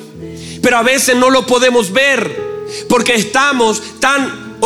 Pero 0.63 0.79
a 0.79 0.83
veces 0.83 1.17
no 1.17 1.31
lo 1.31 1.47
podemos 1.47 1.93
ver 1.93 2.45
porque 2.89 3.15
estamos 3.15 3.83
tan 4.01 4.57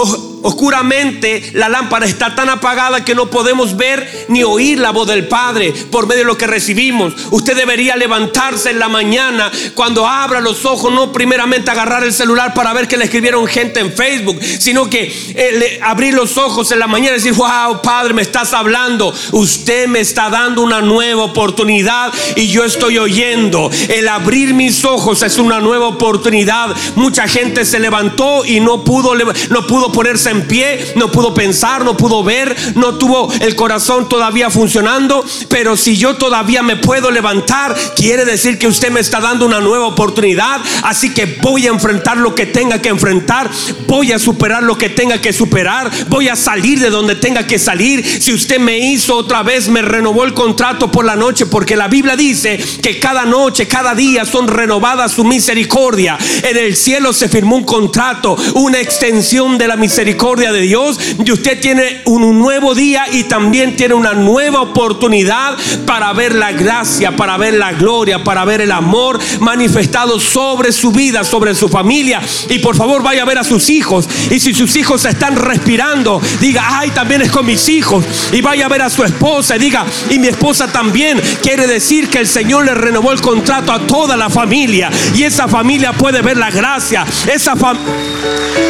oscuramente 0.42 1.50
la 1.54 1.68
lámpara 1.68 2.06
está 2.06 2.34
tan 2.34 2.48
apagada 2.48 3.04
que 3.04 3.14
no 3.14 3.30
podemos 3.30 3.76
ver 3.76 4.26
ni 4.28 4.42
oír 4.42 4.78
la 4.78 4.90
voz 4.90 5.08
del 5.08 5.28
Padre 5.28 5.72
por 5.90 6.06
medio 6.06 6.20
de 6.20 6.26
lo 6.26 6.38
que 6.38 6.46
recibimos. 6.46 7.14
Usted 7.30 7.56
debería 7.56 7.96
levantarse 7.96 8.70
en 8.70 8.78
la 8.78 8.88
mañana 8.88 9.50
cuando 9.74 10.06
abra 10.06 10.40
los 10.40 10.64
ojos, 10.64 10.92
no 10.92 11.12
primeramente 11.12 11.70
agarrar 11.70 12.04
el 12.04 12.12
celular 12.12 12.54
para 12.54 12.72
ver 12.72 12.88
que 12.88 12.96
le 12.96 13.04
escribieron 13.04 13.46
gente 13.46 13.80
en 13.80 13.92
Facebook, 13.92 14.38
sino 14.58 14.88
que 14.88 15.12
eh, 15.34 15.78
abrir 15.82 16.14
los 16.14 16.36
ojos 16.38 16.70
en 16.72 16.78
la 16.78 16.86
mañana 16.86 17.16
y 17.16 17.18
decir, 17.18 17.34
wow, 17.34 17.82
Padre, 17.82 18.14
me 18.14 18.22
estás 18.22 18.52
hablando. 18.52 19.12
Usted 19.32 19.86
me 19.86 20.00
está 20.00 20.30
dando 20.30 20.62
una 20.62 20.80
nueva 20.80 21.24
oportunidad 21.24 22.12
y 22.36 22.48
yo 22.48 22.64
estoy 22.64 22.98
oyendo. 22.98 23.70
El 23.88 24.08
abrir 24.08 24.54
mis 24.54 24.84
ojos 24.84 25.22
es 25.22 25.38
una 25.38 25.60
nueva 25.60 25.88
oportunidad. 25.88 26.74
Mucha 26.96 27.28
gente 27.28 27.64
se 27.64 27.78
levantó 27.78 28.44
y 28.44 28.60
no 28.60 28.84
pudo, 28.84 29.14
no 29.14 29.66
pudo 29.66 29.92
ponerse 29.92 30.29
en 30.30 30.46
pie, 30.46 30.92
no 30.96 31.10
pudo 31.10 31.34
pensar, 31.34 31.84
no 31.84 31.96
pudo 31.96 32.22
ver, 32.22 32.54
no 32.74 32.96
tuvo 32.98 33.32
el 33.40 33.54
corazón 33.56 34.08
todavía 34.08 34.50
funcionando. 34.50 35.24
Pero 35.48 35.76
si 35.76 35.96
yo 35.96 36.16
todavía 36.16 36.62
me 36.62 36.76
puedo 36.76 37.10
levantar, 37.10 37.74
quiere 37.96 38.24
decir 38.24 38.58
que 38.58 38.66
usted 38.66 38.90
me 38.90 39.00
está 39.00 39.20
dando 39.20 39.46
una 39.46 39.60
nueva 39.60 39.86
oportunidad. 39.86 40.60
Así 40.82 41.12
que 41.12 41.38
voy 41.42 41.66
a 41.66 41.70
enfrentar 41.70 42.16
lo 42.16 42.34
que 42.34 42.46
tenga 42.46 42.80
que 42.80 42.88
enfrentar, 42.88 43.50
voy 43.86 44.12
a 44.12 44.18
superar 44.18 44.62
lo 44.62 44.78
que 44.78 44.88
tenga 44.88 45.20
que 45.20 45.32
superar, 45.32 45.90
voy 46.08 46.28
a 46.28 46.36
salir 46.36 46.80
de 46.80 46.90
donde 46.90 47.14
tenga 47.16 47.46
que 47.46 47.58
salir. 47.58 48.04
Si 48.04 48.32
usted 48.32 48.58
me 48.58 48.78
hizo 48.78 49.16
otra 49.16 49.42
vez, 49.42 49.68
me 49.68 49.82
renovó 49.82 50.24
el 50.24 50.34
contrato 50.34 50.90
por 50.90 51.04
la 51.04 51.16
noche, 51.16 51.46
porque 51.46 51.76
la 51.76 51.88
Biblia 51.88 52.16
dice 52.16 52.58
que 52.82 52.98
cada 52.98 53.24
noche, 53.24 53.66
cada 53.68 53.94
día 53.94 54.24
son 54.24 54.48
renovadas 54.48 55.12
su 55.12 55.24
misericordia. 55.24 56.18
En 56.42 56.56
el 56.56 56.76
cielo 56.76 57.12
se 57.12 57.28
firmó 57.28 57.56
un 57.56 57.64
contrato, 57.64 58.36
una 58.54 58.80
extensión 58.80 59.58
de 59.58 59.68
la 59.68 59.76
misericordia 59.76 60.19
de 60.20 60.60
Dios 60.60 61.00
y 61.24 61.32
usted 61.32 61.58
tiene 61.60 62.02
un 62.04 62.38
nuevo 62.38 62.74
día 62.74 63.06
y 63.10 63.24
también 63.24 63.74
tiene 63.74 63.94
una 63.94 64.12
nueva 64.12 64.60
oportunidad 64.60 65.56
para 65.86 66.12
ver 66.12 66.34
la 66.34 66.52
gracia, 66.52 67.16
para 67.16 67.38
ver 67.38 67.54
la 67.54 67.72
gloria, 67.72 68.22
para 68.22 68.44
ver 68.44 68.60
el 68.60 68.70
amor 68.70 69.18
manifestado 69.40 70.20
sobre 70.20 70.72
su 70.72 70.92
vida, 70.92 71.24
sobre 71.24 71.54
su 71.54 71.70
familia. 71.70 72.20
Y 72.50 72.58
por 72.58 72.76
favor 72.76 73.02
vaya 73.02 73.22
a 73.22 73.24
ver 73.24 73.38
a 73.38 73.44
sus 73.44 73.70
hijos. 73.70 74.06
Y 74.30 74.38
si 74.40 74.52
sus 74.52 74.76
hijos 74.76 75.06
están 75.06 75.36
respirando, 75.36 76.20
diga, 76.38 76.64
ay, 76.68 76.90
también 76.90 77.22
es 77.22 77.30
con 77.30 77.46
mis 77.46 77.70
hijos. 77.70 78.04
Y 78.30 78.42
vaya 78.42 78.66
a 78.66 78.68
ver 78.68 78.82
a 78.82 78.90
su 78.90 79.02
esposa 79.02 79.56
y 79.56 79.58
diga, 79.58 79.86
y 80.10 80.18
mi 80.18 80.28
esposa 80.28 80.70
también. 80.70 81.18
Quiere 81.42 81.66
decir 81.66 82.10
que 82.10 82.18
el 82.18 82.28
Señor 82.28 82.66
le 82.66 82.74
renovó 82.74 83.12
el 83.12 83.22
contrato 83.22 83.72
a 83.72 83.86
toda 83.86 84.18
la 84.18 84.28
familia. 84.28 84.90
Y 85.14 85.22
esa 85.22 85.48
familia 85.48 85.94
puede 85.94 86.20
ver 86.20 86.36
la 86.36 86.50
gracia. 86.50 87.06
Esa 87.26 87.56
familia 87.56 88.69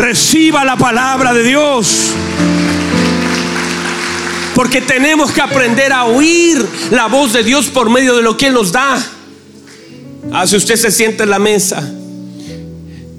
Reciba 0.00 0.64
la 0.64 0.76
palabra 0.76 1.34
de 1.34 1.44
Dios. 1.44 2.12
Porque 4.54 4.80
tenemos 4.80 5.30
que 5.30 5.42
aprender 5.42 5.92
a 5.92 6.06
oír 6.06 6.66
la 6.90 7.06
voz 7.06 7.34
de 7.34 7.44
Dios 7.44 7.66
por 7.66 7.90
medio 7.90 8.16
de 8.16 8.22
lo 8.22 8.34
que 8.34 8.46
Él 8.46 8.54
nos 8.54 8.72
da. 8.72 8.96
Ah, 10.32 10.46
si 10.46 10.56
usted 10.56 10.76
se 10.76 10.90
sienta 10.90 11.24
en 11.24 11.30
la 11.30 11.38
mesa 11.38 11.86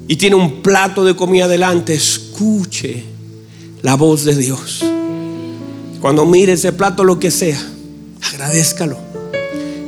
y 0.08 0.15
tiene 0.15 0.36
un 0.36 0.63
plato 0.63 1.06
de 1.06 1.15
comida 1.15 1.48
delante, 1.48 1.94
escuche 1.94 3.04
la 3.84 3.94
voz 3.94 4.26
de 4.26 4.36
Dios. 4.36 4.84
Cuando 6.00 6.26
mire 6.26 6.54
ese 6.54 6.72
plato, 6.72 7.04
lo 7.04 7.20
que 7.20 7.30
sea, 7.30 7.62
agradezcalo. 8.24 8.97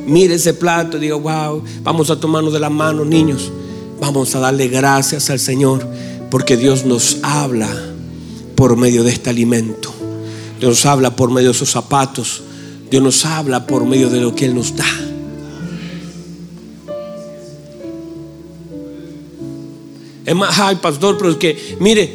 Mire 0.06 0.36
ese 0.36 0.54
plato 0.54 0.98
y 0.98 1.00
diga, 1.00 1.16
wow, 1.16 1.60
vamos 1.82 2.08
a 2.10 2.20
tomarnos 2.20 2.52
de 2.52 2.60
la 2.60 2.70
mano, 2.70 3.04
niños. 3.04 3.50
Vamos 4.00 4.32
a 4.36 4.38
darle 4.38 4.68
gracias 4.68 5.28
al 5.30 5.40
Señor 5.40 5.84
porque 6.34 6.56
Dios 6.56 6.84
nos 6.84 7.18
habla 7.22 7.70
por 8.56 8.76
medio 8.76 9.04
de 9.04 9.12
este 9.12 9.30
alimento. 9.30 9.94
Dios 10.58 10.68
nos 10.68 10.84
habla 10.84 11.14
por 11.14 11.30
medio 11.30 11.50
de 11.50 11.54
esos 11.54 11.70
zapatos. 11.70 12.42
Dios 12.90 13.00
nos 13.00 13.24
habla 13.24 13.68
por 13.68 13.86
medio 13.86 14.10
de 14.10 14.20
lo 14.20 14.34
que 14.34 14.46
Él 14.46 14.56
nos 14.56 14.74
da. 14.74 14.84
Es 20.26 20.34
más, 20.34 20.58
ay, 20.58 20.74
pastor, 20.82 21.16
pero 21.18 21.30
es 21.30 21.36
que, 21.36 21.76
mire, 21.78 22.12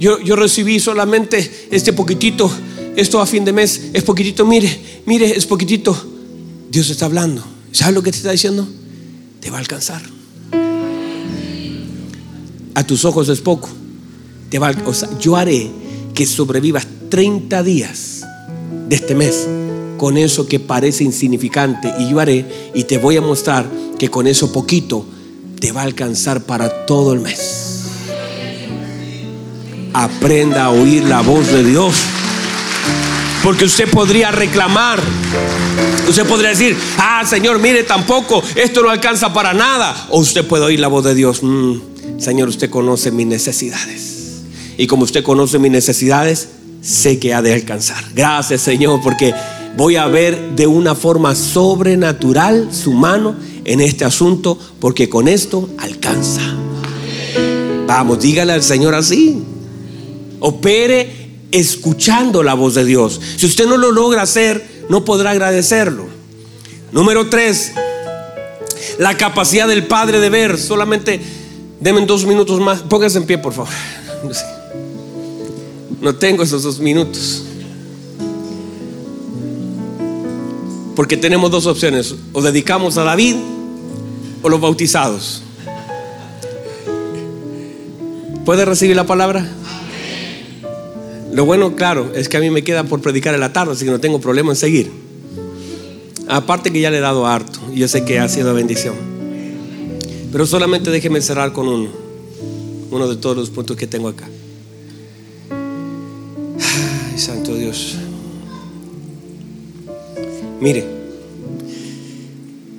yo, 0.00 0.18
yo 0.18 0.34
recibí 0.34 0.80
solamente 0.80 1.68
este 1.70 1.92
poquitito, 1.92 2.50
esto 2.96 3.20
a 3.20 3.26
fin 3.26 3.44
de 3.44 3.52
mes 3.52 3.90
es 3.92 4.02
poquitito, 4.02 4.44
mire, 4.44 4.76
mire, 5.06 5.36
es 5.36 5.46
poquitito. 5.46 5.96
Dios 6.68 6.90
está 6.90 7.04
hablando. 7.04 7.44
¿Sabes 7.70 7.94
lo 7.94 8.02
que 8.02 8.10
te 8.10 8.16
está 8.16 8.32
diciendo? 8.32 8.66
Te 9.38 9.50
va 9.50 9.58
a 9.58 9.60
alcanzar. 9.60 10.02
A 12.74 12.84
tus 12.84 13.04
ojos 13.04 13.28
es 13.28 13.40
poco. 13.40 13.68
Te 14.50 14.58
va 14.58 14.72
yo 15.20 15.36
haré 15.36 15.70
que 16.14 16.26
sobrevivas 16.26 16.86
30 17.10 17.62
días 17.62 18.26
de 18.88 18.96
este 18.96 19.14
mes 19.14 19.48
con 19.96 20.16
eso 20.16 20.46
que 20.46 20.58
parece 20.58 21.04
insignificante 21.04 21.92
y 21.98 22.10
yo 22.10 22.20
haré 22.20 22.70
y 22.74 22.84
te 22.84 22.98
voy 22.98 23.16
a 23.16 23.20
mostrar 23.20 23.66
que 23.98 24.10
con 24.10 24.26
eso 24.26 24.52
poquito 24.52 25.06
te 25.60 25.70
va 25.70 25.82
a 25.82 25.84
alcanzar 25.84 26.42
para 26.42 26.86
todo 26.86 27.12
el 27.12 27.20
mes. 27.20 27.84
Aprenda 29.92 30.64
a 30.64 30.70
oír 30.70 31.04
la 31.04 31.20
voz 31.20 31.46
de 31.52 31.62
Dios. 31.62 31.94
Porque 33.44 33.64
usted 33.64 33.88
podría 33.90 34.30
reclamar. 34.30 35.00
Usted 36.08 36.26
podría 36.26 36.50
decir, 36.50 36.76
ah, 36.98 37.24
Señor, 37.24 37.58
mire, 37.58 37.84
tampoco, 37.84 38.42
esto 38.56 38.82
no 38.82 38.90
alcanza 38.90 39.32
para 39.32 39.54
nada. 39.54 40.08
O 40.10 40.18
usted 40.18 40.46
puede 40.46 40.64
oír 40.64 40.80
la 40.80 40.88
voz 40.88 41.04
de 41.04 41.14
Dios. 41.14 41.42
Mm, 41.42 41.91
Señor, 42.22 42.48
usted 42.48 42.70
conoce 42.70 43.10
mis 43.10 43.26
necesidades. 43.26 44.42
Y 44.78 44.86
como 44.86 45.02
usted 45.02 45.24
conoce 45.24 45.58
mis 45.58 45.72
necesidades, 45.72 46.50
sé 46.80 47.18
que 47.18 47.34
ha 47.34 47.42
de 47.42 47.52
alcanzar. 47.52 48.04
Gracias, 48.14 48.60
Señor, 48.60 49.00
porque 49.02 49.34
voy 49.76 49.96
a 49.96 50.06
ver 50.06 50.54
de 50.54 50.68
una 50.68 50.94
forma 50.94 51.34
sobrenatural 51.34 52.68
su 52.72 52.92
mano 52.92 53.34
en 53.64 53.80
este 53.80 54.04
asunto 54.04 54.56
porque 54.78 55.08
con 55.08 55.26
esto 55.26 55.68
alcanza. 55.78 56.42
Vamos, 57.88 58.20
dígale 58.20 58.52
al 58.52 58.62
Señor 58.62 58.94
así. 58.94 59.42
Opere 60.38 61.32
escuchando 61.50 62.44
la 62.44 62.54
voz 62.54 62.74
de 62.74 62.84
Dios. 62.84 63.20
Si 63.36 63.46
usted 63.46 63.66
no 63.66 63.76
lo 63.76 63.90
logra 63.90 64.22
hacer, 64.22 64.64
no 64.88 65.04
podrá 65.04 65.32
agradecerlo. 65.32 66.06
Número 66.92 67.28
tres, 67.28 67.72
la 69.00 69.16
capacidad 69.16 69.66
del 69.66 69.88
Padre 69.88 70.20
de 70.20 70.30
ver. 70.30 70.56
Solamente 70.56 71.41
denme 71.82 72.06
dos 72.06 72.24
minutos 72.24 72.60
más. 72.60 72.82
Póngase 72.82 73.18
en 73.18 73.26
pie, 73.26 73.38
por 73.38 73.52
favor. 73.52 73.72
No 76.00 76.14
tengo 76.14 76.42
esos 76.42 76.62
dos 76.62 76.78
minutos. 76.80 77.44
Porque 80.94 81.16
tenemos 81.16 81.50
dos 81.50 81.66
opciones. 81.66 82.14
O 82.32 82.40
dedicamos 82.40 82.96
a 82.96 83.04
David 83.04 83.36
o 84.42 84.48
los 84.48 84.60
bautizados. 84.60 85.42
¿Puede 88.44 88.64
recibir 88.64 88.96
la 88.96 89.06
palabra? 89.06 89.48
Lo 91.32 91.44
bueno, 91.46 91.76
claro, 91.76 92.12
es 92.14 92.28
que 92.28 92.36
a 92.36 92.40
mí 92.40 92.50
me 92.50 92.62
queda 92.62 92.84
por 92.84 93.00
predicar 93.00 93.34
en 93.34 93.40
la 93.40 93.52
tarde, 93.52 93.72
así 93.72 93.84
que 93.84 93.90
no 93.90 94.00
tengo 94.00 94.20
problema 94.20 94.50
en 94.50 94.56
seguir. 94.56 94.92
Aparte 96.28 96.70
que 96.70 96.80
ya 96.80 96.90
le 96.90 96.98
he 96.98 97.00
dado 97.00 97.26
harto, 97.26 97.60
yo 97.72 97.88
sé 97.88 98.04
que 98.04 98.18
ha 98.18 98.28
sido 98.28 98.52
bendición. 98.52 99.11
Pero 100.32 100.46
solamente 100.46 100.90
déjeme 100.90 101.20
cerrar 101.20 101.52
con 101.52 101.68
uno, 101.68 101.90
uno 102.90 103.06
de 103.06 103.16
todos 103.16 103.36
los 103.36 103.50
puntos 103.50 103.76
que 103.76 103.86
tengo 103.86 104.08
acá. 104.08 104.26
Ay, 105.50 107.18
Santo 107.18 107.54
Dios. 107.54 107.96
Mire, 110.58 110.86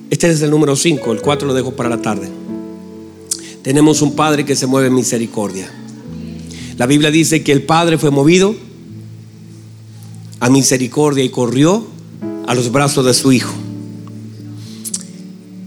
este 0.09 0.29
es 0.31 0.41
el 0.41 0.49
número 0.49 0.75
5, 0.75 1.11
el 1.11 1.21
4 1.21 1.47
lo 1.47 1.53
dejo 1.53 1.75
para 1.75 1.89
la 1.89 2.01
tarde. 2.01 2.27
Tenemos 3.61 4.01
un 4.01 4.15
Padre 4.15 4.45
que 4.45 4.55
se 4.55 4.65
mueve 4.65 4.87
en 4.87 4.95
misericordia. 4.95 5.69
La 6.77 6.87
Biblia 6.87 7.11
dice 7.11 7.43
que 7.43 7.51
el 7.51 7.61
Padre 7.63 7.99
fue 7.99 8.09
movido 8.09 8.55
a 10.39 10.49
misericordia 10.49 11.23
y 11.23 11.29
corrió 11.29 11.85
a 12.47 12.55
los 12.55 12.71
brazos 12.71 13.05
de 13.05 13.13
su 13.13 13.31
Hijo. 13.31 13.53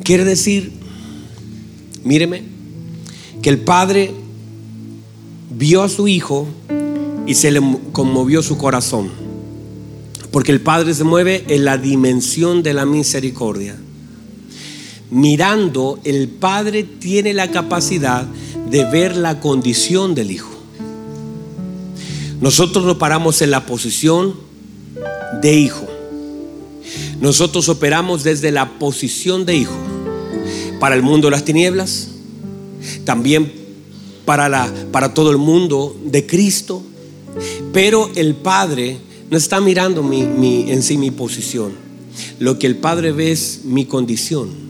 Quiere 0.03 0.25
decir, 0.25 0.73
míreme, 2.07 2.43
que 3.43 3.51
el 3.51 3.59
Padre 3.59 4.13
vio 5.51 5.83
a 5.83 5.89
su 5.89 6.09
Hijo 6.09 6.47
y 7.27 7.35
se 7.35 7.51
le 7.51 7.61
conmovió 7.93 8.43
su 8.43 8.57
corazón. 8.57 9.11
Porque 10.31 10.53
el 10.53 10.61
Padre 10.61 10.95
se 10.95 11.05
mueve 11.05 11.45
en 11.49 11.65
la 11.65 11.79
dimensión 11.79 12.63
de 12.63 12.75
la 12.75 12.87
misericordia. 12.87 13.77
Mirando, 15.11 15.99
el 16.05 16.29
Padre 16.29 16.85
tiene 16.85 17.35
la 17.35 17.51
capacidad 17.51 18.27
de 18.71 18.85
ver 18.85 19.17
la 19.17 19.41
condición 19.41 20.15
del 20.15 20.31
Hijo. 20.31 20.51
Nosotros 22.41 22.85
nos 22.85 22.97
paramos 22.97 23.41
en 23.43 23.51
la 23.51 23.67
posición 23.67 24.35
de 25.41 25.55
hijo. 25.59 25.87
Nosotros 27.21 27.69
operamos 27.69 28.25
desde 28.25 28.53
la 28.53 28.79
posición 28.79 29.47
de 29.47 29.57
hijo. 29.57 29.86
Para 30.81 30.95
el 30.95 31.03
mundo 31.03 31.29
de 31.29 31.31
las 31.31 31.45
tinieblas, 31.45 32.09
también 33.05 33.53
para, 34.25 34.49
la, 34.49 34.73
para 34.93 35.15
todo 35.15 35.31
el 35.31 35.39
mundo 35.39 35.97
de 36.05 36.27
Cristo. 36.27 36.83
Pero 37.73 38.11
el 38.15 38.35
Padre 38.35 38.99
no 39.31 39.37
está 39.37 39.61
mirando 39.61 40.03
mi, 40.03 40.71
en 40.71 40.83
sí 40.83 40.99
mi 40.99 41.11
posición. 41.11 41.73
Lo 42.39 42.59
que 42.59 42.67
el 42.67 42.77
Padre 42.77 43.13
ve 43.13 43.33
es 43.33 43.61
mi 43.65 43.87
condición. 43.87 44.67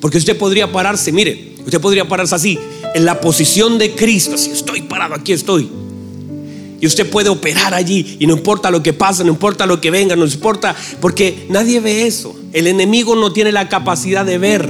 Porque 0.00 0.18
usted 0.18 0.36
podría 0.36 0.70
pararse, 0.70 1.12
mire, 1.12 1.54
usted 1.64 1.80
podría 1.80 2.08
pararse 2.08 2.34
así, 2.34 2.58
en 2.94 3.04
la 3.04 3.20
posición 3.20 3.78
de 3.78 3.94
Cristo. 3.94 4.36
Si 4.36 4.50
estoy 4.50 4.82
parado, 4.82 5.14
aquí 5.14 5.32
estoy. 5.32 5.70
Y 6.82 6.86
usted 6.88 7.08
puede 7.08 7.28
operar 7.28 7.74
allí 7.74 8.16
y 8.18 8.26
no 8.26 8.34
importa 8.34 8.68
lo 8.68 8.82
que 8.82 8.92
pase, 8.92 9.22
no 9.22 9.30
importa 9.30 9.66
lo 9.66 9.80
que 9.80 9.92
venga, 9.92 10.16
no 10.16 10.26
importa, 10.26 10.74
porque 11.00 11.46
nadie 11.48 11.78
ve 11.78 12.08
eso. 12.08 12.34
El 12.52 12.66
enemigo 12.66 13.14
no 13.14 13.32
tiene 13.32 13.52
la 13.52 13.68
capacidad 13.68 14.26
de 14.26 14.36
ver 14.36 14.68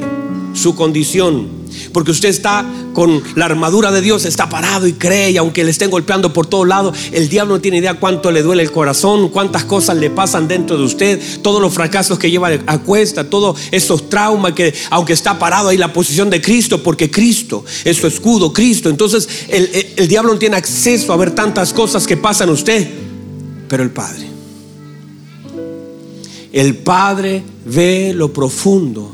su 0.52 0.74
condición. 0.74 1.61
Porque 1.92 2.10
usted 2.10 2.28
está 2.28 2.64
con 2.92 3.22
la 3.34 3.46
armadura 3.46 3.90
de 3.90 4.00
Dios, 4.00 4.24
está 4.24 4.48
parado 4.48 4.86
y 4.86 4.92
cree, 4.92 5.30
y 5.30 5.36
aunque 5.36 5.64
le 5.64 5.70
estén 5.70 5.90
golpeando 5.90 6.32
por 6.32 6.46
todos 6.46 6.66
lados, 6.66 6.96
el 7.12 7.28
diablo 7.28 7.54
no 7.54 7.60
tiene 7.60 7.78
idea 7.78 7.94
cuánto 7.94 8.30
le 8.30 8.42
duele 8.42 8.62
el 8.62 8.70
corazón, 8.70 9.28
cuántas 9.28 9.64
cosas 9.64 9.96
le 9.96 10.10
pasan 10.10 10.48
dentro 10.48 10.76
de 10.76 10.84
usted, 10.84 11.20
todos 11.42 11.60
los 11.60 11.72
fracasos 11.72 12.18
que 12.18 12.30
lleva 12.30 12.50
a 12.66 12.78
cuesta, 12.78 13.28
todos 13.28 13.58
esos 13.70 14.08
traumas 14.08 14.52
que, 14.52 14.74
aunque 14.90 15.12
está 15.12 15.38
parado 15.38 15.68
ahí 15.68 15.76
la 15.76 15.92
posición 15.92 16.30
de 16.30 16.40
Cristo, 16.40 16.82
porque 16.82 17.10
Cristo 17.10 17.64
es 17.84 17.96
su 17.96 18.06
escudo, 18.06 18.52
Cristo. 18.52 18.88
Entonces 18.88 19.28
el, 19.48 19.70
el 19.96 20.08
diablo 20.08 20.32
no 20.32 20.38
tiene 20.38 20.56
acceso 20.56 21.12
a 21.12 21.16
ver 21.16 21.32
tantas 21.32 21.72
cosas 21.72 22.06
que 22.06 22.16
pasan 22.16 22.48
en 22.48 22.54
usted, 22.54 22.90
pero 23.68 23.82
el 23.82 23.90
Padre. 23.90 24.26
El 26.52 26.76
Padre 26.76 27.42
ve 27.64 28.12
lo 28.14 28.32
profundo 28.32 29.10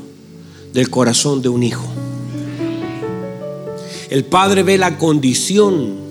del 0.72 0.90
corazón 0.90 1.40
de 1.40 1.48
un 1.48 1.62
hijo. 1.62 1.97
El 4.10 4.24
Padre 4.24 4.62
ve 4.62 4.78
la 4.78 4.96
condición 4.96 6.07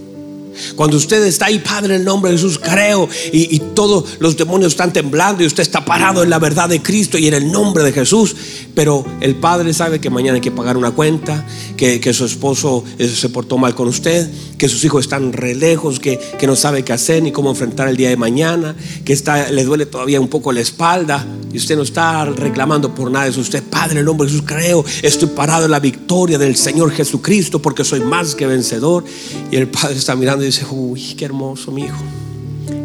cuando 0.76 0.98
usted 0.98 1.24
está 1.26 1.48
ahí, 1.48 1.60
Padre, 1.60 1.96
en 1.96 2.02
el 2.02 2.06
nombre 2.06 2.32
de 2.32 2.38
Jesús, 2.38 2.60
creo, 2.60 3.08
y, 3.32 3.58
todos 3.74 4.18
los 4.20 4.38
demonios 4.38 4.74
están 4.74 4.92
temblando 4.92 5.44
y 5.44 5.46
usted 5.46 5.62
está 5.62 5.86
parado 5.86 6.24
en 6.24 6.30
la 6.30 6.40
verdad 6.40 6.68
de 6.70 6.82
Cristo 6.82 7.18
y 7.18 7.28
en 7.28 7.34
el 7.36 7.52
nombre 7.52 7.84
de 7.84 7.92
Jesús, 7.92 8.36
pero 8.74 9.06
el 9.22 9.36
Padre 9.36 9.74
sabe 9.74 10.00
que 10.00 10.10
mañana 10.10 10.36
hay 10.36 10.42
que 10.42 10.52
pagar 10.52 10.78
una 10.78 10.92
cuenta, 10.92 11.46
que, 11.76 12.14
su 12.14 12.26
esposo 12.26 12.84
eh, 12.98 13.08
se 13.08 13.30
portó 13.30 13.58
mal 13.58 13.76
con 13.76 13.88
usted, 13.88 14.30
que 14.58 14.68
sus 14.68 14.84
hijos 14.84 15.06
están 15.06 15.34
re 15.34 15.54
lejos, 15.54 16.00
que, 16.00 16.20
no 16.48 16.56
sabe 16.56 16.84
qué 16.84 16.94
hacer 16.94 17.22
ni 17.22 17.32
cómo 17.32 17.50
enfrentar 17.50 17.90
el 17.90 17.98
día 17.98 18.10
de 18.10 18.16
mañana, 18.16 18.76
que 19.04 19.12
está, 19.12 19.52
le 19.52 19.66
duele 19.66 19.86
todavía 19.86 20.22
un 20.22 20.30
poco 20.30 20.54
la 20.54 20.62
espalda 20.62 21.26
y 21.52 21.58
usted 21.58 21.76
no 21.76 21.84
está 21.84 22.26
reclamando 22.26 22.94
por 22.94 23.12
nada. 23.12 23.28
Es 23.28 23.38
usted, 23.38 23.64
Padre, 23.64 23.94
en 23.94 23.98
el 24.00 24.06
nombre 24.06 24.28
de 24.28 24.34
Jesús, 24.34 24.48
creo, 24.48 24.84
estoy 25.02 25.30
parado 25.30 25.66
en 25.66 25.72
la 25.72 25.80
victoria 25.80 26.38
del 26.38 26.56
Señor 26.56 26.92
Jesucristo 26.92 27.62
porque 27.62 27.84
soy 27.84 28.02
más 28.02 28.36
que 28.36 28.48
vencedor. 28.48 29.04
Y 29.52 29.56
el 29.56 29.68
Padre 29.68 29.98
está 29.98 30.16
mirando 30.16 30.44
dice, 30.48 30.66
uy, 30.70 31.16
qué 31.16 31.26
hermoso 31.26 31.72
mi 31.72 31.84
hijo, 31.84 32.04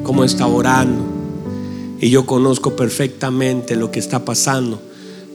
cómo 0.03 0.25
está 0.25 0.47
orando. 0.47 1.03
Y 2.01 2.11
yo 2.11 2.27
conozco 2.27 2.75
perfectamente 2.77 3.77
lo 3.77 3.91
que 3.91 4.01
está 4.01 4.25
pasando, 4.25 4.81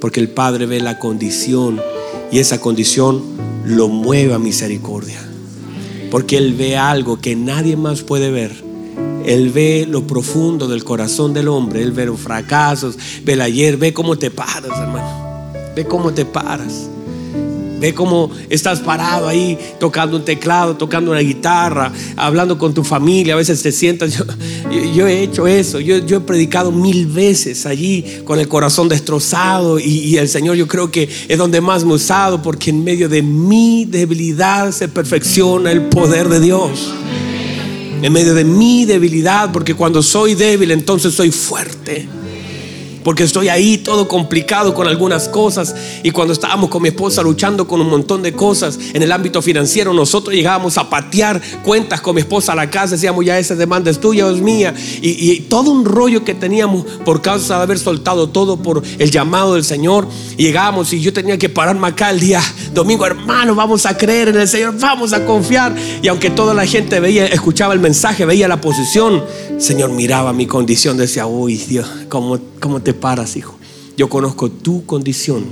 porque 0.02 0.20
el 0.20 0.30
Padre 0.30 0.66
ve 0.66 0.80
la 0.80 1.00
condición 1.00 1.82
y 2.32 2.40
esa 2.40 2.60
condición 2.60 3.24
lo 3.66 3.88
mueve 3.88 4.34
a 4.34 4.40
misericordia. 4.40 5.20
Porque 6.12 6.38
Él 6.38 6.54
ve 6.54 6.78
algo 6.78 7.20
que 7.20 7.36
nadie 7.36 7.76
más 7.76 8.02
puede 8.02 8.32
ver. 8.32 8.52
Él 9.26 9.50
ve 9.50 9.86
lo 9.90 10.08
profundo 10.08 10.68
del 10.68 10.84
corazón 10.84 11.34
del 11.34 11.50
hombre. 11.50 11.84
Él 11.84 11.92
ve 11.92 12.06
los 12.06 12.20
fracasos, 12.20 12.98
ve 13.26 13.34
el 13.34 13.42
ayer, 13.42 13.78
ve 13.78 13.94
cómo 13.94 14.18
te 14.18 14.32
paras, 14.32 14.72
hermano. 14.80 15.52
Ve 15.76 15.86
cómo 15.86 16.14
te 16.14 16.26
paras. 16.26 16.90
Ve 17.80 17.94
cómo 17.94 18.32
estás 18.50 18.80
parado 18.80 19.28
ahí 19.28 19.58
tocando 19.80 20.18
un 20.18 20.26
teclado, 20.26 20.76
tocando 20.78 21.12
una 21.12 21.20
guitarra, 21.20 21.92
hablando 22.16 22.58
con 22.58 22.74
tu 22.74 22.84
familia. 22.84 23.36
A 23.36 23.38
veces 23.38 23.62
te 23.62 23.72
sientas. 23.72 24.24
Yo, 24.96 25.08
he 25.08 25.22
hecho 25.22 25.48
eso. 25.48 25.80
Yo, 25.80 25.96
he 25.96 26.20
predicado 26.22 26.72
mil 26.72 27.06
veces 27.06 27.66
allí 27.66 28.04
con 28.26 28.40
el 28.40 28.48
corazón 28.48 28.90
destrozado. 28.90 29.80
Y, 29.80 29.84
y, 29.84 30.18
el 30.18 30.28
Señor, 30.28 30.56
yo 30.56 30.68
creo 30.68 30.92
que 30.92 31.08
es 31.28 31.38
donde 31.38 31.62
más 31.62 31.84
me 31.84 31.92
ha 31.92 31.96
usado, 31.96 32.42
porque 32.42 32.72
en 32.72 32.84
medio 32.84 33.08
de 33.10 33.22
mi 33.22 33.86
debilidad 33.86 34.72
se 34.72 34.88
perfecciona 34.88 35.72
el 35.72 35.84
poder 35.84 36.30
de 36.30 36.40
Dios. 36.40 36.94
En 38.02 38.14
medio 38.14 38.34
de 38.34 38.44
mi 38.44 38.86
debilidad, 38.86 39.52
porque 39.52 39.74
cuando 39.74 40.04
soy 40.04 40.36
débil, 40.36 40.72
entonces 40.72 41.14
soy 41.14 41.32
fuerte 41.32 42.08
porque 43.08 43.24
estoy 43.24 43.48
ahí 43.48 43.78
todo 43.78 44.06
complicado 44.06 44.74
con 44.74 44.86
algunas 44.86 45.30
cosas. 45.30 45.74
Y 46.04 46.12
cuando 46.12 46.34
estábamos 46.34 46.70
con 46.70 46.82
mi 46.82 46.90
esposa 46.90 47.22
luchando 47.22 47.66
con 47.66 47.80
un 47.80 47.90
montón 47.90 48.22
de 48.22 48.34
cosas 48.34 48.78
en 48.94 49.02
el 49.02 49.14
ámbito 49.14 49.42
financiero, 49.42 49.94
nosotros 49.94 50.36
llegábamos 50.36 50.78
a 50.78 50.90
patear 50.90 51.42
cuentas 51.64 52.02
con 52.02 52.16
mi 52.16 52.20
esposa 52.20 52.52
a 52.52 52.56
la 52.56 52.70
casa, 52.70 52.96
decíamos, 52.96 53.24
ya 53.24 53.40
esa 53.40 53.56
demanda 53.56 53.90
es 53.90 54.02
tuya 54.02 54.26
o 54.26 54.32
es 54.32 54.42
mía. 54.42 54.76
Y, 55.02 55.40
todo 55.48 55.72
un 55.72 55.86
rollo 55.86 56.26
que 56.26 56.36
teníamos 56.36 56.84
por 57.06 57.22
causa 57.22 57.56
de 57.56 57.64
haber 57.64 57.80
soltado 57.80 58.28
todo 58.28 58.58
por 58.58 58.84
el 59.00 59.10
llamado 59.10 59.54
del 59.54 59.64
Señor. 59.64 60.06
Y 60.36 60.44
llegábamos 60.44 60.92
y 60.92 61.00
yo 61.00 61.14
tenía 61.14 61.38
que 61.38 61.48
pararme 61.48 61.88
acá 61.88 62.10
el 62.10 62.20
día 62.20 62.42
domingo, 62.74 63.06
hermano, 63.06 63.56
vamos 63.56 63.86
a 63.86 63.98
creer 63.98 64.28
en 64.28 64.36
el 64.36 64.50
Señor, 64.50 64.78
vamos 64.78 65.14
a 65.14 65.26
confiar. 65.26 65.74
Y 66.02 66.10
aunque 66.10 66.30
toda 66.30 66.54
la 66.54 66.66
gente 66.66 67.00
veía, 67.00 67.26
escuchaba 67.28 67.74
el 67.74 67.80
mensaje, 67.80 68.26
veía 68.26 68.50
la 68.50 68.60
posición, 68.60 69.24
Señor 69.60 69.92
miraba 69.92 70.34
mi 70.34 70.46
condición, 70.46 70.98
decía, 70.98 71.26
uy 71.26 71.56
Dios, 71.56 71.88
¿cómo, 72.10 72.38
cómo 72.60 72.82
te 72.82 72.97
paras, 73.00 73.38
hijo. 73.38 73.58
Yo 73.98 74.10
conozco 74.10 74.52
tu 74.52 74.86
condición 74.86 75.46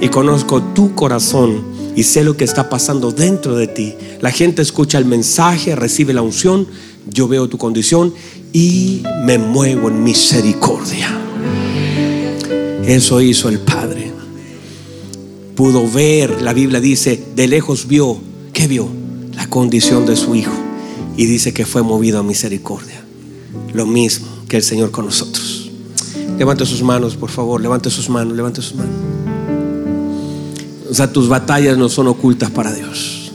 y 0.00 0.08
conozco 0.08 0.62
tu 0.62 0.94
corazón 0.94 1.62
y 1.96 2.04
sé 2.04 2.22
lo 2.22 2.36
que 2.36 2.44
está 2.44 2.70
pasando 2.70 3.10
dentro 3.10 3.56
de 3.56 3.66
ti. 3.66 3.94
La 4.20 4.30
gente 4.30 4.62
escucha 4.62 4.98
el 4.98 5.04
mensaje, 5.04 5.74
recibe 5.74 6.14
la 6.14 6.22
unción, 6.22 6.66
yo 7.10 7.28
veo 7.28 7.48
tu 7.48 7.58
condición 7.58 8.14
y 8.52 9.02
me 9.24 9.38
muevo 9.38 9.88
en 9.88 10.04
misericordia. 10.04 11.08
Eso 12.86 13.20
hizo 13.20 13.48
el 13.48 13.58
Padre. 13.58 14.12
Pudo 15.54 15.90
ver, 15.90 16.40
la 16.40 16.52
Biblia 16.52 16.80
dice, 16.80 17.20
de 17.34 17.48
lejos 17.48 17.88
vio, 17.88 18.16
¿qué 18.52 18.68
vio? 18.68 18.88
La 19.34 19.50
condición 19.50 20.06
de 20.06 20.16
su 20.16 20.34
hijo. 20.36 20.54
Y 21.16 21.26
dice 21.26 21.52
que 21.52 21.66
fue 21.66 21.82
movido 21.82 22.20
a 22.20 22.22
misericordia. 22.22 23.04
Lo 23.74 23.84
mismo 23.86 24.28
que 24.48 24.56
el 24.56 24.62
Señor 24.62 24.92
con 24.92 25.06
nosotros. 25.06 25.67
Levante 26.38 26.64
sus 26.64 26.82
manos, 26.82 27.16
por 27.16 27.30
favor. 27.30 27.60
Levante 27.60 27.90
sus 27.90 28.08
manos, 28.08 28.36
levante 28.36 28.62
sus 28.62 28.76
manos. 28.76 28.94
O 30.88 30.94
sea, 30.94 31.12
tus 31.12 31.28
batallas 31.28 31.76
no 31.76 31.88
son 31.88 32.06
ocultas 32.06 32.50
para 32.50 32.72
Dios. 32.72 33.32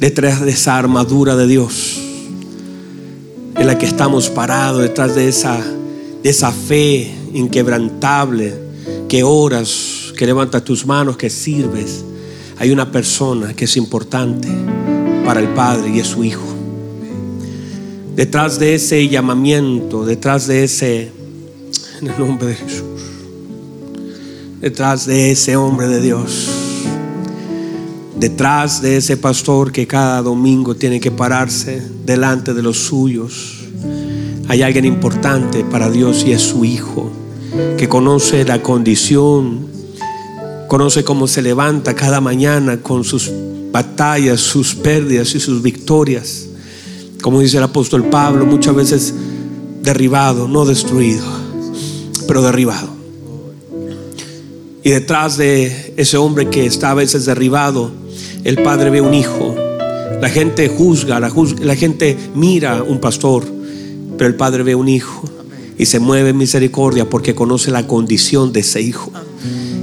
Detrás 0.00 0.40
de 0.40 0.50
esa 0.50 0.76
armadura 0.76 1.36
de 1.36 1.46
Dios, 1.46 1.98
en 3.54 3.66
la 3.66 3.78
que 3.78 3.86
estamos 3.86 4.28
parados, 4.28 4.82
detrás 4.82 5.14
de 5.14 5.28
esa, 5.28 5.58
de 6.22 6.28
esa 6.28 6.52
fe 6.52 7.14
inquebrantable, 7.32 8.52
que 9.08 9.22
oras, 9.22 10.12
que 10.18 10.26
levantas 10.26 10.64
tus 10.64 10.84
manos, 10.84 11.16
que 11.16 11.30
sirves, 11.30 12.04
hay 12.58 12.70
una 12.70 12.90
persona 12.90 13.54
que 13.54 13.64
es 13.64 13.76
importante 13.76 14.48
para 15.24 15.40
el 15.40 15.48
Padre 15.50 15.90
y 15.94 16.00
es 16.00 16.08
su 16.08 16.24
Hijo 16.24 16.55
detrás 18.16 18.58
de 18.58 18.74
ese 18.74 19.08
llamamiento, 19.08 20.06
detrás 20.06 20.46
de 20.46 20.64
ese, 20.64 21.12
en 22.00 22.08
el 22.08 22.18
nombre 22.18 22.48
de 22.48 22.54
Jesús, 22.54 23.02
detrás 24.58 25.04
de 25.04 25.30
ese 25.32 25.54
hombre 25.54 25.86
de 25.86 26.00
Dios, 26.00 26.48
detrás 28.18 28.80
de 28.80 28.96
ese 28.96 29.18
pastor 29.18 29.70
que 29.70 29.86
cada 29.86 30.22
domingo 30.22 30.74
tiene 30.74 30.98
que 30.98 31.10
pararse 31.10 31.82
delante 32.06 32.54
de 32.54 32.62
los 32.62 32.78
suyos, 32.78 33.66
hay 34.48 34.62
alguien 34.62 34.86
importante 34.86 35.62
para 35.62 35.90
Dios 35.90 36.24
y 36.26 36.32
es 36.32 36.40
su 36.40 36.64
Hijo, 36.64 37.10
que 37.76 37.86
conoce 37.86 38.44
la 38.44 38.62
condición, 38.62 39.66
conoce 40.68 41.04
cómo 41.04 41.26
se 41.26 41.42
levanta 41.42 41.94
cada 41.94 42.22
mañana 42.22 42.78
con 42.78 43.04
sus 43.04 43.30
batallas, 43.70 44.40
sus 44.40 44.74
pérdidas 44.74 45.34
y 45.34 45.40
sus 45.40 45.60
victorias 45.60 46.45
como 47.22 47.40
dice 47.40 47.56
el 47.56 47.62
apóstol 47.62 48.04
Pablo, 48.04 48.46
muchas 48.46 48.74
veces 48.74 49.14
derribado, 49.82 50.48
no 50.48 50.64
destruido, 50.64 51.24
pero 52.26 52.42
derribado. 52.42 52.88
Y 54.82 54.90
detrás 54.90 55.36
de 55.36 55.94
ese 55.96 56.16
hombre 56.16 56.48
que 56.48 56.66
está 56.66 56.90
a 56.90 56.94
veces 56.94 57.24
derribado, 57.24 57.90
el 58.44 58.62
padre 58.62 58.90
ve 58.90 59.00
un 59.00 59.14
hijo. 59.14 59.54
La 60.20 60.28
gente 60.28 60.68
juzga, 60.68 61.20
la, 61.20 61.76
gente 61.76 62.16
mira 62.34 62.82
un 62.82 63.00
pastor, 63.00 63.44
pero 64.16 64.28
el 64.28 64.36
padre 64.36 64.62
ve 64.62 64.74
un 64.74 64.88
hijo 64.88 65.24
y 65.76 65.86
se 65.86 65.98
mueve 65.98 66.30
en 66.30 66.38
misericordia 66.38 67.08
porque 67.10 67.34
conoce 67.34 67.70
la 67.70 67.86
condición 67.86 68.52
de 68.52 68.60
ese 68.60 68.80
hijo 68.80 69.10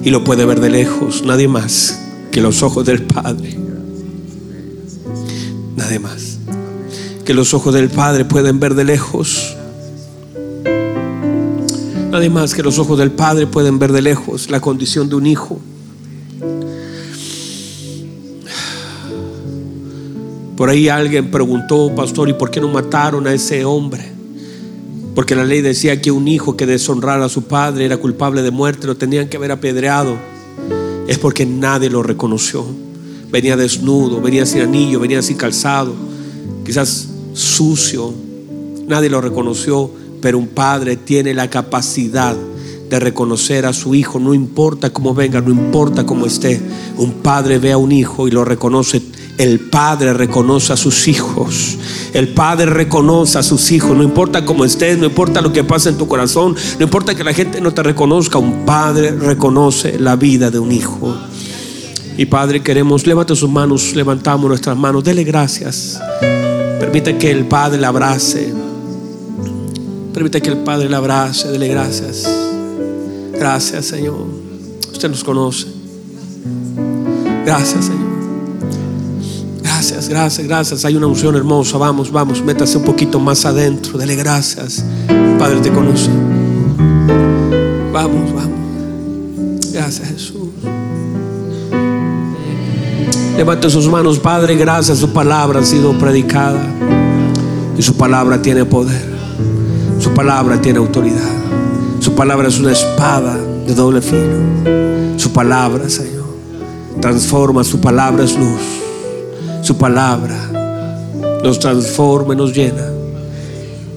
y 0.04 0.10
lo 0.10 0.24
puede 0.24 0.46
ver 0.46 0.60
de 0.60 0.70
lejos, 0.70 1.24
nadie 1.24 1.48
más 1.48 2.00
que 2.32 2.42
los 2.42 2.64
ojos 2.64 2.86
del 2.86 3.04
padre. 3.04 3.58
Nadie 5.76 6.00
más 6.00 6.40
que 7.26 7.34
los 7.34 7.54
ojos 7.54 7.74
del 7.74 7.90
Padre 7.90 8.26
pueden 8.26 8.60
ver 8.60 8.76
de 8.76 8.84
lejos. 8.84 9.56
Nadie 12.12 12.30
más 12.30 12.54
que 12.54 12.62
los 12.62 12.78
ojos 12.80 13.00
del 13.00 13.12
Padre 13.12 13.48
pueden 13.48 13.80
ver 13.80 13.92
de 13.92 14.02
lejos 14.02 14.50
la 14.50 14.60
condición 14.60 15.10
de 15.10 15.16
un 15.16 15.26
hijo. 15.26 15.60
Por 20.58 20.70
ahí 20.70 20.88
alguien 20.90 21.32
preguntó, 21.32 21.94
pastor, 21.96 22.30
¿y 22.30 22.34
por 22.34 22.52
qué 22.52 22.62
no 22.62 22.68
mataron 22.68 23.26
a 23.26 23.34
ese 23.34 23.66
hombre? 23.66 24.12
Porque 25.16 25.36
la 25.36 25.44
ley 25.44 25.62
decía 25.62 26.02
que 26.02 26.12
un 26.12 26.28
hijo 26.28 26.56
que 26.56 26.66
deshonrara 26.66 27.26
a 27.26 27.30
su 27.30 27.44
padre 27.44 27.86
era 27.86 27.98
culpable 27.98 28.42
de 28.42 28.52
muerte, 28.52 28.86
lo 28.86 28.96
tenían 28.96 29.30
que 29.30 29.38
haber 29.38 29.52
apedreado. 29.52 30.16
Es 31.08 31.18
porque 31.18 31.46
nadie 31.46 31.90
lo 31.90 32.04
reconoció. 32.04 32.66
Venía 33.32 33.58
desnudo, 33.58 34.22
venía 34.22 34.46
sin 34.46 34.62
anillo, 34.62 35.00
venía 35.00 35.22
sin 35.22 35.38
calzado. 35.38 35.94
Quizás 36.64 37.10
sucio, 37.34 38.14
nadie 38.88 39.10
lo 39.10 39.22
reconoció, 39.22 39.90
pero 40.22 40.38
un 40.38 40.48
padre 40.48 40.96
tiene 40.96 41.34
la 41.34 41.50
capacidad 41.50 42.36
de 42.90 43.00
reconocer 43.00 43.66
a 43.66 43.74
su 43.74 43.96
hijo, 43.96 44.20
no 44.20 44.34
importa 44.34 44.92
cómo 44.92 45.14
venga, 45.14 45.42
no 45.42 45.50
importa 45.50 46.06
cómo 46.06 46.26
esté. 46.26 46.62
Un 46.98 47.14
padre 47.14 47.58
ve 47.58 47.72
a 47.72 47.78
un 47.78 47.92
hijo 47.92 48.28
y 48.28 48.32
lo 48.32 48.46
reconoce. 48.46 49.02
El 49.40 49.60
padre 49.60 50.14
reconoce 50.14 50.74
a 50.74 50.78
sus 50.78 51.08
hijos. 51.08 51.78
El 52.14 52.30
padre 52.30 52.68
reconoce 52.68 53.40
a 53.40 53.44
sus 53.44 53.72
hijos. 53.72 53.98
No 53.98 54.04
importa 54.04 54.46
cómo 54.46 54.64
estés, 54.64 55.00
no 55.00 55.08
importa 55.08 55.42
lo 55.42 55.52
que 55.52 55.64
pase 55.64 55.90
en 55.90 55.98
tu 55.98 56.08
corazón, 56.08 56.56
no 56.78 56.84
importa 56.84 57.16
que 57.16 57.24
la 57.24 57.34
gente 57.34 57.60
no 57.62 57.74
te 57.74 57.82
reconozca. 57.82 58.38
Un 58.38 58.64
padre 58.64 59.12
reconoce 59.12 59.98
la 59.98 60.16
vida 60.16 60.52
de 60.52 60.60
un 60.60 60.72
hijo. 60.72 61.18
Y 62.16 62.28
Padre, 62.28 62.62
queremos, 62.62 63.08
levanta 63.08 63.36
sus 63.36 63.50
manos, 63.50 63.96
levantamos 63.96 64.48
nuestras 64.48 64.78
manos, 64.78 65.04
dele 65.04 65.24
gracias. 65.24 66.00
Permite 66.84 67.18
que 67.18 67.32
el 67.32 67.46
Padre 67.46 67.80
le 67.80 67.86
abrace. 67.88 68.54
Permite 70.14 70.42
que 70.42 70.50
el 70.50 70.58
Padre 70.58 70.90
le 70.90 70.96
abrace. 70.98 71.48
Dele 71.48 71.70
gracias. 71.70 72.30
Gracias, 73.32 73.86
Señor. 73.86 74.28
Usted 74.92 75.10
nos 75.10 75.24
conoce. 75.24 75.68
Gracias, 77.46 77.86
Señor. 77.86 78.04
Gracias, 79.62 80.10
gracias, 80.10 80.46
gracias. 80.46 80.84
Hay 80.84 80.98
una 80.98 81.08
unción 81.08 81.38
hermosa. 81.38 81.78
Vamos, 81.78 82.12
vamos. 82.12 82.44
Métase 82.44 82.78
un 82.78 82.84
poquito 82.84 83.18
más 83.18 83.46
adentro. 83.46 83.98
Dele 83.98 84.18
gracias. 84.18 84.84
Padre 85.40 85.62
te 85.62 85.72
conoce. 85.72 86.10
Vamos, 87.94 88.34
vamos. 88.34 89.72
Gracias, 89.72 90.10
Jesús. 90.10 90.43
Levante 93.38 93.68
sus 93.70 93.88
manos, 93.88 94.20
Padre, 94.20 94.56
gracias. 94.56 95.00
Su 95.00 95.12
palabra 95.12 95.60
ha 95.60 95.66
sido 95.66 95.98
predicada. 95.98 96.62
Y 97.76 97.82
su 97.82 97.96
palabra 97.96 98.42
tiene 98.42 98.64
poder. 98.64 99.12
Su 100.00 100.12
palabra 100.12 100.62
tiene 100.62 100.78
autoridad. 100.78 101.32
Su 102.00 102.14
palabra 102.14 102.48
es 102.48 102.60
una 102.60 102.72
espada 102.72 103.36
de 103.66 103.74
doble 103.74 104.02
filo. 104.02 105.18
Su 105.18 105.32
palabra, 105.32 105.90
Señor, 105.90 106.26
transforma. 107.02 107.64
Su 107.64 107.82
palabra 107.82 108.24
es 108.24 108.38
luz. 108.38 108.62
Su 109.64 109.78
palabra 109.78 110.36
nos 111.44 111.58
transforma 111.60 112.36
y 112.36 112.38
nos 112.38 112.54
llena. 112.54 112.86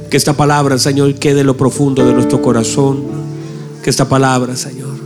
Que 0.09 0.17
esta 0.17 0.33
palabra, 0.33 0.79
Señor, 0.79 1.15
quede 1.17 1.41
en 1.41 1.47
lo 1.47 1.57
profundo 1.59 2.07
de 2.07 2.15
nuestro 2.15 2.41
corazón. 2.41 3.03
Que 3.83 3.91
esta 3.91 4.09
palabra, 4.09 4.57
Señor, 4.57 4.97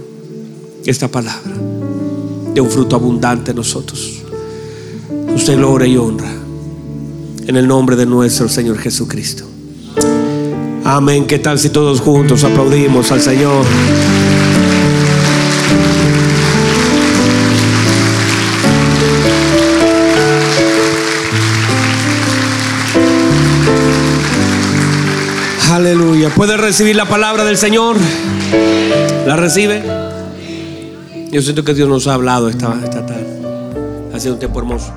esta 0.87 1.09
palabra, 1.09 1.53
dé 2.55 2.61
un 2.61 2.71
fruto 2.71 2.95
abundante 2.95 3.51
en 3.51 3.57
nosotros 3.57 4.20
usted 5.41 5.57
gloria 5.57 5.89
y 5.89 5.97
honra. 5.97 6.31
En 7.47 7.57
el 7.57 7.67
nombre 7.67 7.97
de 7.97 8.05
nuestro 8.05 8.47
Señor 8.47 8.77
Jesucristo. 8.77 9.45
Amén. 10.85 11.27
¿Qué 11.27 11.39
tal 11.39 11.59
si 11.59 11.71
todos 11.71 12.03
juntos 12.03 12.45
aplaudimos 12.45 13.11
al 13.11 13.23
Señor? 13.23 13.65
Aleluya. 25.71 26.29
¿Puede 26.35 26.59
recibir 26.59 26.97
la 26.97 27.07
palabra 27.07 27.47
del 27.47 27.57
Señor? 27.57 27.97
¿La 29.27 29.37
recibe? 29.37 29.83
Yo 31.33 31.41
siento 31.41 31.65
que 31.65 31.73
Dios 31.73 31.89
nos 31.89 32.07
ha 32.09 32.15
hablado 32.15 32.51
esta, 32.51 32.79
esta 32.85 33.07
tarde. 33.07 33.41
Ha 34.13 34.21
sido 34.21 34.35
un 34.35 34.39
tiempo 34.39 34.59
hermoso. 34.59 34.93